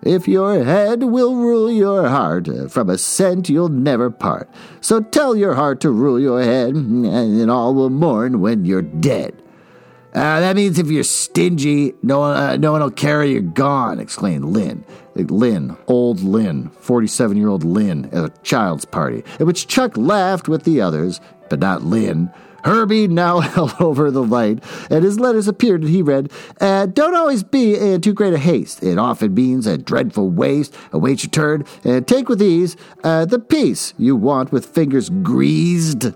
If 0.03 0.27
your 0.27 0.63
head 0.63 1.03
will 1.03 1.35
rule 1.35 1.71
your 1.71 2.07
heart, 2.07 2.47
uh, 2.47 2.67
from 2.67 2.89
a 2.89 2.97
cent 2.97 3.49
you'll 3.49 3.69
never 3.69 4.09
part. 4.09 4.49
So 4.79 5.01
tell 5.01 5.35
your 5.35 5.55
heart 5.55 5.81
to 5.81 5.91
rule 5.91 6.19
your 6.19 6.41
head, 6.41 6.75
and 6.75 7.51
all 7.51 7.73
will 7.73 7.89
mourn 7.89 8.39
when 8.39 8.65
you're 8.65 8.81
dead. 8.81 9.41
Uh, 10.13 10.39
that 10.39 10.55
means 10.55 10.79
if 10.79 10.87
you're 10.87 11.03
stingy, 11.03 11.93
no 12.01 12.19
one, 12.19 12.37
uh, 12.37 12.55
no 12.55 12.71
one 12.71 12.81
will 12.81 12.89
carry 12.89 13.33
you 13.33 13.41
gone, 13.41 13.99
exclaimed 13.99 14.45
Lynn. 14.45 14.83
Lynn, 15.15 15.75
old 15.87 16.21
Lynn, 16.21 16.69
47 16.79 17.37
year 17.37 17.49
old 17.49 17.63
Lynn, 17.63 18.05
at 18.05 18.25
a 18.25 18.33
child's 18.43 18.85
party, 18.85 19.23
at 19.39 19.45
which 19.45 19.67
Chuck 19.67 19.97
laughed 19.97 20.47
with 20.47 20.63
the 20.63 20.81
others, 20.81 21.19
but 21.49 21.59
not 21.59 21.83
Lynn. 21.83 22.31
Herbie 22.63 23.07
now 23.07 23.39
held 23.41 23.73
over 23.79 24.11
the 24.11 24.23
light, 24.23 24.63
and 24.89 25.03
his 25.03 25.19
letters 25.19 25.47
appeared, 25.47 25.81
and 25.81 25.89
he 25.89 26.01
read, 26.01 26.31
uh, 26.59 26.85
Don't 26.87 27.15
always 27.15 27.43
be 27.43 27.75
in 27.75 28.01
too 28.01 28.13
great 28.13 28.33
a 28.33 28.37
haste. 28.37 28.83
It 28.83 28.97
often 28.97 29.33
means 29.33 29.67
a 29.67 29.77
dreadful 29.77 30.29
waste. 30.29 30.75
Await 30.91 31.23
your 31.23 31.31
turn, 31.31 31.65
and 31.83 32.07
take 32.07 32.29
with 32.29 32.41
ease 32.41 32.75
uh, 33.03 33.25
the 33.25 33.39
peace 33.39 33.93
you 33.97 34.15
want 34.15 34.51
with 34.51 34.65
fingers 34.65 35.09
greased. 35.09 36.11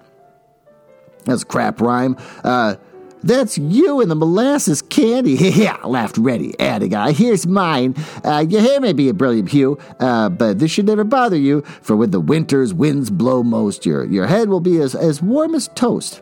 That's 1.25 1.43
a 1.43 1.45
crap 1.45 1.81
rhyme. 1.81 2.17
Uh, 2.43 2.75
that's 3.23 3.57
you 3.57 4.01
and 4.01 4.09
the 4.09 4.15
molasses 4.15 4.81
candy. 4.81 5.33
yeah, 5.33 5.77
laughed 5.83 6.17
Reddy, 6.17 6.59
adding, 6.59 6.93
uh, 6.93 7.13
here's 7.13 7.45
mine. 7.45 7.95
Uh, 8.23 8.45
your 8.47 8.61
hair 8.61 8.81
may 8.81 8.93
be 8.93 9.09
a 9.09 9.13
brilliant 9.13 9.49
hue, 9.49 9.77
uh, 9.99 10.29
but 10.29 10.59
this 10.59 10.71
should 10.71 10.87
never 10.87 11.03
bother 11.03 11.37
you, 11.37 11.61
for 11.81 11.95
when 11.95 12.11
the 12.11 12.19
winter's 12.19 12.73
winds 12.73 13.09
blow 13.09 13.43
most, 13.43 13.85
your, 13.85 14.05
your 14.05 14.27
head 14.27 14.49
will 14.49 14.59
be 14.59 14.79
as, 14.81 14.95
as 14.95 15.21
warm 15.21 15.53
as 15.53 15.67
toast. 15.75 16.21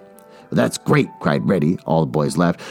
That's 0.51 0.77
great, 0.77 1.09
cried 1.19 1.47
Reddy. 1.47 1.77
All 1.85 2.01
the 2.01 2.11
boys 2.11 2.37
laughed. 2.37 2.61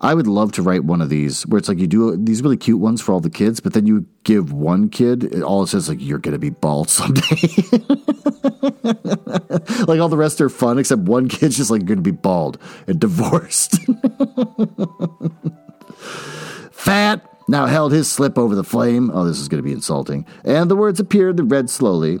I 0.00 0.14
would 0.14 0.26
love 0.26 0.52
to 0.52 0.62
write 0.62 0.84
one 0.84 1.00
of 1.00 1.08
these 1.08 1.46
where 1.46 1.58
it's 1.58 1.68
like 1.68 1.78
you 1.78 1.86
do 1.86 2.16
these 2.16 2.42
really 2.42 2.58
cute 2.58 2.78
ones 2.78 3.00
for 3.00 3.12
all 3.12 3.20
the 3.20 3.30
kids, 3.30 3.60
but 3.60 3.72
then 3.72 3.86
you 3.86 4.04
give 4.24 4.52
one 4.52 4.90
kid 4.90 5.42
all 5.42 5.62
it 5.62 5.68
says 5.68 5.88
like 5.88 5.98
you're 6.00 6.18
gonna 6.18 6.38
be 6.38 6.50
bald 6.50 6.90
someday. 6.90 7.22
like 9.86 10.00
all 10.00 10.08
the 10.10 10.16
rest 10.18 10.40
are 10.40 10.50
fun 10.50 10.78
except 10.78 11.02
one 11.02 11.28
kid's 11.28 11.56
just 11.56 11.70
like 11.70 11.80
you're 11.80 11.88
gonna 11.88 12.02
be 12.02 12.10
bald 12.10 12.58
and 12.86 13.00
divorced. 13.00 13.78
Fat 16.70 17.26
now 17.48 17.64
held 17.66 17.92
his 17.92 18.10
slip 18.10 18.36
over 18.36 18.54
the 18.54 18.64
flame. 18.64 19.10
Oh, 19.14 19.24
this 19.24 19.38
is 19.38 19.48
gonna 19.48 19.62
be 19.62 19.72
insulting. 19.72 20.26
And 20.44 20.70
the 20.70 20.76
words 20.76 21.00
appeared 21.00 21.40
and 21.40 21.50
read 21.50 21.70
slowly. 21.70 22.20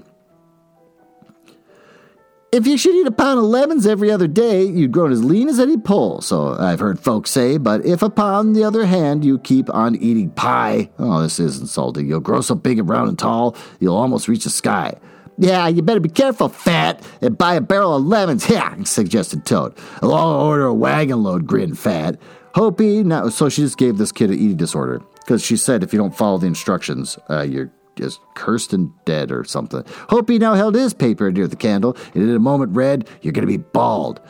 If 2.52 2.66
you 2.66 2.78
should 2.78 2.94
eat 2.94 3.06
a 3.06 3.10
pound 3.10 3.40
of 3.40 3.44
lemons 3.44 3.86
every 3.86 4.10
other 4.10 4.28
day, 4.28 4.62
you'd 4.64 4.92
grow 4.92 5.10
as 5.10 5.22
lean 5.22 5.48
as 5.48 5.58
any 5.58 5.76
pole, 5.76 6.20
so 6.20 6.56
I've 6.58 6.78
heard 6.78 7.00
folks 7.00 7.30
say. 7.30 7.58
But 7.58 7.84
if 7.84 8.02
upon 8.02 8.52
the 8.52 8.62
other 8.62 8.86
hand 8.86 9.24
you 9.24 9.38
keep 9.40 9.68
on 9.74 9.96
eating 9.96 10.30
pie, 10.30 10.88
oh, 10.98 11.22
this 11.22 11.40
is 11.40 11.60
insulting. 11.60 12.06
You'll 12.06 12.20
grow 12.20 12.40
so 12.40 12.54
big 12.54 12.78
and 12.78 12.88
round 12.88 13.08
and 13.08 13.18
tall, 13.18 13.56
you'll 13.80 13.96
almost 13.96 14.28
reach 14.28 14.44
the 14.44 14.50
sky. 14.50 14.94
Yeah, 15.38 15.66
you 15.66 15.82
better 15.82 16.00
be 16.00 16.08
careful, 16.08 16.48
fat, 16.48 17.04
and 17.20 17.36
buy 17.36 17.56
a 17.56 17.60
barrel 17.60 17.96
of 17.96 18.04
lemons. 18.04 18.48
Yeah, 18.50 18.80
suggested 18.84 19.44
Toad. 19.44 19.76
I'll 20.00 20.12
order 20.14 20.66
a 20.66 20.74
wagon 20.74 21.24
load, 21.24 21.46
grinned 21.46 21.78
Fat. 21.78 22.18
Hopi, 22.54 23.02
now, 23.02 23.28
so 23.28 23.48
she 23.48 23.62
just 23.62 23.76
gave 23.76 23.98
this 23.98 24.12
kid 24.12 24.30
an 24.30 24.36
eating 24.36 24.56
disorder 24.56 25.02
because 25.20 25.44
she 25.44 25.56
said 25.56 25.82
if 25.82 25.92
you 25.92 25.98
don't 25.98 26.16
follow 26.16 26.38
the 26.38 26.46
instructions, 26.46 27.18
uh, 27.28 27.42
you're 27.42 27.70
just 27.96 28.20
cursed 28.34 28.72
and 28.72 28.92
dead 29.04 29.32
or 29.32 29.44
something. 29.44 29.84
Hopi 30.08 30.38
now 30.38 30.54
held 30.54 30.74
his 30.74 30.94
paper 30.94 31.30
near 31.30 31.48
the 31.48 31.56
candle, 31.56 31.96
and 32.14 32.22
in 32.22 32.34
a 32.34 32.38
moment 32.38 32.76
read, 32.76 33.08
You're 33.22 33.32
going 33.32 33.46
to 33.46 33.58
be 33.58 33.62
bald, 33.62 34.20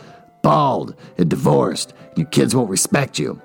bald, 0.42 0.94
and 1.18 1.28
divorced, 1.28 1.92
and 2.10 2.18
your 2.18 2.28
kids 2.28 2.54
won't 2.54 2.70
respect 2.70 3.18
you. 3.18 3.40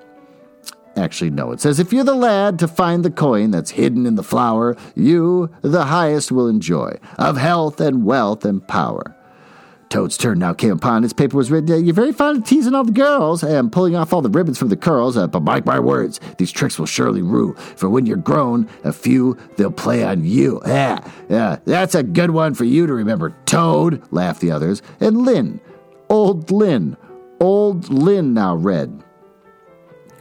Actually, 0.96 1.30
no. 1.30 1.52
It 1.52 1.60
says, 1.60 1.78
If 1.78 1.92
you're 1.92 2.04
the 2.04 2.14
lad 2.14 2.58
to 2.60 2.68
find 2.68 3.04
the 3.04 3.10
coin 3.10 3.50
that's 3.50 3.70
hidden 3.70 4.06
in 4.06 4.14
the 4.14 4.22
flower, 4.22 4.76
you, 4.94 5.50
the 5.62 5.86
highest, 5.86 6.30
will 6.30 6.48
enjoy, 6.48 6.98
of 7.18 7.36
health 7.36 7.80
and 7.80 8.04
wealth 8.04 8.44
and 8.44 8.66
power. 8.66 9.16
Toad's 9.92 10.16
turn 10.16 10.38
now 10.38 10.54
came 10.54 10.70
upon. 10.70 11.02
His 11.02 11.12
paper 11.12 11.36
was 11.36 11.50
written, 11.50 11.84
You're 11.84 11.94
very 11.94 12.12
fond 12.12 12.38
of 12.38 12.44
teasing 12.46 12.74
all 12.74 12.82
the 12.82 12.92
girls 12.92 13.42
and 13.42 13.70
pulling 13.70 13.94
off 13.94 14.14
all 14.14 14.22
the 14.22 14.30
ribbons 14.30 14.58
from 14.58 14.70
the 14.70 14.76
curls, 14.76 15.18
uh, 15.18 15.26
but 15.26 15.42
mark 15.42 15.66
my 15.66 15.78
words, 15.78 16.18
these 16.38 16.50
tricks 16.50 16.78
will 16.78 16.86
surely 16.86 17.20
rue. 17.20 17.52
For 17.76 17.90
when 17.90 18.06
you're 18.06 18.16
grown, 18.16 18.70
a 18.84 18.92
few 18.94 19.36
they'll 19.58 19.70
play 19.70 20.02
on 20.02 20.24
you. 20.24 20.62
Yeah, 20.64 21.06
yeah, 21.28 21.58
that's 21.66 21.94
a 21.94 22.02
good 22.02 22.30
one 22.30 22.54
for 22.54 22.64
you 22.64 22.86
to 22.86 22.94
remember. 22.94 23.36
Toad, 23.44 24.02
laughed 24.10 24.40
the 24.40 24.50
others. 24.50 24.80
And 24.98 25.26
Lynn, 25.26 25.60
old 26.08 26.50
Lynn, 26.50 26.96
old 27.38 27.90
Lynn 27.90 28.32
now 28.32 28.56
read. 28.56 29.04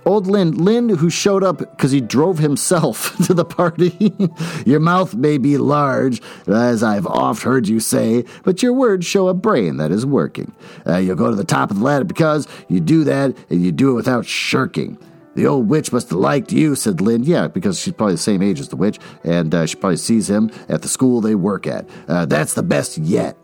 Old 0.04 0.26
Lynn, 0.26 0.52
Lynn, 0.52 0.90
who 0.90 1.10
showed 1.10 1.44
up 1.44 1.60
because 1.60 1.92
he 1.92 2.02
drove 2.02 2.40
himself 2.40 3.16
to 3.28 3.34
the 3.34 3.46
party. 3.46 4.14
your 4.66 4.80
mouth 4.80 5.14
may 5.14 5.38
be 5.38 5.58
large, 5.58 6.22
as 6.48 6.82
I've 6.82 7.06
oft 7.06 7.44
heard 7.44 7.68
you 7.68 7.80
say, 7.80 8.26
but 8.44 8.64
your 8.64 8.74
words 8.74 9.06
show 9.06 9.28
a 9.28 9.34
brain 9.34 9.78
that 9.78 9.92
is 9.92 10.06
working. 10.06 10.54
Uh, 10.88 10.98
you'll 10.98 11.16
go 11.16 11.30
to 11.30 11.36
the 11.36 11.44
top 11.44 11.70
of 11.70 11.78
the 11.78 11.84
ladder 11.84 12.06
because 12.06 12.48
you 12.68 12.80
do 12.80 13.04
that 13.04 13.36
and 13.50 13.64
you 13.64 13.72
do 13.72 13.92
it 13.92 13.96
without 13.96 14.26
shirking. 14.26 14.98
The 15.36 15.48
old 15.48 15.70
witch 15.70 15.94
must 15.94 16.10
have 16.10 16.20
liked 16.20 16.52
you, 16.52 16.76
said 16.76 17.00
Lynn. 17.00 17.24
Yeah, 17.24 17.48
because 17.48 17.80
she's 17.80 17.94
probably 17.94 18.16
the 18.16 18.22
same 18.22 18.42
age 18.42 18.60
as 18.60 18.68
the 18.68 18.76
witch, 18.76 19.00
and 19.24 19.54
uh, 19.54 19.66
she 19.66 19.76
probably 19.76 19.98
sees 19.98 20.30
him 20.30 20.52
at 20.68 20.82
the 20.82 20.90
school 20.90 21.22
they 21.22 21.36
work 21.36 21.68
at. 21.68 21.88
Uh, 22.08 22.26
that's 22.26 22.54
the 22.54 22.64
best 22.64 22.98
yet. 22.98 23.38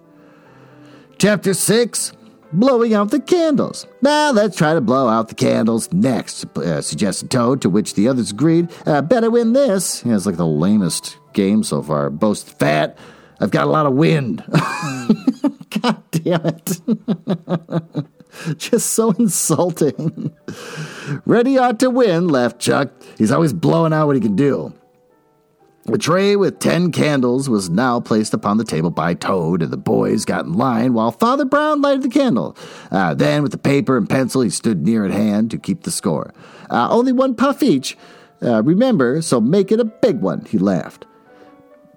Chapter 1.18 1.54
6 1.54 2.14
blowing 2.54 2.94
out 2.94 3.12
the 3.12 3.20
candles. 3.20 3.88
Now 4.02 4.32
let's 4.32 4.58
try 4.58 4.74
to 4.74 4.82
blow 4.82 5.08
out 5.08 5.30
the 5.30 5.36
candles 5.36 5.92
next, 5.92 6.46
uh, 6.58 6.82
suggested 6.82 7.30
Toad, 7.30 7.62
to 7.62 7.70
which 7.70 7.94
the 7.96 8.08
others 8.08 8.32
agreed. 8.32 8.70
Uh, 8.86 9.02
better 9.02 9.30
win 9.30 9.54
this. 9.54 10.04
Yeah, 10.06 10.16
it's 10.16 10.26
like 10.26 10.38
the 10.38 10.46
lamest 10.46 11.18
game 11.34 11.64
so 11.64 11.82
far. 11.82 12.10
Boast 12.10 12.58
fat. 12.60 12.98
I've 13.40 13.52
got 13.52 13.68
a 13.68 13.70
lot 13.70 13.86
of 13.86 13.94
wind. 13.94 14.44
God 15.82 16.04
damn 16.12 16.46
it. 16.46 16.80
Just 18.58 18.92
so 18.92 19.12
insulting. 19.12 20.36
Reddy 21.26 21.58
ought 21.58 21.80
to 21.80 21.90
win, 21.90 22.28
laughed 22.28 22.60
Chuck. 22.60 22.90
He's 23.18 23.32
always 23.32 23.54
blowing 23.54 23.94
out 23.94 24.08
what 24.08 24.16
he 24.16 24.22
can 24.22 24.36
do. 24.36 24.74
A 25.90 25.98
tray 25.98 26.36
with 26.36 26.60
ten 26.60 26.92
candles 26.92 27.48
was 27.48 27.70
now 27.70 28.02
placed 28.02 28.34
upon 28.34 28.58
the 28.58 28.66
table 28.66 28.90
by 28.90 29.14
Toad, 29.14 29.62
and 29.62 29.72
the 29.72 29.78
boys 29.78 30.26
got 30.26 30.46
in 30.46 30.52
line 30.52 30.94
while 30.94 31.12
Father 31.12 31.46
Brown 31.46 31.82
lighted 31.82 32.04
the 32.04 32.10
candle. 32.10 32.58
Uh, 32.92 33.14
then, 33.14 33.42
with 33.42 33.54
the 33.54 33.58
paper 33.58 33.96
and 33.96 34.10
pencil, 34.10 34.42
he 34.42 34.50
stood 34.50 34.86
near 34.86 35.06
at 35.06 35.12
hand 35.12 35.50
to 35.52 35.58
keep 35.58 35.84
the 35.84 35.92
score. 35.92 36.34
Uh, 36.70 36.90
only 36.90 37.14
one 37.14 37.36
puff 37.36 37.64
each. 37.64 37.98
Uh, 38.42 38.62
remember, 38.64 39.22
so 39.22 39.40
make 39.40 39.72
it 39.72 39.80
a 39.80 39.86
big 39.86 40.20
one, 40.20 40.44
he 40.46 40.58
laughed. 40.58 41.06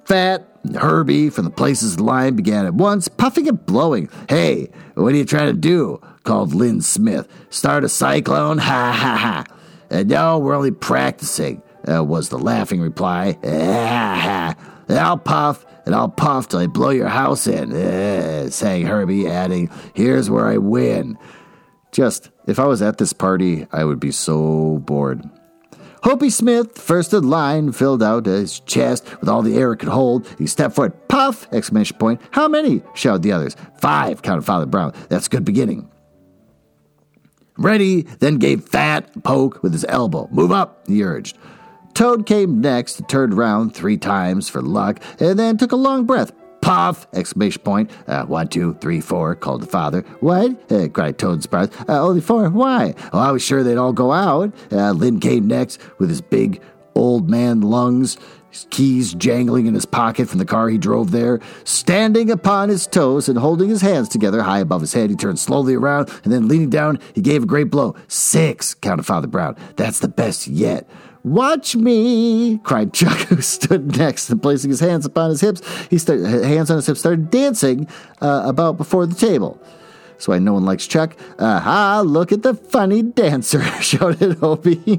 Fat 0.04 0.46
and 0.62 0.76
Herbie 0.76 1.28
from 1.28 1.44
the 1.44 1.50
places 1.50 1.96
in 1.96 2.04
line 2.04 2.36
began 2.36 2.66
at 2.66 2.74
once, 2.74 3.08
puffing 3.08 3.48
and 3.48 3.66
blowing. 3.66 4.08
Hey, 4.28 4.70
what 4.94 5.12
are 5.12 5.16
you 5.16 5.24
trying 5.24 5.52
to 5.52 5.60
do? 5.60 6.00
called 6.22 6.54
Lynn 6.54 6.80
Smith. 6.80 7.26
Start 7.48 7.82
a 7.82 7.88
cyclone? 7.88 8.58
Ha 8.58 8.92
ha 8.92 9.16
ha. 9.16 9.44
And 9.90 10.08
no, 10.08 10.38
we're 10.38 10.54
only 10.54 10.70
practicing 10.70 11.62
uh, 11.88 12.04
was 12.04 12.28
the 12.28 12.38
laughing 12.38 12.80
reply. 12.80 13.38
I'll 14.88 15.18
puff 15.18 15.64
and 15.86 15.94
I'll 15.94 16.08
puff 16.08 16.48
till 16.48 16.60
I 16.60 16.66
blow 16.66 16.90
your 16.90 17.08
house 17.08 17.46
in, 17.46 17.72
uh, 17.72 18.50
sang 18.50 18.86
Herbie, 18.86 19.28
adding, 19.28 19.70
Here's 19.94 20.30
where 20.30 20.46
I 20.46 20.58
win. 20.58 21.18
Just, 21.92 22.30
if 22.46 22.58
I 22.58 22.66
was 22.66 22.82
at 22.82 22.98
this 22.98 23.12
party, 23.12 23.66
I 23.72 23.84
would 23.84 24.00
be 24.00 24.12
so 24.12 24.78
bored. 24.84 25.28
Hopi 26.02 26.30
Smith, 26.30 26.78
first 26.78 27.12
in 27.12 27.28
line, 27.28 27.72
filled 27.72 28.02
out 28.02 28.24
his 28.26 28.60
chest 28.60 29.20
with 29.20 29.28
all 29.28 29.42
the 29.42 29.56
air 29.56 29.72
it 29.72 29.78
could 29.78 29.88
hold. 29.90 30.26
He 30.38 30.46
stepped 30.46 30.74
forward. 30.74 31.08
Puff! 31.08 31.52
Exclamation 31.52 31.98
point. 31.98 32.20
How 32.30 32.48
many? 32.48 32.82
shouted 32.94 33.22
the 33.22 33.32
others. 33.32 33.54
Five, 33.78 34.22
counted 34.22 34.42
Father 34.42 34.66
Brown. 34.66 34.94
That's 35.08 35.26
a 35.26 35.30
good 35.30 35.44
beginning. 35.44 35.90
Reddy, 37.58 38.02
then 38.02 38.38
gave 38.38 38.64
Fat 38.66 39.10
a 39.14 39.20
poke 39.20 39.62
with 39.62 39.72
his 39.72 39.84
elbow. 39.86 40.28
Move 40.30 40.52
up, 40.52 40.86
he 40.86 41.04
urged. 41.04 41.36
Toad 41.94 42.26
came 42.26 42.60
next, 42.60 43.06
turned 43.08 43.34
round 43.34 43.74
three 43.74 43.96
times 43.96 44.48
for 44.48 44.62
luck, 44.62 45.00
and 45.18 45.38
then 45.38 45.56
took 45.56 45.72
a 45.72 45.76
long 45.76 46.06
breath. 46.06 46.32
Puff! 46.60 47.06
Exclamation 47.14 47.62
point. 47.62 47.90
Uh, 48.06 48.24
one, 48.26 48.48
two, 48.48 48.74
three, 48.80 49.00
four, 49.00 49.34
called 49.34 49.62
the 49.62 49.66
father. 49.66 50.02
What? 50.20 50.70
Uh, 50.70 50.88
cried 50.88 51.18
Toad 51.18 51.42
surprised. 51.42 51.74
Uh, 51.88 52.02
only 52.02 52.20
four? 52.20 52.48
Why? 52.50 52.94
Oh, 53.12 53.18
I 53.18 53.32
was 53.32 53.42
sure 53.42 53.62
they'd 53.62 53.78
all 53.78 53.92
go 53.92 54.12
out. 54.12 54.54
Uh, 54.70 54.92
Lynn 54.92 55.20
came 55.20 55.46
next 55.46 55.80
with 55.98 56.10
his 56.10 56.20
big 56.20 56.60
old 56.94 57.30
man 57.30 57.62
lungs, 57.62 58.18
his 58.50 58.66
keys 58.70 59.14
jangling 59.14 59.66
in 59.66 59.74
his 59.74 59.86
pocket 59.86 60.28
from 60.28 60.38
the 60.38 60.44
car 60.44 60.68
he 60.68 60.76
drove 60.76 61.12
there. 61.12 61.40
Standing 61.64 62.30
upon 62.30 62.68
his 62.68 62.86
toes 62.86 63.28
and 63.28 63.38
holding 63.38 63.68
his 63.68 63.80
hands 63.80 64.08
together 64.08 64.42
high 64.42 64.58
above 64.58 64.80
his 64.80 64.92
head, 64.92 65.08
he 65.08 65.16
turned 65.16 65.38
slowly 65.38 65.74
around 65.74 66.10
and 66.24 66.32
then 66.32 66.48
leaning 66.48 66.70
down, 66.70 66.98
he 67.14 67.20
gave 67.20 67.42
a 67.42 67.46
great 67.46 67.70
blow. 67.70 67.94
Six, 68.08 68.74
counted 68.74 69.06
Father 69.06 69.28
Brown. 69.28 69.56
That's 69.76 70.00
the 70.00 70.08
best 70.08 70.46
yet. 70.46 70.88
Watch 71.22 71.76
me, 71.76 72.58
cried 72.58 72.92
Chuck, 72.94 73.18
who 73.28 73.40
stood 73.42 73.96
next 73.96 74.30
and 74.30 74.42
placing 74.42 74.70
his 74.70 74.80
hands 74.80 75.04
upon 75.04 75.30
his 75.30 75.40
hips. 75.40 75.62
He 75.88 75.98
started, 75.98 76.44
hands 76.44 76.70
on 76.70 76.76
his 76.76 76.86
hips, 76.86 77.00
started 77.00 77.30
dancing 77.30 77.88
uh, 78.20 78.44
about 78.46 78.76
before 78.76 79.06
the 79.06 79.14
table. 79.14 79.60
That's 80.20 80.28
why 80.28 80.38
no 80.38 80.52
one 80.52 80.66
likes 80.66 80.86
Chuck. 80.86 81.16
Aha, 81.38 82.02
look 82.04 82.30
at 82.30 82.42
the 82.42 82.52
funny 82.52 83.00
dancer, 83.02 83.62
shouted 83.80 84.36
Hopi. 84.38 84.78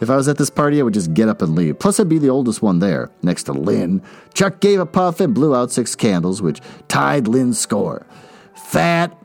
if 0.00 0.08
I 0.08 0.14
was 0.14 0.28
at 0.28 0.38
this 0.38 0.48
party, 0.48 0.78
I 0.78 0.84
would 0.84 0.94
just 0.94 1.12
get 1.12 1.28
up 1.28 1.42
and 1.42 1.56
leave. 1.56 1.78
Plus, 1.80 1.98
I'd 1.98 2.08
be 2.08 2.18
the 2.18 2.30
oldest 2.30 2.62
one 2.62 2.78
there, 2.78 3.10
next 3.22 3.44
to 3.44 3.52
Lynn. 3.52 4.00
Chuck 4.32 4.60
gave 4.60 4.78
a 4.78 4.86
puff 4.86 5.18
and 5.18 5.34
blew 5.34 5.56
out 5.56 5.72
six 5.72 5.96
candles, 5.96 6.40
which 6.40 6.60
tied 6.86 7.26
Lynn's 7.26 7.58
score. 7.58 8.06
Fat, 8.54 9.16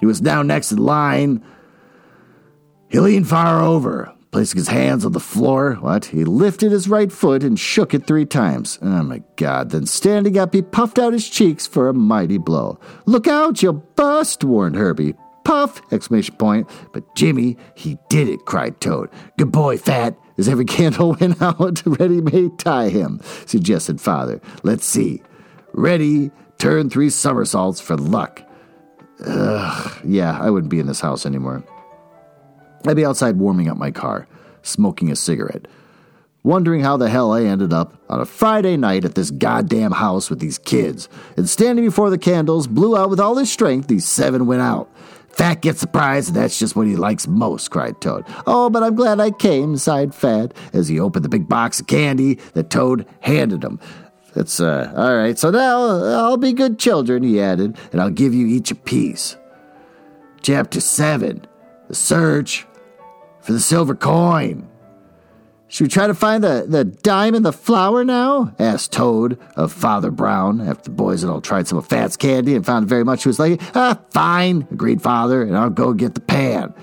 he 0.00 0.06
was 0.06 0.20
now 0.20 0.42
next 0.42 0.72
in 0.72 0.78
line. 0.78 1.44
He 2.88 2.98
leaned 2.98 3.28
far 3.28 3.62
over, 3.62 4.12
Placing 4.30 4.58
his 4.58 4.68
hands 4.68 5.04
on 5.04 5.10
the 5.10 5.18
floor, 5.18 5.74
what? 5.80 6.04
He 6.06 6.24
lifted 6.24 6.70
his 6.70 6.88
right 6.88 7.10
foot 7.10 7.42
and 7.42 7.58
shook 7.58 7.94
it 7.94 8.06
three 8.06 8.24
times. 8.24 8.78
Oh 8.80 9.02
my 9.02 9.22
god. 9.34 9.70
Then 9.70 9.86
standing 9.86 10.38
up, 10.38 10.54
he 10.54 10.62
puffed 10.62 11.00
out 11.00 11.12
his 11.12 11.28
cheeks 11.28 11.66
for 11.66 11.88
a 11.88 11.94
mighty 11.94 12.38
blow. 12.38 12.78
Look 13.06 13.26
out, 13.26 13.60
you'll 13.60 13.72
bust, 13.96 14.44
warned 14.44 14.76
Herbie. 14.76 15.14
Puff! 15.44 15.82
Exclamation 15.92 16.36
point. 16.36 16.70
But 16.92 17.16
Jimmy, 17.16 17.56
he 17.74 17.98
did 18.08 18.28
it, 18.28 18.44
cried 18.46 18.80
Toad. 18.80 19.10
Good 19.36 19.50
boy, 19.50 19.78
Fat. 19.78 20.16
As 20.38 20.48
every 20.48 20.64
candle 20.76 21.16
went 21.20 21.42
out, 21.42 21.82
Reddy 21.86 22.20
may 22.20 22.50
tie 22.56 22.88
him, 22.88 23.20
suggested 23.46 24.00
Father. 24.00 24.40
Let's 24.62 24.86
see. 24.86 25.22
Reddy, 25.72 26.30
turn 26.58 26.88
three 26.88 27.10
somersaults 27.10 27.80
for 27.80 27.96
luck. 27.96 28.42
Ugh, 29.26 30.00
yeah, 30.04 30.38
I 30.40 30.50
wouldn't 30.50 30.70
be 30.70 30.78
in 30.78 30.86
this 30.86 31.00
house 31.00 31.26
anymore. 31.26 31.64
I'd 32.86 32.96
be 32.96 33.04
outside 33.04 33.36
warming 33.36 33.68
up 33.68 33.76
my 33.76 33.90
car, 33.90 34.26
smoking 34.62 35.10
a 35.10 35.16
cigarette, 35.16 35.68
wondering 36.42 36.80
how 36.80 36.96
the 36.96 37.10
hell 37.10 37.32
I 37.32 37.42
ended 37.42 37.72
up 37.72 37.94
on 38.08 38.20
a 38.20 38.26
Friday 38.26 38.76
night 38.76 39.04
at 39.04 39.14
this 39.14 39.30
goddamn 39.30 39.92
house 39.92 40.30
with 40.30 40.40
these 40.40 40.58
kids. 40.58 41.08
And 41.36 41.48
standing 41.48 41.84
before 41.84 42.10
the 42.10 42.18
candles, 42.18 42.66
blew 42.66 42.96
out 42.96 43.10
with 43.10 43.20
all 43.20 43.36
his 43.36 43.52
strength, 43.52 43.88
these 43.88 44.06
seven 44.06 44.46
went 44.46 44.62
out. 44.62 44.90
Fat 45.28 45.62
gets 45.62 45.80
the 45.80 45.86
prize, 45.86 46.28
and 46.28 46.36
that's 46.36 46.58
just 46.58 46.74
what 46.74 46.86
he 46.86 46.96
likes 46.96 47.26
most, 47.26 47.70
cried 47.70 48.00
Toad. 48.00 48.24
Oh, 48.46 48.68
but 48.68 48.82
I'm 48.82 48.96
glad 48.96 49.20
I 49.20 49.30
came, 49.30 49.76
sighed 49.76 50.14
Fat, 50.14 50.52
as 50.72 50.88
he 50.88 50.98
opened 50.98 51.24
the 51.24 51.28
big 51.28 51.48
box 51.48 51.80
of 51.80 51.86
candy 51.86 52.34
that 52.54 52.70
Toad 52.70 53.06
handed 53.20 53.62
him. 53.62 53.78
That's, 54.34 54.60
uh, 54.60 54.92
all 54.96 55.16
right, 55.16 55.38
so 55.38 55.50
now 55.50 55.82
I'll 56.26 56.36
be 56.36 56.52
good 56.52 56.78
children, 56.78 57.22
he 57.22 57.40
added, 57.40 57.76
and 57.92 58.00
I'll 58.00 58.10
give 58.10 58.34
you 58.34 58.46
each 58.46 58.70
a 58.70 58.74
piece. 58.74 59.36
Chapter 60.42 60.80
7 60.80 61.46
The 61.88 61.94
Search 61.94 62.66
for 63.42 63.52
the 63.52 63.60
silver 63.60 63.94
coin. 63.94 64.68
Should 65.68 65.84
we 65.84 65.88
try 65.88 66.08
to 66.08 66.14
find 66.14 66.42
the, 66.42 66.66
the 66.68 66.84
dime 66.84 67.36
in 67.36 67.44
the 67.44 67.52
flour 67.52 68.04
now? 68.04 68.52
asked 68.58 68.92
Toad 68.92 69.38
of 69.54 69.72
Father 69.72 70.10
Brown 70.10 70.60
after 70.60 70.84
the 70.84 70.90
boys 70.90 71.22
had 71.22 71.30
all 71.30 71.40
tried 71.40 71.68
some 71.68 71.78
of 71.78 71.86
Fat's 71.86 72.16
candy 72.16 72.56
and 72.56 72.66
found 72.66 72.88
very 72.88 73.04
much 73.04 73.22
he 73.22 73.28
was 73.28 73.38
like, 73.38 73.60
Ah, 73.76 74.00
fine, 74.10 74.66
agreed 74.72 75.00
Father, 75.00 75.42
and 75.42 75.56
I'll 75.56 75.70
go 75.70 75.92
get 75.92 76.14
the 76.14 76.20
pan. 76.20 76.74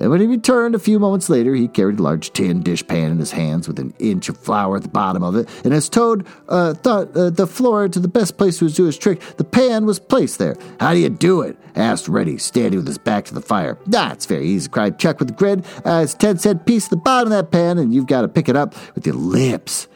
And 0.00 0.10
when 0.10 0.22
he 0.22 0.26
returned 0.26 0.74
a 0.74 0.78
few 0.78 0.98
moments 0.98 1.28
later, 1.28 1.54
he 1.54 1.68
carried 1.68 1.98
a 1.98 2.02
large 2.02 2.32
tin 2.32 2.62
dishpan 2.62 3.10
in 3.10 3.18
his 3.18 3.32
hands 3.32 3.68
with 3.68 3.78
an 3.78 3.92
inch 3.98 4.30
of 4.30 4.38
flour 4.38 4.76
at 4.78 4.82
the 4.82 4.88
bottom 4.88 5.22
of 5.22 5.36
it. 5.36 5.46
And 5.62 5.74
as 5.74 5.90
Toad 5.90 6.26
uh, 6.48 6.72
thought 6.72 7.14
uh, 7.14 7.28
the 7.28 7.46
floor 7.46 7.86
to 7.86 8.00
the 8.00 8.08
best 8.08 8.38
place 8.38 8.58
to 8.58 8.70
do 8.70 8.84
his 8.86 8.96
trick, 8.96 9.20
the 9.36 9.44
pan 9.44 9.84
was 9.84 9.98
placed 10.00 10.38
there. 10.38 10.56
How 10.80 10.94
do 10.94 10.98
you 10.98 11.10
do 11.10 11.42
it? 11.42 11.58
asked 11.76 12.08
Reddy, 12.08 12.38
standing 12.38 12.78
with 12.78 12.86
his 12.86 12.96
back 12.96 13.26
to 13.26 13.34
the 13.34 13.42
fire. 13.42 13.78
That's 13.86 14.24
very 14.24 14.46
easy, 14.46 14.70
cried 14.70 14.98
Chuck 14.98 15.20
with 15.20 15.30
a 15.30 15.34
grin. 15.34 15.64
Uh, 15.84 16.00
it's 16.02 16.14
a 16.14 16.18
10 16.18 16.38
cent 16.38 16.66
piece 16.66 16.86
at 16.86 16.90
the 16.90 16.96
bottom 16.96 17.30
of 17.30 17.36
that 17.36 17.50
pan, 17.52 17.76
and 17.76 17.92
you've 17.92 18.06
got 18.06 18.22
to 18.22 18.28
pick 18.28 18.48
it 18.48 18.56
up 18.56 18.74
with 18.94 19.06
your 19.06 19.16
lips. 19.16 19.86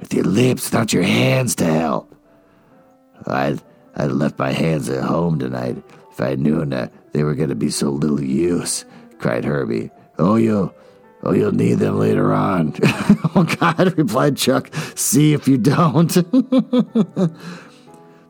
With 0.00 0.12
your 0.12 0.24
lips, 0.24 0.72
not 0.72 0.92
your 0.92 1.04
hands 1.04 1.54
to 1.56 1.66
help. 1.66 2.14
I'd, 3.26 3.62
I'd 3.94 4.10
left 4.10 4.40
my 4.40 4.50
hands 4.50 4.88
at 4.88 5.04
home 5.04 5.38
tonight 5.38 5.76
if 6.10 6.20
I 6.20 6.34
known 6.34 6.70
that 6.70 6.92
they 7.12 7.22
were 7.22 7.34
going 7.34 7.50
to 7.50 7.54
be 7.54 7.70
so 7.70 7.90
little 7.90 8.20
use 8.20 8.84
cried 9.20 9.44
Herbie. 9.44 9.90
Oh, 10.18 10.36
you, 10.36 10.72
Oh, 11.22 11.32
you'll 11.32 11.52
need 11.52 11.74
them 11.74 11.98
later 11.98 12.32
on. 12.32 12.74
oh, 13.34 13.46
God, 13.60 13.98
replied 13.98 14.38
Chuck. 14.38 14.70
See 14.94 15.34
if 15.34 15.46
you 15.46 15.58
don't. 15.58 16.08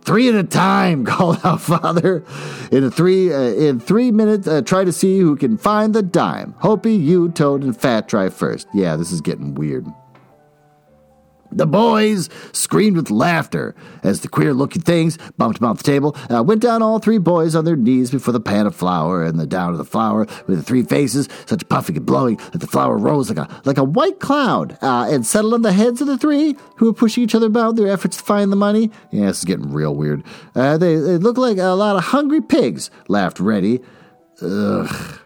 three 0.02 0.28
at 0.28 0.34
a 0.34 0.42
time, 0.42 1.04
called 1.06 1.38
out 1.44 1.60
Father. 1.60 2.24
In 2.72 2.82
a 2.84 2.90
three, 2.90 3.32
uh, 3.32 3.40
in 3.40 3.78
three 3.78 4.10
minutes, 4.10 4.48
uh, 4.48 4.62
try 4.62 4.84
to 4.84 4.92
see 4.92 5.20
who 5.20 5.36
can 5.36 5.56
find 5.56 5.94
the 5.94 6.02
dime. 6.02 6.54
Hopi, 6.58 6.94
you, 6.94 7.28
Toad, 7.28 7.62
and 7.62 7.80
Fat 7.80 8.08
try 8.08 8.28
first. 8.28 8.66
Yeah, 8.74 8.96
this 8.96 9.12
is 9.12 9.20
getting 9.20 9.54
weird. 9.54 9.86
The 11.52 11.66
boys 11.66 12.28
screamed 12.52 12.96
with 12.96 13.10
laughter 13.10 13.74
as 14.02 14.20
the 14.20 14.28
queer 14.28 14.54
looking 14.54 14.82
things 14.82 15.18
bumped 15.36 15.58
about 15.58 15.78
the 15.78 15.82
table. 15.82 16.16
Uh, 16.32 16.42
went 16.42 16.62
down 16.62 16.82
all 16.82 16.98
three 16.98 17.18
boys 17.18 17.54
on 17.54 17.64
their 17.64 17.76
knees 17.76 18.10
before 18.10 18.32
the 18.32 18.40
pan 18.40 18.66
of 18.66 18.74
flour, 18.74 19.24
and 19.24 19.38
the 19.38 19.46
down 19.46 19.72
of 19.72 19.78
the 19.78 19.84
flour 19.84 20.26
with 20.46 20.58
the 20.58 20.62
three 20.62 20.82
faces, 20.82 21.28
such 21.46 21.68
puffing 21.68 21.96
and 21.96 22.06
blowing 22.06 22.36
that 22.52 22.58
the 22.58 22.66
flour 22.66 22.96
rose 22.96 23.30
like 23.30 23.38
a 23.38 23.60
like 23.64 23.78
a 23.78 23.84
white 23.84 24.20
cloud, 24.20 24.78
uh, 24.82 25.08
and 25.10 25.26
settled 25.26 25.54
on 25.54 25.62
the 25.62 25.72
heads 25.72 26.00
of 26.00 26.06
the 26.06 26.18
three 26.18 26.56
who 26.76 26.86
were 26.86 26.92
pushing 26.92 27.24
each 27.24 27.34
other 27.34 27.46
about 27.46 27.76
their 27.76 27.88
efforts 27.88 28.16
to 28.16 28.22
find 28.24 28.52
the 28.52 28.56
money. 28.56 28.90
Yeah, 29.10 29.26
this 29.26 29.38
is 29.38 29.44
getting 29.44 29.72
real 29.72 29.94
weird. 29.94 30.22
Uh, 30.54 30.78
they, 30.78 30.96
they 30.96 31.18
looked 31.18 31.38
like 31.38 31.58
a 31.58 31.74
lot 31.74 31.96
of 31.96 32.04
hungry 32.04 32.40
pigs. 32.40 32.90
Laughed 33.08 33.40
Reddy. 33.40 33.80
Ugh. 34.42 35.18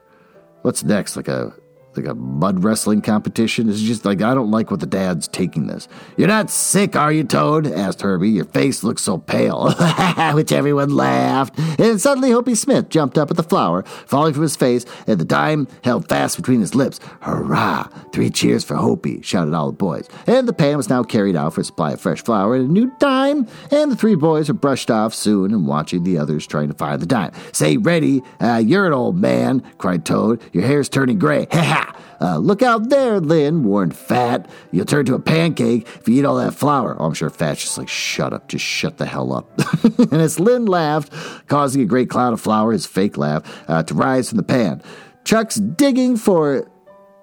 What's 0.62 0.82
next? 0.82 1.16
Like 1.16 1.28
a 1.28 1.54
like 1.96 2.06
a 2.06 2.14
mud 2.14 2.62
wrestling 2.64 3.02
competition. 3.02 3.68
It's 3.68 3.80
just 3.80 4.04
like 4.04 4.22
I 4.22 4.34
don't 4.34 4.50
like 4.50 4.70
what 4.70 4.80
the 4.80 4.86
dad's 4.86 5.28
taking 5.28 5.66
this. 5.66 5.88
You're 6.16 6.28
not 6.28 6.50
sick, 6.50 6.96
are 6.96 7.12
you, 7.12 7.24
Toad? 7.24 7.66
asked 7.66 8.02
Herbie. 8.02 8.30
Your 8.30 8.44
face 8.44 8.82
looks 8.82 9.02
so 9.02 9.18
pale. 9.18 9.72
Which 10.34 10.52
everyone 10.52 10.90
laughed. 10.94 11.58
And 11.78 12.00
suddenly 12.00 12.30
Hopi 12.30 12.54
Smith 12.54 12.88
jumped 12.88 13.18
up 13.18 13.30
at 13.30 13.36
the 13.36 13.42
flower, 13.42 13.82
falling 14.06 14.34
from 14.34 14.42
his 14.42 14.56
face, 14.56 14.84
and 15.06 15.18
the 15.18 15.24
dime 15.24 15.68
held 15.82 16.08
fast 16.08 16.36
between 16.36 16.60
his 16.60 16.74
lips. 16.74 17.00
Hurrah! 17.20 17.88
Three 18.12 18.30
cheers 18.30 18.64
for 18.64 18.76
Hopi, 18.76 19.22
shouted 19.22 19.54
all 19.54 19.70
the 19.70 19.76
boys. 19.76 20.08
And 20.26 20.48
the 20.48 20.52
pan 20.52 20.76
was 20.76 20.88
now 20.88 21.02
carried 21.02 21.36
out 21.36 21.54
for 21.54 21.60
a 21.60 21.64
supply 21.64 21.92
of 21.92 22.00
fresh 22.00 22.22
flour 22.22 22.54
and 22.54 22.68
a 22.68 22.72
new 22.72 22.92
dime, 22.98 23.46
and 23.70 23.90
the 23.90 23.96
three 23.96 24.14
boys 24.14 24.48
were 24.48 24.54
brushed 24.54 24.90
off 24.90 25.14
soon 25.14 25.52
and 25.52 25.66
watching 25.66 26.04
the 26.04 26.18
others 26.18 26.46
trying 26.46 26.68
to 26.68 26.74
find 26.74 27.00
the 27.00 27.06
dime. 27.06 27.32
Say, 27.52 27.76
Reddy, 27.76 28.22
uh, 28.40 28.62
you're 28.64 28.86
an 28.86 28.92
old 28.92 29.16
man, 29.16 29.62
cried 29.78 30.04
Toad. 30.04 30.42
Your 30.52 30.64
hair's 30.64 30.88
turning 30.88 31.18
gray. 31.18 31.46
Ha 31.52 31.62
ha! 31.62 31.83
Uh, 32.24 32.38
look 32.38 32.62
out 32.62 32.88
there, 32.88 33.20
Lynn, 33.20 33.64
warned 33.64 33.94
Fat. 33.94 34.48
You'll 34.72 34.86
turn 34.86 35.04
to 35.04 35.14
a 35.14 35.18
pancake 35.18 35.86
if 35.86 36.08
you 36.08 36.14
eat 36.14 36.24
all 36.24 36.36
that 36.36 36.54
flour. 36.54 36.96
Oh, 36.98 37.04
I'm 37.04 37.12
sure 37.12 37.28
Fat's 37.28 37.60
just 37.60 37.76
like, 37.76 37.86
shut 37.86 38.32
up, 38.32 38.48
just 38.48 38.64
shut 38.64 38.96
the 38.96 39.04
hell 39.04 39.34
up. 39.34 39.52
and 39.98 40.14
as 40.14 40.40
Lynn 40.40 40.64
laughed, 40.64 41.12
causing 41.48 41.82
a 41.82 41.84
great 41.84 42.08
cloud 42.08 42.32
of 42.32 42.40
flour, 42.40 42.72
his 42.72 42.86
fake 42.86 43.18
laugh, 43.18 43.42
uh, 43.68 43.82
to 43.82 43.92
rise 43.92 44.30
from 44.30 44.38
the 44.38 44.42
pan. 44.42 44.82
Chuck's 45.24 45.56
digging 45.56 46.16
for 46.16 46.66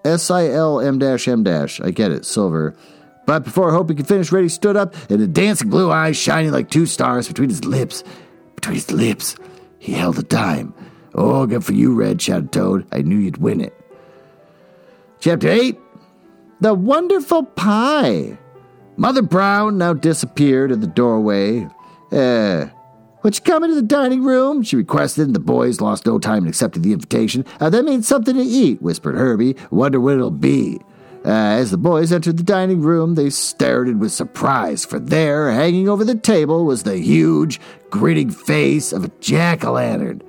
S-I-L-M 0.06 1.00
dash 1.00 1.28
M 1.28 1.42
dash. 1.42 1.82
I 1.82 1.90
get 1.90 2.12
it, 2.12 2.24
silver. 2.24 2.76
But 3.26 3.44
before 3.44 3.72
Hopi 3.72 3.96
could 3.96 4.08
finish, 4.08 4.32
Reddy 4.32 4.50
stood 4.50 4.78
up, 4.78 4.94
and 5.10 5.20
the 5.20 5.28
dancing 5.28 5.72
blue 5.72 5.90
eyes 5.90 6.16
shining 6.16 6.52
like 6.52 6.70
two 6.70 6.86
stars 6.86 7.28
between 7.28 7.50
his 7.50 7.66
lips. 7.66 8.04
Between 8.54 8.76
his 8.76 8.92
lips, 8.92 9.36
he 9.80 9.94
held 9.94 10.20
a 10.20 10.24
dime. 10.24 10.76
Oh, 11.16 11.48
good 11.48 11.66
for 11.66 11.74
you, 11.74 11.96
Red, 11.96 12.22
shouted 12.22 12.52
Toad. 12.52 12.86
I 12.92 13.02
knew 13.02 13.18
you'd 13.18 13.38
win 13.38 13.62
it. 13.62 13.81
Chapter 15.22 15.50
8 15.50 15.78
The 16.62 16.74
Wonderful 16.74 17.44
Pie. 17.44 18.40
Mother 18.98 19.22
Brown 19.22 19.78
now 19.78 19.94
disappeared 19.94 20.72
in 20.72 20.80
the 20.80 20.88
doorway. 20.88 21.68
Uh, 22.12 22.66
would 23.22 23.36
you 23.36 23.42
come 23.44 23.64
into 23.64 23.76
the 23.76 23.84
dining 23.84 24.24
room? 24.24 24.64
She 24.64 24.76
requested, 24.76 25.28
and 25.28 25.36
the 25.36 25.40
boys 25.40 25.80
lost 25.80 26.08
no 26.08 26.18
time 26.18 26.46
in 26.46 26.50
accepting 26.50 26.82
the 26.82 26.92
invitation. 26.92 27.46
Uh, 27.60 27.70
that 27.70 27.86
means 27.86 28.08
something 28.08 28.34
to 28.34 28.42
eat, 28.42 28.82
whispered 28.82 29.14
Herbie. 29.14 29.56
Wonder 29.70 30.00
what 30.00 30.16
it'll 30.16 30.32
be. 30.32 30.82
Uh, 31.24 31.30
as 31.30 31.70
the 31.70 31.78
boys 31.78 32.12
entered 32.12 32.38
the 32.38 32.44
dining 32.44 32.82
room, 32.82 33.14
they 33.14 33.30
stared 33.30 33.88
in 33.88 34.00
with 34.00 34.12
surprise, 34.12 34.86
for 34.86 34.98
there, 34.98 35.52
hanging 35.52 35.88
over 35.88 36.04
the 36.04 36.16
table, 36.16 36.66
was 36.66 36.82
the 36.82 36.98
huge, 36.98 37.60
grinning 37.92 38.32
face 38.32 38.92
of 38.92 39.06
a 39.06 39.12
jack 39.20 39.64
o' 39.64 39.74
lantern. 39.74 40.24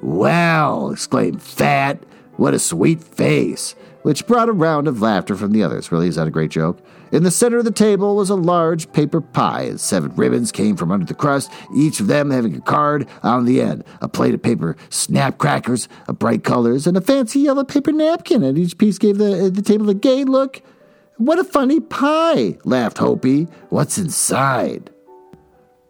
Well, 0.00 0.92
exclaimed 0.92 1.42
Fat, 1.42 2.04
what 2.36 2.54
a 2.54 2.60
sweet 2.60 3.02
face 3.02 3.74
which 4.02 4.26
brought 4.26 4.48
a 4.48 4.52
round 4.52 4.88
of 4.88 5.00
laughter 5.00 5.36
from 5.36 5.52
the 5.52 5.62
others. 5.62 5.90
Really, 5.90 6.08
is 6.08 6.16
that 6.16 6.26
a 6.26 6.30
great 6.30 6.50
joke? 6.50 6.78
In 7.12 7.24
the 7.24 7.30
center 7.30 7.58
of 7.58 7.64
the 7.64 7.70
table 7.70 8.16
was 8.16 8.30
a 8.30 8.34
large 8.34 8.90
paper 8.92 9.20
pie, 9.20 9.62
and 9.62 9.80
seven 9.80 10.14
ribbons 10.16 10.50
came 10.50 10.76
from 10.76 10.90
under 10.90 11.04
the 11.04 11.14
crust, 11.14 11.50
each 11.76 12.00
of 12.00 12.06
them 12.06 12.30
having 12.30 12.56
a 12.56 12.60
card 12.60 13.06
on 13.22 13.44
the 13.44 13.60
end, 13.60 13.84
a 14.00 14.08
plate 14.08 14.34
of 14.34 14.42
paper 14.42 14.76
snap 14.88 15.38
crackers 15.38 15.88
of 16.08 16.18
bright 16.18 16.42
colors, 16.42 16.86
and 16.86 16.96
a 16.96 17.00
fancy 17.02 17.40
yellow 17.40 17.64
paper 17.64 17.92
napkin, 17.92 18.42
and 18.42 18.56
each 18.56 18.78
piece 18.78 18.98
gave 18.98 19.18
the, 19.18 19.50
the 19.52 19.62
table 19.62 19.90
a 19.90 19.94
gay 19.94 20.24
look. 20.24 20.62
What 21.18 21.38
a 21.38 21.44
funny 21.44 21.80
pie, 21.80 22.58
laughed 22.64 22.98
Hopi. 22.98 23.44
What's 23.68 23.98
inside? 23.98 24.90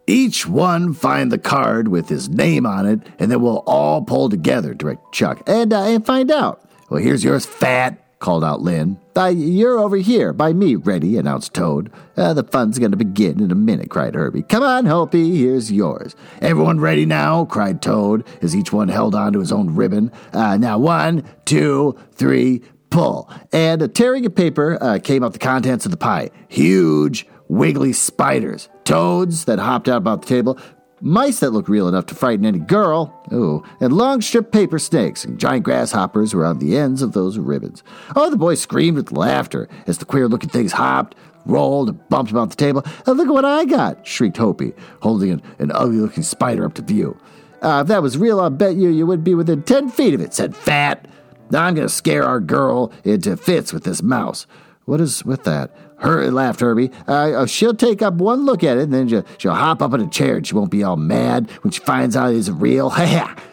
Each 0.05 0.45
one 0.45 0.93
find 0.93 1.31
the 1.31 1.37
card 1.37 1.87
with 1.87 2.09
his 2.09 2.27
name 2.27 2.65
on 2.65 2.85
it, 2.85 2.99
and 3.17 3.31
then 3.31 3.41
we'll 3.41 3.63
all 3.65 4.01
pull 4.01 4.27
together, 4.27 4.73
directed 4.73 5.05
Chuck, 5.13 5.41
and, 5.47 5.71
uh, 5.71 5.83
and 5.83 6.05
find 6.05 6.29
out. 6.29 6.69
Well, 6.89 7.01
here's 7.01 7.23
yours, 7.23 7.45
fat, 7.45 8.02
called 8.23 8.43
out 8.43 8.61
Lynn. 8.61 8.97
You're 9.15 9.77
over 9.77 9.97
here 9.97 10.31
by 10.31 10.53
me, 10.53 10.75
Reddy, 10.75 11.17
announced 11.17 11.53
Toad. 11.53 11.91
Uh, 12.15 12.33
the 12.33 12.45
fun's 12.45 12.79
going 12.79 12.91
to 12.91 12.97
begin 12.97 13.41
in 13.41 13.51
a 13.51 13.55
minute, 13.55 13.89
cried 13.89 14.15
Herbie. 14.15 14.43
Come 14.43 14.63
on, 14.63 14.85
Hopi, 14.85 15.35
here's 15.35 15.71
yours. 15.71 16.15
Everyone 16.41 16.79
ready 16.79 17.05
now, 17.05 17.43
cried 17.43 17.81
Toad, 17.81 18.25
as 18.41 18.55
each 18.55 18.71
one 18.71 18.87
held 18.87 19.13
on 19.13 19.33
to 19.33 19.39
his 19.39 19.51
own 19.51 19.75
ribbon. 19.75 20.09
Uh, 20.31 20.55
now, 20.55 20.79
one, 20.79 21.29
two, 21.43 21.99
three, 22.13 22.61
pull. 22.89 23.29
And 23.51 23.81
a 23.81 23.89
tearing 23.89 24.25
a 24.25 24.29
paper 24.29 24.77
uh, 24.81 24.99
came 25.03 25.21
out 25.21 25.33
the 25.33 25.39
contents 25.39 25.83
of 25.83 25.91
the 25.91 25.97
pie. 25.97 26.31
Huge, 26.47 27.27
wiggly 27.49 27.91
spiders. 27.91 28.69
Toads 28.85 29.45
that 29.45 29.59
hopped 29.59 29.89
out 29.89 29.97
about 29.97 30.21
the 30.21 30.27
table, 30.29 30.57
mice 31.03 31.41
that 31.41 31.51
looked 31.51 31.69
real 31.69 31.87
enough 31.87 32.05
to 32.07 32.15
frighten 32.15 32.45
any 32.45 32.59
girl, 32.59 33.13
ooh, 33.33 33.63
and 33.79 33.93
long 33.93 34.21
strip 34.21 34.51
paper 34.51 34.79
snakes 34.79 35.25
and 35.25 35.37
giant 35.37 35.63
grasshoppers 35.63 36.33
were 36.33 36.45
on 36.45 36.59
the 36.59 36.77
ends 36.77 37.01
of 37.01 37.11
those 37.11 37.37
ribbons. 37.37 37.83
Oh, 38.15 38.29
the 38.29 38.37
boys 38.37 38.61
screamed 38.61 38.97
with 38.97 39.11
laughter 39.11 39.67
as 39.85 39.97
the 39.97 40.05
queer 40.05 40.27
looking 40.27 40.49
things 40.49 40.71
hopped, 40.71 41.15
rolled, 41.45 41.89
and 41.89 42.09
bumped 42.09 42.31
about 42.31 42.49
the 42.49 42.55
table. 42.55 42.83
Look 43.05 43.27
at 43.27 43.33
what 43.33 43.43
I 43.45 43.65
got, 43.65 44.07
shrieked 44.07 44.37
Hopi, 44.37 44.73
holding 45.01 45.31
an, 45.31 45.41
an 45.59 45.71
ugly 45.73 45.97
looking 45.97 46.23
spider 46.23 46.65
up 46.65 46.73
to 46.75 46.81
view. 46.81 47.19
Uh, 47.61 47.81
if 47.81 47.87
that 47.87 48.01
was 48.01 48.17
real, 48.17 48.39
I'll 48.39 48.49
bet 48.49 48.75
you 48.75 48.89
you 48.89 49.05
wouldn't 49.05 49.25
be 49.25 49.35
within 49.35 49.63
ten 49.63 49.89
feet 49.89 50.13
of 50.13 50.21
it, 50.21 50.33
said 50.33 50.55
Fat. 50.55 51.07
Now 51.51 51.65
I'm 51.65 51.75
going 51.75 51.87
to 51.87 51.93
scare 51.93 52.23
our 52.23 52.39
girl 52.39 52.91
into 53.03 53.37
fits 53.37 53.73
with 53.73 53.83
this 53.83 54.01
mouse. 54.01 54.47
What 54.85 54.99
is 54.99 55.23
with 55.23 55.43
that? 55.43 55.75
Her 56.03 56.29
laughed 56.31 56.59
Herbie. 56.59 56.91
Uh, 57.07 57.45
she'll 57.45 57.73
take 57.73 58.01
up 58.01 58.15
one 58.15 58.45
look 58.45 58.61
at 58.61 58.77
it, 58.77 58.83
and 58.83 58.93
then 58.93 59.07
she'll, 59.07 59.25
she'll 59.37 59.53
hop 59.53 59.81
up 59.81 59.93
in 59.93 60.01
a 60.01 60.09
chair, 60.09 60.35
and 60.35 60.45
she 60.45 60.53
won't 60.53 60.69
be 60.69 60.83
all 60.83 60.97
mad 60.97 61.49
when 61.63 61.71
she 61.71 61.79
finds 61.79 62.15
out 62.17 62.33
it's 62.33 62.49
real. 62.49 62.89
Ha 62.93 63.05
ha! 63.05 63.43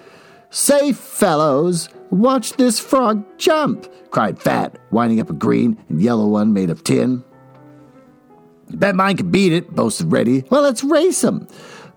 Say, 0.51 0.93
fellows, 0.93 1.89
watch 2.11 2.55
this 2.55 2.81
frog 2.81 3.25
jump! 3.39 3.87
cried 4.11 4.43
Fat, 4.43 4.77
winding 4.91 5.21
up 5.21 5.31
a 5.31 5.33
green 5.33 5.79
and 5.89 6.03
yellow 6.03 6.27
one 6.27 6.53
made 6.53 6.71
of 6.71 6.83
tin. 6.83 7.23
Bet 8.71 8.97
mine 8.97 9.17
can 9.17 9.31
beat 9.31 9.53
it, 9.53 9.71
boasted 9.71 10.11
Reddy. 10.11 10.45
Well, 10.51 10.63
let's 10.63 10.83
race 10.83 11.23
'em. 11.23 11.47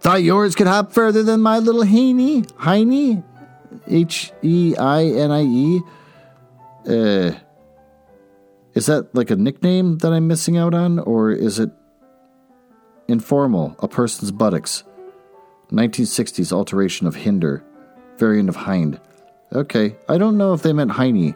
Thought 0.01 0.22
yours 0.22 0.54
could 0.54 0.68
hop 0.68 0.93
further 0.93 1.24
than 1.24 1.41
my 1.41 1.58
little 1.58 1.84
Heiny? 1.84 2.45
Heiny? 2.58 3.24
H 3.88 4.32
E 4.43 4.76
I 4.78 5.06
N 5.06 5.32
I 5.32 5.41
E? 5.41 5.82
Uh, 6.88 7.32
is 8.74 8.88
that 8.88 9.14
like 9.14 9.30
a 9.30 9.36
nickname 9.36 9.98
that 10.00 10.12
I'm 10.12 10.28
missing 10.28 10.58
out 10.58 10.74
on, 10.74 11.00
or 11.00 11.32
is 11.32 11.60
it 11.60 11.72
informal, 13.08 13.76
a 13.80 13.88
person's 13.88 14.32
buttocks? 14.32 14.84
1960s 15.72 16.52
alteration 16.52 17.08
of 17.08 17.16
hinder, 17.16 17.64
variant 18.18 18.50
of 18.50 18.56
hind. 18.56 19.00
Okay, 19.54 19.96
I 20.10 20.18
don't 20.18 20.38
know 20.38 20.54
if 20.54 20.62
they 20.62 20.74
meant 20.74 20.92
hiney 20.92 21.36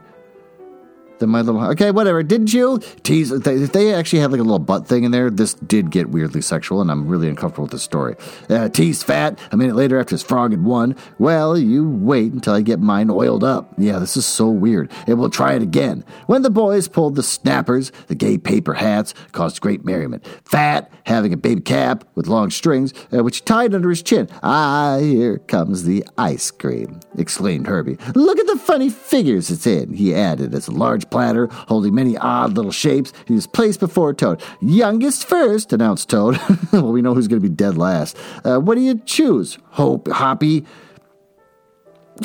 than 1.19 1.29
my 1.29 1.41
little. 1.41 1.63
Okay, 1.71 1.91
whatever. 1.91 2.23
Didn't 2.23 2.53
you 2.53 2.79
tease? 3.03 3.31
If 3.31 3.71
they 3.71 3.93
actually 3.93 4.19
had 4.19 4.31
like 4.31 4.39
a 4.39 4.43
little 4.43 4.59
butt 4.59 4.87
thing 4.87 5.03
in 5.03 5.11
there, 5.11 5.29
this 5.29 5.53
did 5.53 5.91
get 5.91 6.09
weirdly 6.09 6.41
sexual, 6.41 6.81
and 6.81 6.91
I'm 6.91 7.07
really 7.07 7.29
uncomfortable 7.29 7.63
with 7.63 7.71
this 7.71 7.83
story. 7.83 8.15
Uh, 8.49 8.69
teased 8.69 9.03
fat 9.03 9.39
a 9.51 9.57
minute 9.57 9.75
later 9.75 9.99
after 9.99 10.13
his 10.13 10.23
frog 10.23 10.51
had 10.51 10.63
won. 10.63 10.95
Well, 11.19 11.57
you 11.57 11.89
wait 11.89 12.31
until 12.31 12.53
I 12.53 12.61
get 12.61 12.79
mine 12.79 13.09
oiled 13.09 13.43
up. 13.43 13.73
Yeah, 13.77 13.99
this 13.99 14.17
is 14.17 14.25
so 14.25 14.49
weird. 14.49 14.91
And 15.07 15.19
we'll 15.19 15.29
try 15.29 15.53
it 15.53 15.61
again. 15.61 16.03
When 16.27 16.41
the 16.41 16.49
boys 16.49 16.87
pulled 16.87 17.15
the 17.15 17.23
snappers, 17.23 17.91
the 18.07 18.15
gay 18.15 18.37
paper 18.37 18.75
hats 18.75 19.13
caused 19.31 19.61
great 19.61 19.85
merriment. 19.85 20.25
Fat 20.45 20.91
having 21.05 21.33
a 21.33 21.37
baby 21.37 21.61
cap 21.61 22.03
with 22.15 22.27
long 22.27 22.49
strings, 22.49 22.93
uh, 23.13 23.23
which 23.23 23.37
he 23.37 23.43
tied 23.43 23.73
under 23.73 23.89
his 23.89 24.03
chin. 24.03 24.29
Ah, 24.43 24.97
here 24.99 25.37
comes 25.39 25.83
the 25.83 26.05
ice 26.17 26.51
cream! 26.51 26.99
exclaimed 27.17 27.67
Herbie. 27.67 27.97
Look 28.15 28.39
at 28.39 28.47
the 28.47 28.57
funny 28.57 28.89
figures 28.89 29.49
it's 29.49 29.65
in. 29.65 29.93
He 29.93 30.13
added 30.13 30.53
as 30.53 30.67
a 30.67 30.71
large 30.71 31.06
platter 31.09 31.47
holding 31.51 31.95
many 31.95 32.17
odd 32.17 32.53
little 32.53 32.71
shapes. 32.71 33.13
He 33.25 33.33
was 33.33 33.47
placed 33.47 33.79
before 33.79 34.13
Toad. 34.13 34.41
Youngest 34.61 35.27
first, 35.27 35.73
announced 35.73 36.09
Toad. 36.09 36.39
well, 36.71 36.91
we 36.91 37.01
know 37.01 37.13
who's 37.13 37.27
going 37.27 37.41
to 37.41 37.49
be 37.49 37.53
dead 37.53 37.77
last. 37.77 38.17
Uh, 38.43 38.59
what 38.59 38.75
do 38.75 38.81
you 38.81 38.99
choose? 39.05 39.57
Hope, 39.71 40.07
Hoppy? 40.07 40.65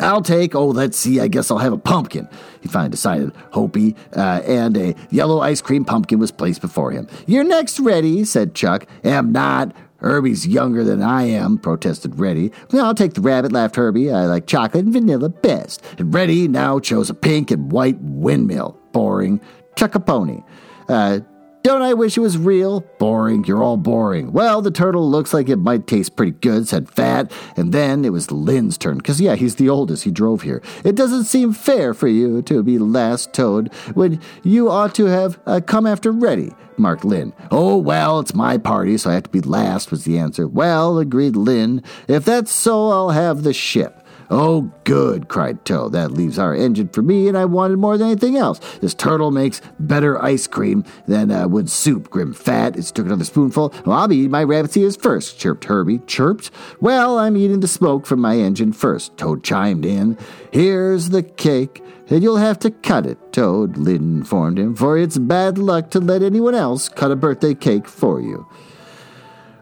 I'll 0.01 0.23
take, 0.23 0.55
oh, 0.55 0.69
let's 0.69 0.97
see, 0.97 1.21
I 1.21 1.29
guess 1.29 1.51
I'll 1.51 1.59
have 1.59 1.73
a 1.73 1.79
pumpkin. 1.79 2.29
He 2.61 2.69
finally 2.69 2.91
decided, 2.91 3.33
Hopi, 3.53 3.95
uh, 4.17 4.41
and 4.47 4.77
a 4.77 4.95
yellow 5.11 5.41
ice 5.41 5.61
cream 5.61 5.85
pumpkin 5.85 6.19
was 6.19 6.31
placed 6.31 6.61
before 6.61 6.93
him. 6.93 7.09
You're 7.27 7.45
next, 7.45 7.79
Reddy, 7.79 8.25
said 8.25 8.55
Chuck. 8.55 8.87
Am 9.05 9.33
not. 9.33 9.75
Herbie's 10.03 10.47
younger 10.47 10.85
than 10.85 11.03
I 11.03 11.25
am, 11.25 11.59
protested 11.59 12.19
Reddy. 12.19 12.53
I'll 12.73 12.95
take 12.95 13.15
the 13.15 13.21
rabbit, 13.21 13.53
laughed 13.53 13.77
Herbie. 13.77 14.11
I 14.11 14.27
like 14.27 14.47
chocolate 14.47 14.85
and 14.85 14.93
vanilla 14.93 15.29
best. 15.29 15.83
And 15.99 16.13
Reddy 16.13 16.49
now 16.49 16.81
chose 16.81 17.09
a 17.09 17.15
pink 17.15 17.51
and 17.51 17.71
white 17.71 17.99
windmill. 18.01 18.79
Boring. 18.93 19.41
Chuck 19.77 19.95
a 19.95 20.01
pony. 20.01 20.43
Uh, 20.89 21.21
don't 21.63 21.83
I 21.83 21.95
wish 21.95 22.17
it 22.17 22.21
was 22.21 22.37
real? 22.39 22.81
Boring, 22.99 23.45
you're 23.45 23.63
all 23.63 23.77
boring. 23.77 24.33
Well, 24.33 24.63
the 24.63 24.71
turtle 24.71 25.09
looks 25.09 25.33
like 25.33 25.49
it 25.49 25.57
might 25.57 25.87
taste 25.87 26.17
pretty 26.17 26.33
good, 26.33 26.69
said 26.69 26.91
Fat. 26.91 27.33
And 27.57 27.73
then 27.73 28.05
it 28.05 28.13
was 28.13 28.31
Lynn's 28.31 28.77
turn, 28.77 28.99
because, 28.99 29.21
yeah, 29.21 29.35
he's 29.35 29.57
the 29.57 29.69
oldest. 29.69 30.05
He 30.05 30.11
drove 30.11 30.43
here. 30.43 30.63
It 30.85 30.95
doesn't 30.95 31.25
seem 31.25 31.53
fair 31.53 31.95
for 31.95 32.09
you 32.09 32.43
to 32.43 32.63
be 32.63 32.79
last 32.79 33.33
toad 33.33 33.73
when 33.95 34.21
you 34.43 34.71
ought 34.71 34.95
to 34.97 35.07
have 35.07 35.39
uh, 35.47 35.61
come 35.65 35.87
after 35.87 36.11
Reddy, 36.11 36.53
marked 36.77 37.05
Lynn. 37.05 37.33
Oh, 37.51 37.77
well, 37.77 38.19
it's 38.21 38.35
my 38.35 38.59
party, 38.59 38.99
so 38.99 39.11
I 39.11 39.15
have 39.15 39.25
to 39.25 39.31
be 39.31 39.41
last, 39.41 39.91
was 39.91 40.05
the 40.05 40.19
answer. 40.19 40.49
Well, 40.49 40.99
agreed 40.99 41.37
Lynn. 41.37 41.83
If 42.09 42.25
that's 42.25 42.53
so, 42.53 42.91
I'll 42.91 43.11
have 43.11 43.43
the 43.43 43.53
ship. 43.53 44.02
Oh, 44.35 44.73
good, 44.85 45.29
cried 45.29 45.63
Toad. 45.67 45.93
That 45.93 46.13
leaves 46.13 46.39
our 46.39 46.55
engine 46.55 46.89
for 46.89 47.03
me, 47.03 47.29
and 47.29 47.37
I 47.37 47.45
wanted 47.45 47.77
more 47.77 47.99
than 47.99 48.07
anything 48.07 48.39
else. 48.39 48.61
This 48.81 48.95
turtle 48.95 49.31
makes 49.31 49.61
better 49.79 50.21
ice 50.23 50.47
cream 50.47 50.85
than 51.07 51.31
uh, 51.31 51.47
would 51.49 51.69
soup. 51.69 52.09
Grim 52.09 52.33
Fat 52.33 52.75
It's 52.75 52.91
took 52.91 53.05
another 53.05 53.25
spoonful. 53.25 53.75
Well, 53.85 53.99
I'll 53.99 54.09
be 54.09 54.17
eating 54.17 54.31
my 54.31 54.43
rabbit's 54.43 54.75
ears 54.79 54.97
first, 54.97 55.39
chirped 55.39 55.67
Herbie. 55.67 55.99
Chirped? 56.07 56.51
Well, 56.81 57.19
I'm 57.19 57.37
eating 57.37 57.61
the 57.61 57.69
smoke 57.69 58.07
from 58.07 58.21
my 58.21 58.39
engine 58.39 58.73
first. 58.73 59.19
Toad 59.19 59.45
chimed 59.45 59.85
in. 59.85 60.17
Here's 60.51 61.11
the 61.11 61.23
cake. 61.23 61.83
And 62.09 62.23
you'll 62.23 62.39
have 62.39 62.59
to 62.61 62.71
cut 62.71 63.05
it, 63.05 63.35
Toad, 63.35 63.77
Lynn 63.77 64.21
informed 64.21 64.59
him, 64.59 64.75
for 64.75 64.97
it's 64.97 65.19
bad 65.19 65.59
luck 65.59 65.91
to 65.91 66.01
let 66.01 66.23
anyone 66.23 66.55
else 66.55 66.89
cut 66.89 67.11
a 67.11 67.17
birthday 67.17 67.55
cake 67.55 67.87
for 67.87 68.19
you. 68.21 68.47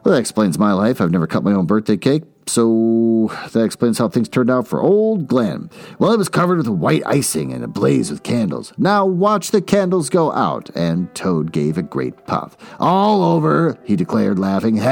Well, 0.05 0.15
that 0.15 0.21
explains 0.21 0.59
my 0.61 0.73
life. 0.73 1.01
I've 1.01 1.11
never 1.11 1.27
cut 1.27 1.43
my 1.43 1.53
own 1.53 1.67
birthday 1.67 1.97
cake, 1.97 2.23
so 2.47 3.31
that 3.53 3.63
explains 3.63 3.99
how 3.99 4.09
things 4.09 4.29
turned 4.29 4.51
out 4.51 4.67
for 4.67 4.81
old 4.81 5.29
Glenn. 5.29 5.71
Well, 5.99 6.13
it 6.13 6.19
was 6.19 6.29
covered 6.29 6.59
with 6.59 6.69
white 6.69 7.03
icing 7.07 7.53
and 7.53 7.63
ablaze 7.63 8.11
with 8.11 8.23
candles. 8.23 8.73
Now 8.77 9.07
watch 9.07 9.51
the 9.51 9.63
candles 9.63 10.11
go 10.11 10.33
out. 10.33 10.69
And 10.75 11.15
Toad 11.15 11.53
gave 11.53 11.79
a 11.79 11.83
great 11.83 12.27
puff. 12.27 12.57
All 12.81 13.23
over, 13.23 13.79
he 13.85 13.97
declared, 13.97 14.39
laughing. 14.39 14.81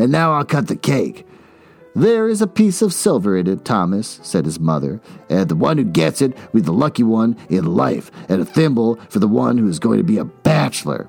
And 0.00 0.10
now 0.10 0.32
I'll 0.32 0.44
cut 0.44 0.66
the 0.68 0.76
cake. 0.76 1.26
There 1.94 2.28
is 2.28 2.40
a 2.40 2.46
piece 2.46 2.82
of 2.82 2.94
silver 2.94 3.36
in 3.36 3.46
it, 3.46 3.64
Thomas, 3.64 4.20
said 4.22 4.44
his 4.44 4.60
mother, 4.60 5.00
and 5.28 5.48
the 5.48 5.56
one 5.56 5.76
who 5.76 5.84
gets 5.84 6.22
it 6.22 6.36
will 6.52 6.60
be 6.60 6.66
the 6.66 6.72
lucky 6.72 7.02
one 7.02 7.36
in 7.48 7.64
life, 7.64 8.10
and 8.28 8.40
a 8.40 8.44
thimble 8.44 8.96
for 9.08 9.18
the 9.18 9.28
one 9.28 9.58
who 9.58 9.68
is 9.68 9.78
going 9.78 9.98
to 9.98 10.04
be 10.04 10.18
a 10.18 10.24
bachelor. 10.24 11.08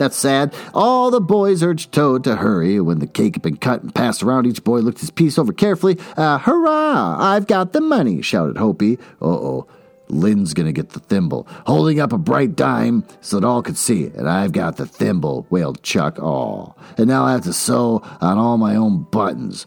That's 0.00 0.16
sad. 0.16 0.54
All 0.72 1.10
the 1.10 1.20
boys 1.20 1.62
urged 1.62 1.92
Toad 1.92 2.24
to 2.24 2.36
hurry. 2.36 2.80
When 2.80 3.00
the 3.00 3.06
cake 3.06 3.34
had 3.34 3.42
been 3.42 3.58
cut 3.58 3.82
and 3.82 3.94
passed 3.94 4.22
around, 4.22 4.46
each 4.46 4.64
boy 4.64 4.78
looked 4.78 5.00
his 5.00 5.10
piece 5.10 5.38
over 5.38 5.52
carefully. 5.52 5.98
Uh, 6.16 6.38
hurrah! 6.38 7.18
I've 7.18 7.46
got 7.46 7.74
the 7.74 7.82
money, 7.82 8.22
shouted 8.22 8.56
Hopi. 8.56 8.98
Uh 9.20 9.26
oh. 9.26 9.66
Lynn's 10.08 10.54
gonna 10.54 10.72
get 10.72 10.90
the 10.90 11.00
thimble, 11.00 11.46
holding 11.66 12.00
up 12.00 12.14
a 12.14 12.18
bright 12.18 12.56
dime 12.56 13.04
so 13.20 13.38
that 13.38 13.46
all 13.46 13.62
could 13.62 13.76
see 13.76 14.04
it. 14.04 14.14
And 14.14 14.26
I've 14.26 14.52
got 14.52 14.78
the 14.78 14.86
thimble, 14.86 15.46
wailed 15.50 15.82
Chuck. 15.82 16.18
Aw. 16.18 16.72
And 16.96 17.06
now 17.06 17.24
I 17.24 17.32
have 17.32 17.44
to 17.44 17.52
sew 17.52 18.00
on 18.22 18.38
all 18.38 18.56
my 18.56 18.76
own 18.76 19.02
buttons. 19.02 19.66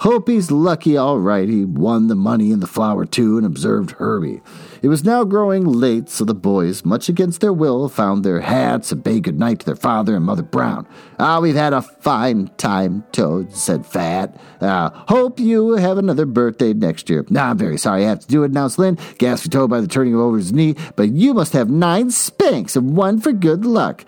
Hopi's 0.00 0.50
lucky, 0.50 0.96
all 0.96 1.20
right. 1.20 1.48
He 1.48 1.64
won 1.64 2.08
the 2.08 2.16
money 2.16 2.50
and 2.50 2.60
the 2.60 2.66
flower, 2.66 3.04
too, 3.04 3.36
and 3.36 3.46
observed 3.46 3.92
Herbie. 3.92 4.42
It 4.82 4.88
was 4.88 5.04
now 5.04 5.24
growing 5.24 5.64
late, 5.64 6.08
so 6.08 6.24
the 6.24 6.34
boys, 6.34 6.86
much 6.86 7.10
against 7.10 7.42
their 7.42 7.52
will, 7.52 7.88
found 7.90 8.24
their 8.24 8.40
hats 8.40 8.90
and 8.90 9.04
bade 9.04 9.24
good 9.24 9.38
night 9.38 9.60
to 9.60 9.66
their 9.66 9.76
father 9.76 10.16
and 10.16 10.24
Mother 10.24 10.42
Brown. 10.42 10.86
Ah, 11.18 11.38
we've 11.38 11.54
had 11.54 11.74
a 11.74 11.82
fine 11.82 12.50
time, 12.56 13.04
Toad, 13.12 13.52
said 13.52 13.84
Fat. 13.84 14.40
Ah, 14.62 15.04
hope 15.08 15.38
you 15.38 15.72
have 15.72 15.98
another 15.98 16.24
birthday 16.24 16.72
next 16.72 17.10
year. 17.10 17.26
Nah, 17.28 17.50
I'm 17.50 17.58
very 17.58 17.76
sorry 17.76 18.06
I 18.06 18.08
have 18.08 18.20
to 18.20 18.28
do 18.28 18.42
it, 18.42 18.52
announced 18.52 18.78
Lynn, 18.78 18.96
gasped 19.18 19.52
Toad 19.52 19.68
by 19.68 19.82
the 19.82 19.86
turning 19.86 20.14
over 20.14 20.38
his 20.38 20.52
knee, 20.52 20.76
but 20.96 21.10
you 21.10 21.34
must 21.34 21.52
have 21.52 21.68
nine 21.68 22.10
spanks 22.10 22.74
and 22.74 22.96
one 22.96 23.20
for 23.20 23.32
good 23.32 23.66
luck. 23.66 24.06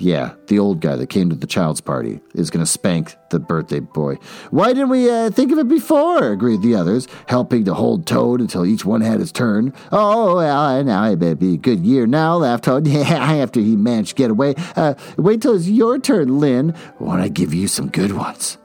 Yeah, 0.00 0.32
the 0.46 0.58
old 0.58 0.80
guy 0.80 0.96
that 0.96 1.08
came 1.08 1.28
to 1.28 1.36
the 1.36 1.46
child's 1.46 1.82
party 1.82 2.20
is 2.34 2.48
going 2.48 2.64
to 2.64 2.70
spank 2.70 3.16
the 3.28 3.38
birthday 3.38 3.80
boy. 3.80 4.16
Why 4.50 4.68
didn't 4.68 4.88
we 4.88 5.10
uh, 5.10 5.30
think 5.30 5.52
of 5.52 5.58
it 5.58 5.68
before? 5.68 6.32
agreed 6.32 6.62
the 6.62 6.74
others, 6.74 7.06
helping 7.28 7.66
to 7.66 7.74
hold 7.74 8.06
Toad 8.06 8.40
until 8.40 8.64
each 8.64 8.82
one 8.82 9.02
had 9.02 9.20
his 9.20 9.30
turn. 9.30 9.74
Oh, 9.92 10.36
well, 10.36 10.82
now 10.84 11.04
it 11.04 11.18
better 11.18 11.34
be 11.34 11.54
a 11.54 11.58
good 11.58 11.84
year 11.84 12.06
now, 12.06 12.36
laughed 12.36 12.64
Toad. 12.64 12.88
After 12.88 13.60
he 13.60 13.76
managed 13.76 14.10
to 14.10 14.14
get 14.14 14.30
away. 14.30 14.54
Uh, 14.74 14.94
wait 15.18 15.42
till 15.42 15.54
it's 15.54 15.68
your 15.68 15.98
turn, 15.98 16.40
Lynn, 16.40 16.70
when 16.96 17.20
I 17.20 17.28
give 17.28 17.52
you 17.52 17.68
some 17.68 17.90
good 17.90 18.12
ones. 18.12 18.56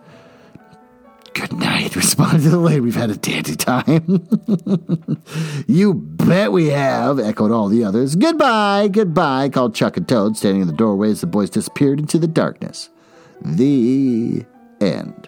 Good 1.36 1.52
night, 1.52 1.98
responded 1.98 2.50
the 2.50 2.58
lady. 2.58 2.80
We've 2.86 2.96
had 2.96 3.10
a 3.10 3.18
dandy 3.18 3.58
time. 3.58 4.26
you 5.68 5.94
bet 5.94 6.54
we 6.54 6.68
have, 6.68 7.20
echoed 7.20 7.52
all 7.52 7.68
the 7.68 7.84
others. 7.84 8.16
Goodbye, 8.16 8.88
goodbye, 8.88 9.50
called 9.50 9.76
Chuck 9.76 9.98
and 9.98 10.08
Toad, 10.08 10.38
standing 10.38 10.62
in 10.62 10.68
the 10.68 10.74
doorway 10.74 11.12
as 11.12 11.20
the 11.20 11.28
boys 11.28 11.50
disappeared 11.50 12.00
into 12.00 12.18
the 12.20 12.28
darkness. 12.28 12.90
The 13.42 14.46
end. 14.80 15.28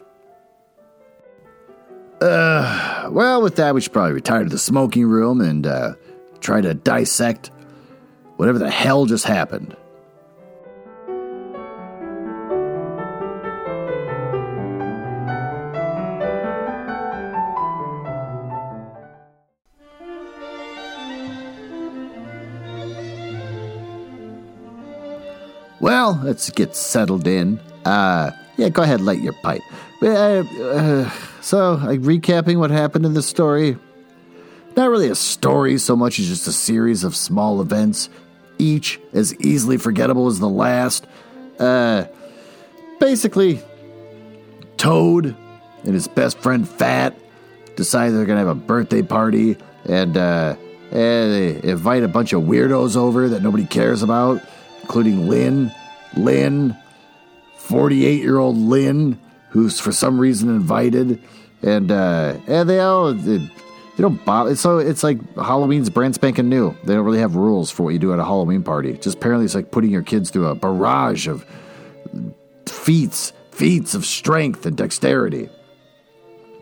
Uh, 2.21 3.09
well, 3.11 3.41
with 3.41 3.57
that, 3.57 3.75
we 3.75 3.81
should 3.81 3.91
probably 3.91 4.13
retire 4.13 4.45
to 4.45 4.49
the 4.49 4.57
smoking 4.57 5.07
room 5.07 5.41
and 5.41 5.67
uh, 5.67 5.95
try 6.39 6.61
to 6.61 6.73
dissect 6.73 7.51
whatever 8.37 8.59
the 8.59 8.71
hell 8.71 9.05
just 9.05 9.25
happened. 9.25 9.75
Well, 26.07 26.21
let's 26.23 26.49
get 26.51 26.73
settled 26.73 27.27
in. 27.27 27.59
Uh, 27.83 28.31
yeah, 28.55 28.69
go 28.69 28.81
ahead, 28.81 29.01
light 29.01 29.19
your 29.19 29.33
pipe. 29.33 29.61
Uh, 30.01 30.05
uh, 30.07 31.09
so, 31.41 31.73
like, 31.73 31.99
recapping 31.99 32.59
what 32.59 32.71
happened 32.71 33.05
in 33.05 33.13
the 33.13 33.21
story. 33.21 33.75
Not 34.77 34.89
really 34.89 35.09
a 35.09 35.15
story 35.15 35.77
so 35.77 35.97
much 35.97 36.17
as 36.17 36.29
just 36.29 36.47
a 36.47 36.53
series 36.53 37.03
of 37.03 37.13
small 37.13 37.59
events, 37.59 38.09
each 38.57 39.01
as 39.11 39.35
easily 39.41 39.75
forgettable 39.75 40.27
as 40.27 40.39
the 40.39 40.47
last. 40.47 41.05
Uh, 41.59 42.05
basically, 43.01 43.59
Toad 44.77 45.35
and 45.83 45.93
his 45.93 46.07
best 46.07 46.39
friend 46.39 46.69
Fat 46.69 47.19
decide 47.75 48.11
they're 48.11 48.23
gonna 48.23 48.39
have 48.39 48.47
a 48.47 48.55
birthday 48.55 49.01
party 49.01 49.57
and 49.83 50.15
uh, 50.15 50.55
and 50.89 51.33
they 51.33 51.69
invite 51.69 52.03
a 52.03 52.07
bunch 52.07 52.31
of 52.31 52.43
weirdos 52.43 52.95
over 52.95 53.27
that 53.27 53.43
nobody 53.43 53.65
cares 53.65 54.03
about 54.03 54.41
including 54.87 55.27
Lynn, 55.27 55.69
Lynn, 56.15 56.75
48 57.57 58.21
year 58.21 58.37
old 58.37 58.57
Lynn, 58.57 59.19
who's 59.49 59.79
for 59.79 59.91
some 59.91 60.19
reason 60.19 60.49
invited. 60.49 61.21
And, 61.61 61.91
uh, 61.91 62.37
and 62.47 62.69
they 62.69 62.79
all, 62.79 63.13
they, 63.13 63.37
they 63.37 64.01
don't 64.01 64.23
bother. 64.23 64.55
So 64.55 64.77
it's 64.77 65.03
like 65.03 65.17
Halloween's 65.35 65.89
brand 65.89 66.15
spanking 66.15 66.49
new. 66.49 66.75
They 66.83 66.93
don't 66.93 67.05
really 67.05 67.19
have 67.19 67.35
rules 67.35 67.71
for 67.71 67.83
what 67.83 67.93
you 67.93 67.99
do 67.99 68.13
at 68.13 68.19
a 68.19 68.23
Halloween 68.25 68.63
party. 68.63 68.93
Just 68.93 69.17
apparently 69.17 69.45
it's 69.45 69.55
like 69.55 69.71
putting 69.71 69.91
your 69.91 70.03
kids 70.03 70.29
through 70.29 70.47
a 70.47 70.55
barrage 70.55 71.27
of 71.27 71.45
feats, 72.67 73.33
feats 73.51 73.95
of 73.95 74.05
strength 74.05 74.65
and 74.65 74.77
dexterity. 74.77 75.49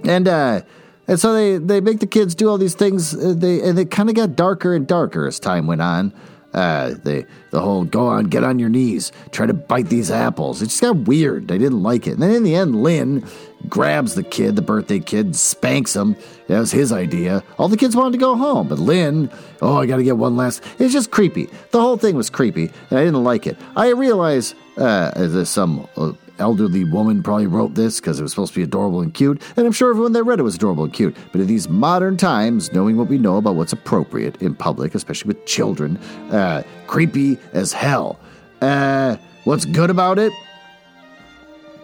And, 0.06 0.28
uh, 0.28 0.62
and 1.08 1.20
so 1.20 1.34
they, 1.34 1.58
they 1.58 1.82
make 1.82 2.00
the 2.00 2.08
kids 2.08 2.36
do 2.36 2.50
all 2.50 2.58
these 2.58 2.74
things. 2.74 3.14
Uh, 3.14 3.34
they 3.36 3.62
and 3.62 3.78
it 3.78 3.92
kind 3.92 4.10
of 4.10 4.16
got 4.16 4.36
darker 4.36 4.74
and 4.74 4.88
darker 4.88 5.28
as 5.28 5.40
time 5.40 5.68
went 5.68 5.82
on. 5.82 6.14
Uh, 6.56 6.92
the 7.04 7.28
the 7.52 7.60
whole 7.60 7.84
go 7.84 8.08
on, 8.08 8.26
get 8.26 8.44
on 8.44 8.60
your 8.60 8.70
knees, 8.70 9.12
try 9.32 9.46
to 9.46 9.54
bite 9.54 9.90
these 9.90 10.10
apples. 10.10 10.62
It 10.62 10.68
just 10.68 10.82
got 10.82 10.96
weird. 10.96 11.52
I 11.52 11.58
didn't 11.58 11.84
like 11.84 12.08
it. 12.08 12.12
And 12.12 12.22
then 12.22 12.32
in 12.32 12.44
the 12.44 12.56
end, 12.56 12.82
Lynn 12.82 13.28
grabs 13.68 14.16
the 14.16 14.24
kid, 14.24 14.56
the 14.56 14.62
birthday 14.62 15.00
kid, 15.00 15.36
spanks 15.36 15.94
him. 15.94 16.16
That 16.48 16.60
was 16.60 16.72
his 16.72 16.94
idea. 16.94 17.44
All 17.58 17.68
the 17.68 17.76
kids 17.76 17.94
wanted 17.94 18.14
to 18.14 18.20
go 18.20 18.36
home, 18.38 18.70
but 18.70 18.80
Lynn, 18.80 19.30
oh, 19.62 19.78
I 19.78 19.86
got 19.86 19.98
to 19.98 20.04
get 20.04 20.18
one 20.18 20.38
last. 20.38 20.64
It's 20.80 20.94
just 20.94 21.12
creepy. 21.12 21.50
The 21.72 21.82
whole 21.82 21.98
thing 21.98 22.16
was 22.16 22.30
creepy, 22.30 22.72
and 22.90 23.00
I 23.00 23.04
didn't 23.04 23.26
like 23.26 23.48
it. 23.48 23.58
I 23.76 23.90
realize 23.90 24.56
uh, 24.78 25.12
there's 25.16 25.50
some 25.50 25.90
uh, 25.98 26.14
elderly 26.40 26.84
woman 26.84 27.24
probably 27.24 27.48
wrote 27.48 27.76
this 27.76 28.00
because 28.00 28.20
it 28.20 28.24
was 28.24 28.32
supposed 28.32 28.54
to 28.54 28.60
be 28.60 28.64
adorable 28.64 29.02
and 29.02 29.14
cute, 29.14 29.42
and 29.56 29.66
I'm 29.66 29.72
sure 29.72 29.90
everyone 29.90 30.14
that 30.14 30.24
read 30.24 30.40
it 30.40 30.44
was 30.44 30.56
adorable 30.56 30.84
and 30.84 30.94
cute. 30.94 31.16
But 31.32 31.42
in 31.42 31.48
these 31.48 31.70
modern 31.70 32.18
times, 32.18 32.72
knowing 32.74 32.98
what 32.98 33.08
we 33.08 33.18
know 33.18 33.38
about 33.38 33.56
what's 33.56 33.74
appropriate 33.74 34.42
in 34.42 34.56
public, 34.56 34.96
especially 34.96 35.30
with 35.30 35.46
children, 35.46 35.98
uh, 36.32 36.64
creepy 36.88 37.38
as 37.54 37.74
hell. 37.74 38.20
Uh, 38.62 39.18
what's 39.44 39.66
good 39.66 39.90
about 39.90 40.20
it? 40.20 40.34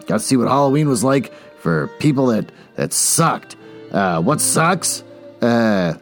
Got 0.06 0.18
to 0.18 0.20
see 0.20 0.36
what 0.36 0.48
Halloween 0.48 0.88
was 0.88 1.04
like 1.04 1.32
for 1.58 1.88
people 1.98 2.26
that 2.26 2.50
that 2.74 2.92
sucked. 2.92 3.56
Uh, 3.90 4.20
what 4.20 4.40
sucks? 4.40 5.04
Uh, 5.40 5.94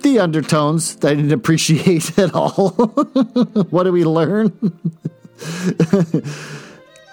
the 0.00 0.18
undertones 0.20 0.96
that 0.96 1.12
I 1.12 1.14
didn't 1.14 1.32
appreciate 1.32 2.18
at 2.18 2.34
all. 2.34 2.70
what 3.70 3.84
do 3.84 3.92
we 3.92 4.04
learn? 4.04 4.52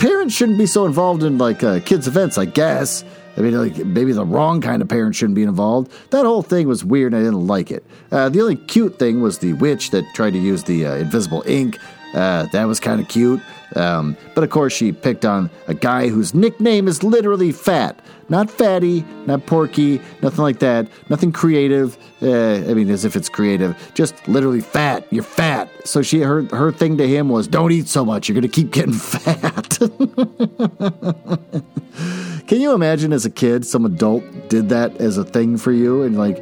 Parents 0.03 0.35
shouldn't 0.35 0.57
be 0.57 0.65
so 0.65 0.85
involved 0.85 1.23
in 1.23 1.37
like 1.37 1.63
uh, 1.63 1.79
kids' 1.79 2.09
events, 2.09 2.37
I 2.37 2.43
guess. 2.43 3.05
I 3.37 3.39
mean, 3.39 3.57
like 3.57 3.85
maybe 3.85 4.11
the 4.11 4.25
wrong 4.25 4.59
kind 4.59 4.81
of 4.81 4.89
parent 4.89 5.15
shouldn't 5.15 5.35
be 5.35 5.43
involved. 5.43 5.93
That 6.09 6.25
whole 6.25 6.41
thing 6.41 6.67
was 6.67 6.83
weird. 6.83 7.13
and 7.13 7.21
I 7.21 7.23
didn't 7.23 7.47
like 7.47 7.71
it. 7.71 7.85
Uh, 8.11 8.27
the 8.27 8.41
only 8.41 8.57
cute 8.57 8.99
thing 8.99 9.21
was 9.21 9.37
the 9.37 9.53
witch 9.53 9.91
that 9.91 10.03
tried 10.13 10.31
to 10.31 10.39
use 10.39 10.63
the 10.63 10.85
uh, 10.85 10.95
invisible 10.95 11.41
ink. 11.47 11.79
Uh, 12.13 12.45
that 12.51 12.65
was 12.65 12.79
kind 12.79 13.01
of 13.01 13.07
cute. 13.07 13.41
Um, 13.75 14.15
but 14.35 14.43
of 14.43 14.49
course, 14.51 14.73
she 14.73 14.91
picked 14.91 15.25
on 15.25 15.49
a 15.67 15.73
guy 15.73 16.07
whose 16.07 16.33
nickname 16.33 16.87
is 16.87 17.03
literally 17.03 17.51
Fat. 17.51 17.99
Not 18.29 18.49
fatty, 18.49 19.03
not 19.25 19.45
porky, 19.45 19.99
nothing 20.21 20.43
like 20.43 20.59
that. 20.59 20.87
Nothing 21.09 21.31
creative. 21.33 21.97
Uh, 22.21 22.55
I 22.69 22.73
mean, 22.73 22.89
as 22.89 23.03
if 23.03 23.15
it's 23.15 23.27
creative. 23.27 23.75
Just 23.93 24.27
literally 24.27 24.61
fat. 24.61 25.05
You're 25.11 25.23
fat. 25.23 25.69
So 25.85 26.01
she 26.01 26.21
her 26.21 26.43
her 26.45 26.71
thing 26.71 26.97
to 26.97 27.07
him 27.07 27.27
was, 27.27 27.47
"Don't 27.47 27.71
eat 27.71 27.89
so 27.89 28.05
much. 28.05 28.29
You're 28.29 28.35
gonna 28.35 28.47
keep 28.47 28.71
getting 28.71 28.93
fat." 28.93 29.77
Can 32.47 32.61
you 32.61 32.73
imagine 32.73 33.11
as 33.11 33.25
a 33.25 33.29
kid, 33.29 33.65
some 33.65 33.85
adult 33.85 34.23
did 34.47 34.69
that 34.69 34.95
as 34.97 35.17
a 35.17 35.25
thing 35.25 35.57
for 35.57 35.71
you, 35.71 36.03
and 36.03 36.17
like 36.17 36.37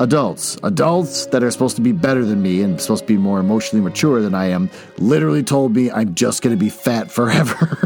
adults, 0.00 0.58
adults 0.64 1.26
that 1.26 1.44
are 1.44 1.50
supposed 1.50 1.76
to 1.76 1.82
be 1.82 1.92
better 1.92 2.24
than 2.24 2.42
me 2.42 2.62
and 2.62 2.80
supposed 2.80 3.04
to 3.04 3.06
be 3.06 3.16
more 3.16 3.38
emotionally 3.38 3.84
mature 3.84 4.20
than 4.20 4.34
I 4.34 4.46
am, 4.46 4.70
literally 4.98 5.44
told 5.44 5.76
me 5.76 5.90
I'm 5.90 6.14
just 6.14 6.42
going 6.42 6.56
to 6.56 6.58
be 6.58 6.70
fat 6.70 7.10
forever. 7.12 7.78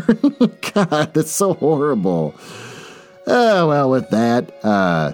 God, 0.72 1.12
that's 1.12 1.32
so 1.32 1.54
horrible. 1.54 2.34
Oh, 3.26 3.68
well, 3.68 3.90
with 3.90 4.10
that, 4.10 4.64
uh, 4.64 5.12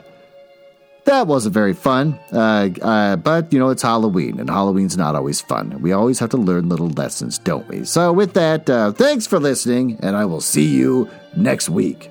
that 1.04 1.26
wasn't 1.26 1.54
very 1.54 1.72
fun. 1.72 2.18
Uh, 2.32 2.68
uh, 2.82 3.16
but, 3.16 3.52
you 3.52 3.58
know, 3.58 3.70
it's 3.70 3.82
Halloween, 3.82 4.38
and 4.38 4.50
Halloween's 4.50 4.96
not 4.96 5.16
always 5.16 5.40
fun. 5.40 5.80
We 5.80 5.92
always 5.92 6.18
have 6.18 6.30
to 6.30 6.36
learn 6.36 6.68
little 6.68 6.90
lessons, 6.90 7.38
don't 7.38 7.66
we? 7.68 7.84
So, 7.84 8.12
with 8.12 8.34
that, 8.34 8.68
uh, 8.68 8.92
thanks 8.92 9.26
for 9.26 9.40
listening, 9.40 9.98
and 10.02 10.16
I 10.16 10.24
will 10.24 10.40
see 10.40 10.66
you 10.66 11.08
next 11.34 11.68
week. 11.68 12.10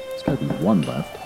There's 0.23 0.39
gotta 0.39 0.53
be 0.53 0.63
one 0.63 0.81
left. 0.83 1.20